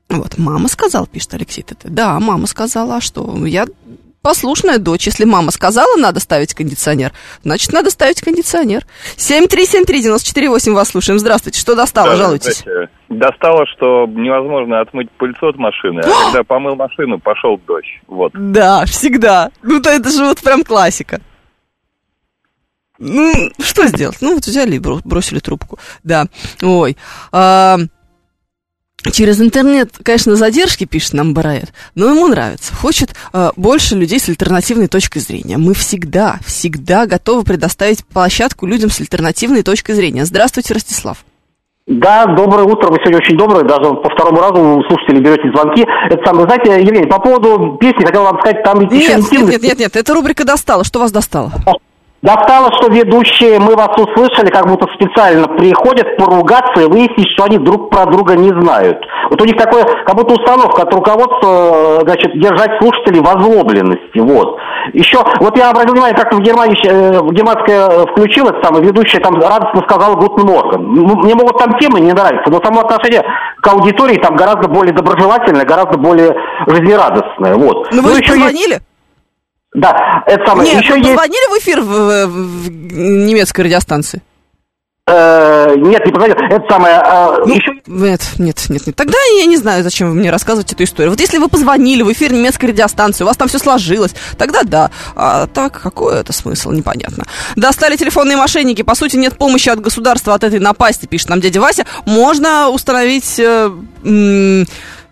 [0.09, 1.79] Вот, мама сказала, пишет Алексей ТТ.
[1.85, 3.35] Да, мама сказала, а что?
[3.45, 3.65] Я
[4.21, 5.05] послушная дочь.
[5.05, 7.11] Если мама сказала, надо ставить кондиционер,
[7.43, 8.85] значит, надо ставить кондиционер.
[9.17, 11.19] 7373948 вас слушаем.
[11.19, 11.59] Здравствуйте.
[11.59, 12.09] Что достало?
[12.09, 12.63] Да, Жалуйтесь.
[13.09, 17.85] Достало, что невозможно отмыть пыльцу от машины, а когда помыл машину, пошел дождь.
[18.07, 18.31] Вот.
[18.33, 19.51] Да, всегда.
[19.61, 21.21] Ну, то это же вот прям классика.
[22.97, 24.17] Ну, что сделать?
[24.21, 25.77] Ну, вот взяли и бро- бросили трубку.
[26.03, 26.27] Да.
[26.61, 26.95] Ой.
[27.31, 27.77] А,
[29.11, 32.73] Через интернет, конечно, задержки пишет нам Бараэт, но ему нравится.
[32.75, 35.57] Хочет э, больше людей с альтернативной точкой зрения.
[35.57, 40.25] Мы всегда, всегда готовы предоставить площадку людям с альтернативной точкой зрения.
[40.25, 41.23] Здравствуйте, Ростислав.
[41.87, 45.85] Да, доброе утро, вы сегодня очень добрые, даже по второму разу у слушателей берете звонки.
[46.09, 49.49] Это самое, знаете, Евгений, по поводу песни хотел вам сказать, там ведь еще Нет, нет,
[49.49, 50.83] нет, нет, нет, эта рубрика достала.
[50.83, 51.51] Что вас достало?
[52.25, 57.59] Достало, что ведущие, мы вас услышали, как будто специально приходят поругаться и выяснить, что они
[57.59, 58.97] друг про друга не знают.
[59.29, 64.17] Вот у них такое, как будто установка от руководства, э, значит, держать слушателей в озлобленности,
[64.17, 64.57] вот.
[64.93, 69.19] Еще, вот я обратил внимание, как в Германии, э, в германское включилось, там, и ведущая
[69.19, 70.81] там радостно сказала Гутен Морган.
[70.81, 73.21] Ну, Мне могут там темы не нравиться, но само отношение
[73.61, 76.35] к аудитории там гораздо более доброжелательное, гораздо более
[76.65, 77.87] жизнерадостное, вот.
[77.91, 78.79] Ну, вы же еще есть- позвонили?
[79.75, 80.71] Да, это самое.
[80.73, 81.09] Нет, еще вы есть...
[81.11, 84.21] позвонили в эфир в, в- в немецкой радиостанции?
[85.07, 86.35] Э, нет, не позвонил.
[86.37, 86.95] Это самое.
[86.95, 88.95] э, Ну, еще Нет, нет, нет, нет.
[88.95, 91.11] Тогда я не знаю, зачем вы мне рассказывать эту историю.
[91.11, 94.89] Вот если вы позвонили в эфир немецкой радиостанции, у вас там все сложилось, тогда да.
[95.15, 97.25] А так, какой это смысл, непонятно.
[97.55, 98.81] Достали телефонные мошенники.
[98.81, 101.85] По сути, нет помощи от государства от этой напасти, пишет нам дядя Вася.
[102.07, 103.37] Можно установить...
[103.37, 103.69] э,
[104.03, 104.65] м,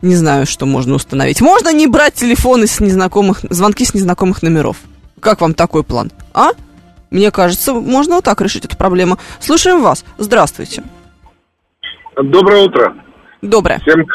[0.04, 1.42] не знаю, что можно установить.
[1.42, 4.78] Можно не брать телефоны с незнакомых, звонки с незнакомых номеров.
[5.20, 6.12] Как вам такой план?
[6.34, 6.50] А?
[7.10, 9.18] Мне кажется, можно вот так решить эту проблему.
[9.40, 10.04] Слушаем вас.
[10.18, 10.84] Здравствуйте.
[12.22, 12.94] Доброе утро.
[13.42, 13.80] Доброе.
[13.80, 14.06] Всем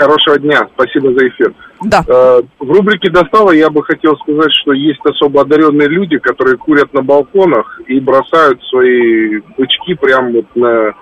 [0.00, 0.68] хорошего дня.
[0.74, 1.54] Спасибо за эфир.
[1.82, 2.02] Да.
[2.06, 6.92] Э, в рубрике «Достало» я бы хотел сказать, что есть особо одаренные люди, которые курят
[6.92, 10.94] на балконах и бросают свои бычки прямо вот на,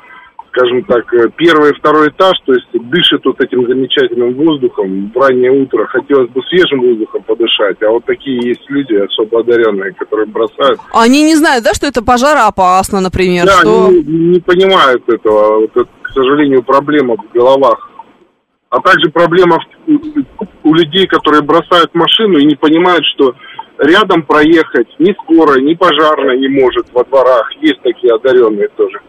[0.57, 5.19] скажем так, э, первый и второй этаж, то есть дышат вот этим замечательным воздухом в
[5.19, 5.87] раннее утро.
[5.87, 10.81] Хотелось бы свежим воздухом подышать, а вот такие есть люди особо одаренные, которые бросают.
[10.93, 13.87] Они не знают, да, что это пожароопасно, например, Да, что...
[13.89, 15.61] они не понимают этого.
[15.61, 17.91] Вот это, к сожалению, проблема в головах.
[18.71, 19.59] А также проблема
[20.65, 23.35] у людей, которые бросают машину и не понимают, что
[23.79, 27.51] рядом проехать ни скорая, ни пожарная не может во дворах.
[27.61, 29.01] Есть такие одаренные тоже.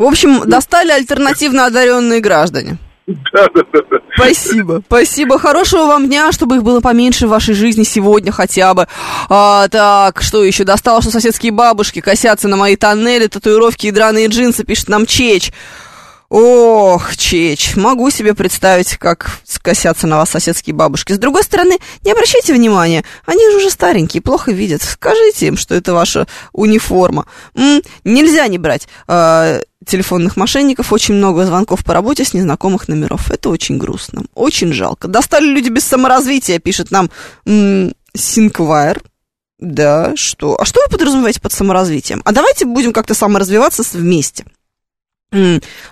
[0.00, 2.78] В общем, достали альтернативно одаренные граждане.
[3.06, 3.98] Да, да, да.
[4.16, 5.38] Спасибо, спасибо.
[5.38, 8.88] Хорошего вам дня, чтобы их было поменьше в вашей жизни сегодня хотя бы.
[9.28, 10.64] А, так, что еще?
[10.64, 15.52] Достало, что соседские бабушки косятся на мои тоннели, татуировки и драные джинсы, пишет нам Чеч.
[16.30, 21.12] Ох, Чеч, могу себе представить, как скосятся на вас соседские бабушки.
[21.12, 24.80] С другой стороны, не обращайте внимания, они же уже старенькие, плохо видят.
[24.80, 27.26] Скажите им, что это ваша униформа.
[27.56, 33.28] М, нельзя не брать э, телефонных мошенников, очень много звонков по работе с незнакомых номеров.
[33.32, 35.08] Это очень грустно, очень жалко.
[35.08, 37.10] Достали люди без саморазвития, пишет нам
[37.44, 39.02] м, Синквайр.
[39.58, 40.60] Да, что?
[40.60, 42.22] А что вы подразумеваете под саморазвитием?
[42.24, 44.44] А давайте будем как-то саморазвиваться вместе.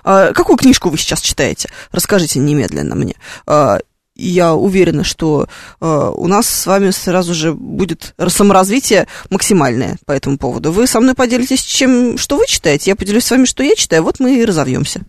[0.03, 1.69] А какую книжку вы сейчас читаете?
[1.91, 3.15] Расскажите немедленно мне.
[3.47, 3.79] А,
[4.15, 5.47] Я уверена, что
[5.79, 10.73] а, у нас с вами сразу же будет саморазвитие максимальное по этому поводу.
[10.73, 14.03] Вы со мной поделитесь, чем, что вы читаете, я поделюсь с вами, что я читаю,
[14.03, 15.01] вот мы и разовьемся.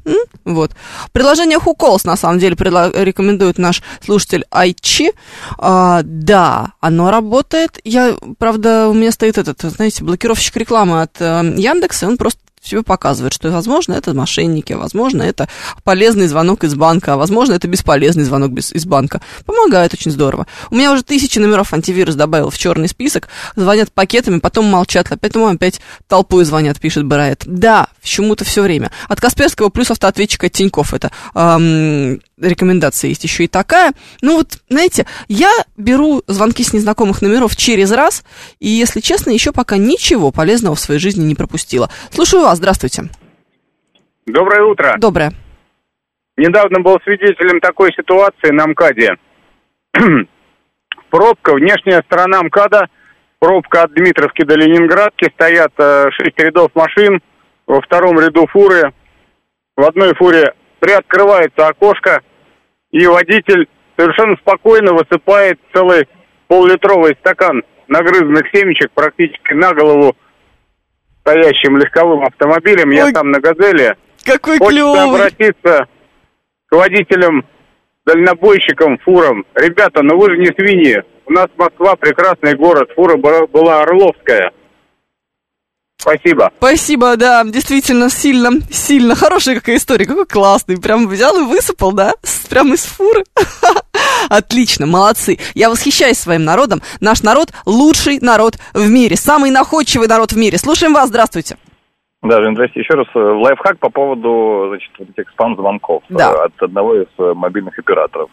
[0.44, 0.72] Вот.
[1.12, 5.10] Приложение Хуколс, на самом деле, предла- рекомендует наш слушатель Айчи.
[5.58, 7.80] А, да, оно работает.
[7.82, 12.82] Я, правда, у меня стоит этот, знаете, блокировщик рекламы от э, Яндекса, он просто себе
[12.82, 15.48] показывает, что, возможно, это мошенники, возможно, это
[15.82, 19.20] полезный звонок из банка, а возможно, это бесполезный звонок без, из банка.
[19.46, 20.46] Помогает очень здорово.
[20.70, 25.34] У меня уже тысячи номеров антивирус добавил в черный список, звонят пакетами, потом молчат, опять,
[25.34, 27.42] ну, опять толпой звонят, пишет Барайет.
[27.46, 28.90] Да, почему-то все время.
[29.08, 33.92] От Касперского плюс автоответчика от Тинькофф это ам, рекомендация есть еще и такая.
[34.20, 38.22] Ну вот, знаете, я беру звонки с незнакомых номеров через раз,
[38.58, 41.90] и, если честно, еще пока ничего полезного в своей жизни не пропустила.
[42.12, 43.02] Слушаю вас, здравствуйте.
[44.26, 44.94] Доброе утро.
[44.98, 45.32] Доброе.
[46.36, 49.16] недавно был свидетелем такой ситуации на МКАДе.
[51.10, 52.88] Пробка, внешняя сторона МКАДа,
[53.38, 57.20] пробка от Дмитровки до Ленинградки, стоят э, шесть рядов машин,
[57.66, 58.92] во втором ряду фуры,
[59.76, 62.20] в одной фуре приоткрывается окошко,
[62.90, 66.08] и водитель совершенно спокойно высыпает целый
[66.48, 70.16] поллитровый стакан нагрызанных семечек практически на голову
[71.20, 72.90] стоящим легковым автомобилем.
[72.90, 73.96] Я Ой, там на «Газели».
[74.24, 75.02] Какой Хочется клевый.
[75.04, 75.86] обратиться
[76.66, 77.44] к водителям,
[78.04, 79.44] дальнобойщикам, фурам.
[79.54, 81.02] Ребята, ну вы же не свиньи.
[81.26, 82.90] У нас Москва прекрасный город.
[82.96, 84.52] Фура была- Орловская.
[85.96, 86.50] Спасибо.
[86.58, 89.14] Спасибо, да, действительно сильно, сильно.
[89.14, 90.80] Хорошая какая история, какой классный.
[90.80, 92.12] Прям взял и высыпал, да,
[92.48, 93.24] прям из фуры.
[94.28, 95.38] Отлично, молодцы.
[95.54, 96.80] Я восхищаюсь своим народом.
[97.00, 100.58] Наш народ лучший народ в мире, самый находчивый народ в мире.
[100.58, 101.56] Слушаем вас, здравствуйте.
[102.22, 103.06] Да, Жень, здрасте еще раз.
[103.14, 106.44] Э, Лайфхак по поводу, значит, вот этих спам-звонков э, Да.
[106.44, 108.28] от одного из э, мобильных операторов.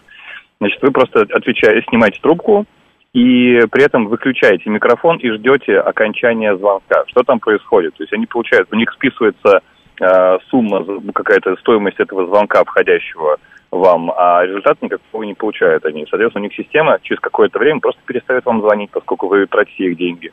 [0.59, 2.65] Значит, вы просто отвечаете, снимаете трубку
[3.13, 7.03] и при этом выключаете микрофон и ждете окончания звонка.
[7.07, 7.95] Что там происходит?
[7.95, 9.61] То есть они получают, у них списывается
[10.01, 13.37] э, сумма, какая-то стоимость этого звонка входящего
[13.71, 16.05] вам, а результат никакого не получают они.
[16.09, 19.97] Соответственно, у них система через какое-то время просто перестает вам звонить, поскольку вы тратите их
[19.97, 20.31] деньги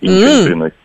[0.00, 0.46] и ничего не М.
[0.46, 0.79] приносите.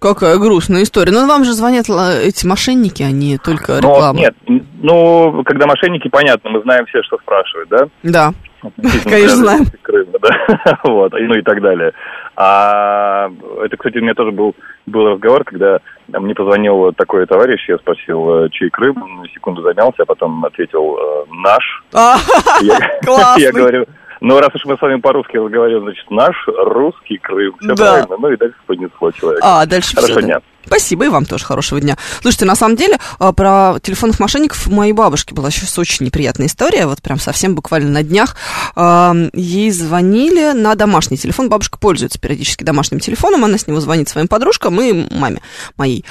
[0.00, 1.10] Какая грустная история.
[1.12, 4.18] Ну, вам же звонят ла- эти мошенники, а не только Ну, реклама.
[4.18, 4.34] нет,
[4.80, 7.88] ну, когда мошенники, понятно, мы знаем все, что спрашивают, да?
[8.04, 8.32] Да.
[9.04, 9.64] Конечно, знаем.
[9.82, 10.78] Крыма, да?
[10.84, 11.92] вот, ну и так далее.
[12.36, 13.28] А
[13.64, 14.54] это, кстати, у меня тоже был,
[14.86, 20.06] был разговор, когда мне позвонил такой товарищ, я спросил, э, чей Крым, секунду замялся, а
[20.06, 21.82] потом ответил, э, наш.
[21.92, 22.16] А,
[23.04, 23.42] Классный.
[23.42, 23.86] я говорю,
[24.20, 27.54] ну, раз уж мы с вами по-русски разговариваем, значит, наш русский Крым.
[27.60, 27.74] Все Да.
[27.74, 28.16] правильно.
[28.18, 29.42] Ну и дальше понесло человека.
[29.42, 30.22] А, дальше Хорошо, да.
[30.22, 30.38] дня.
[30.66, 31.96] Спасибо, и вам тоже хорошего дня.
[32.20, 36.46] Слушайте, на самом деле, а, про телефонных мошенников у моей бабушки была сейчас очень неприятная
[36.46, 36.86] история.
[36.86, 38.36] Вот прям совсем буквально на днях
[38.76, 41.48] а, ей звонили на домашний телефон.
[41.48, 45.40] Бабушка пользуется периодически домашним телефоном, она с него звонит своим подружкам и маме
[45.76, 46.04] моей.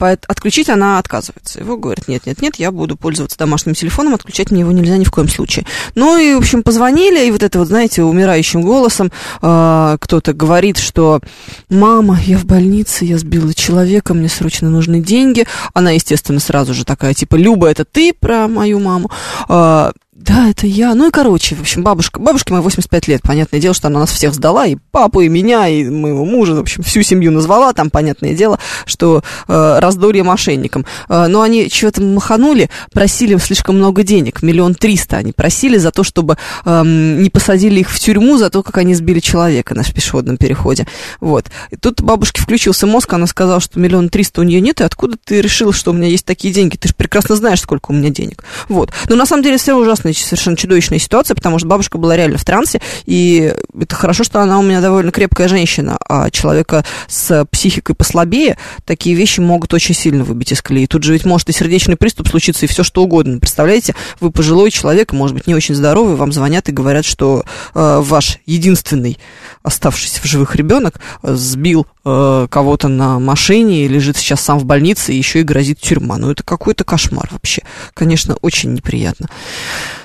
[0.00, 1.60] Отключить она отказывается.
[1.60, 5.04] Его говорит, нет, нет, нет, я буду пользоваться домашним телефоном, отключать мне его нельзя ни
[5.04, 5.66] в коем случае.
[5.94, 9.12] Ну и, в общем, позвонили, и вот это вот, знаете, умирающим голосом
[9.42, 11.20] а, кто-то говорит, что
[11.68, 15.46] мама, я в больнице, я сбила человека, мне срочно нужны деньги.
[15.74, 19.10] Она, естественно, сразу же такая, типа, Люба, это ты про мою маму?
[19.48, 20.94] А, да, это я.
[20.94, 23.22] Ну и короче, в общем, бабушка, бабушке моей 85 лет.
[23.22, 26.60] Понятное дело, что она нас всех сдала, и папу, и меня, и моего мужа, в
[26.60, 27.72] общем, всю семью назвала.
[27.72, 30.84] Там, понятное дело, что э, раздолье мошенникам.
[31.08, 36.04] Э, но они чего-то маханули, просили слишком много денег, миллион триста они просили за то,
[36.04, 40.36] чтобы эм, не посадили их в тюрьму за то, как они сбили человека на пешеходном
[40.36, 40.86] переходе.
[41.20, 41.46] Вот.
[41.70, 45.16] И тут бабушке включился мозг, она сказала, что миллион триста у нее нет, и откуда
[45.22, 46.76] ты решил, что у меня есть такие деньги?
[46.76, 48.44] Ты же прекрасно знаешь, сколько у меня денег.
[48.68, 48.90] Вот.
[49.08, 49.74] Но на самом деле все
[50.10, 54.40] ужасная, совершенно чудовищная ситуация, потому что бабушка была реально в трансе, и это хорошо, что
[54.40, 59.94] она у меня довольно крепкая женщина, а человека с психикой послабее такие вещи могут очень
[59.94, 60.86] сильно выбить из колеи.
[60.86, 63.38] Тут же ведь может и сердечный приступ случиться, и все что угодно.
[63.38, 68.00] Представляете, вы пожилой человек, может быть, не очень здоровый, вам звонят и говорят, что э,
[68.02, 69.18] ваш единственный
[69.62, 75.12] оставшийся в живых ребенок э, сбил э, кого-то на машине лежит сейчас сам в больнице,
[75.12, 76.16] и еще и грозит тюрьма.
[76.16, 77.62] Ну, это какой-то кошмар вообще.
[77.94, 79.28] Конечно, очень неприятно.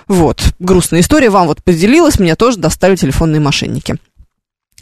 [0.07, 1.29] Вот, грустная история.
[1.29, 3.97] Вам вот поделилась, меня тоже достали телефонные мошенники.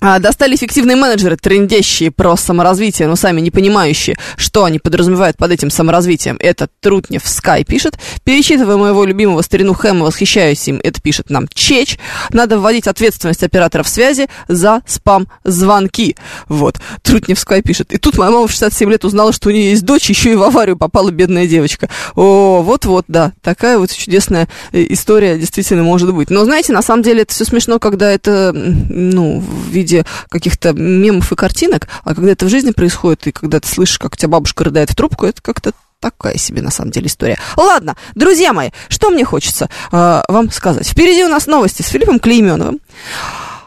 [0.06, 5.52] А, Достали эффективные менеджеры, трендящие про саморазвитие, но сами не понимающие, что они подразумевают под
[5.52, 6.36] этим саморазвитием.
[6.42, 7.98] Это Трутнев Скай пишет.
[8.26, 10.82] Перечитывая моего любимого старину Хэма, восхищаюсь им.
[10.84, 11.98] Это пишет нам Чеч.
[12.32, 16.18] Надо вводить ответственность операторов связи за спам-звонки.
[16.50, 16.82] Вот.
[17.02, 17.94] Трутнев Скай пишет.
[17.94, 20.36] И тут моя мама в 67 лет узнала, что у нее есть дочь, еще и
[20.36, 21.88] в аварию попала бедная девочка.
[22.16, 23.32] О, вот-вот, да.
[23.42, 26.30] Такая вот чудесная э, история действительно может быть.
[26.30, 29.93] Но знаете, на самом деле это все смешно, когда это, ну, в виде
[30.30, 34.14] каких-то мемов и картинок, а когда это в жизни происходит, и когда ты слышишь, как
[34.14, 37.40] у тебя бабушка рыдает в трубку, это как-то такая себе на самом деле история.
[37.56, 40.88] Ладно, друзья мои, что мне хочется э, вам сказать.
[40.88, 42.82] Впереди у нас новости с Филиппом Клейменовым.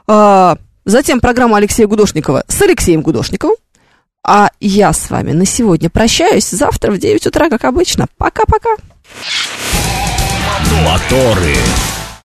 [0.07, 3.57] Э, затем программа Алексея Гудошникова с Алексеем Гудошниковым.
[4.29, 6.51] А я с вами на сегодня прощаюсь.
[6.51, 8.07] Завтра в 9 утра, как обычно.
[8.19, 8.71] Пока-пока.
[10.85, 11.55] Моторы.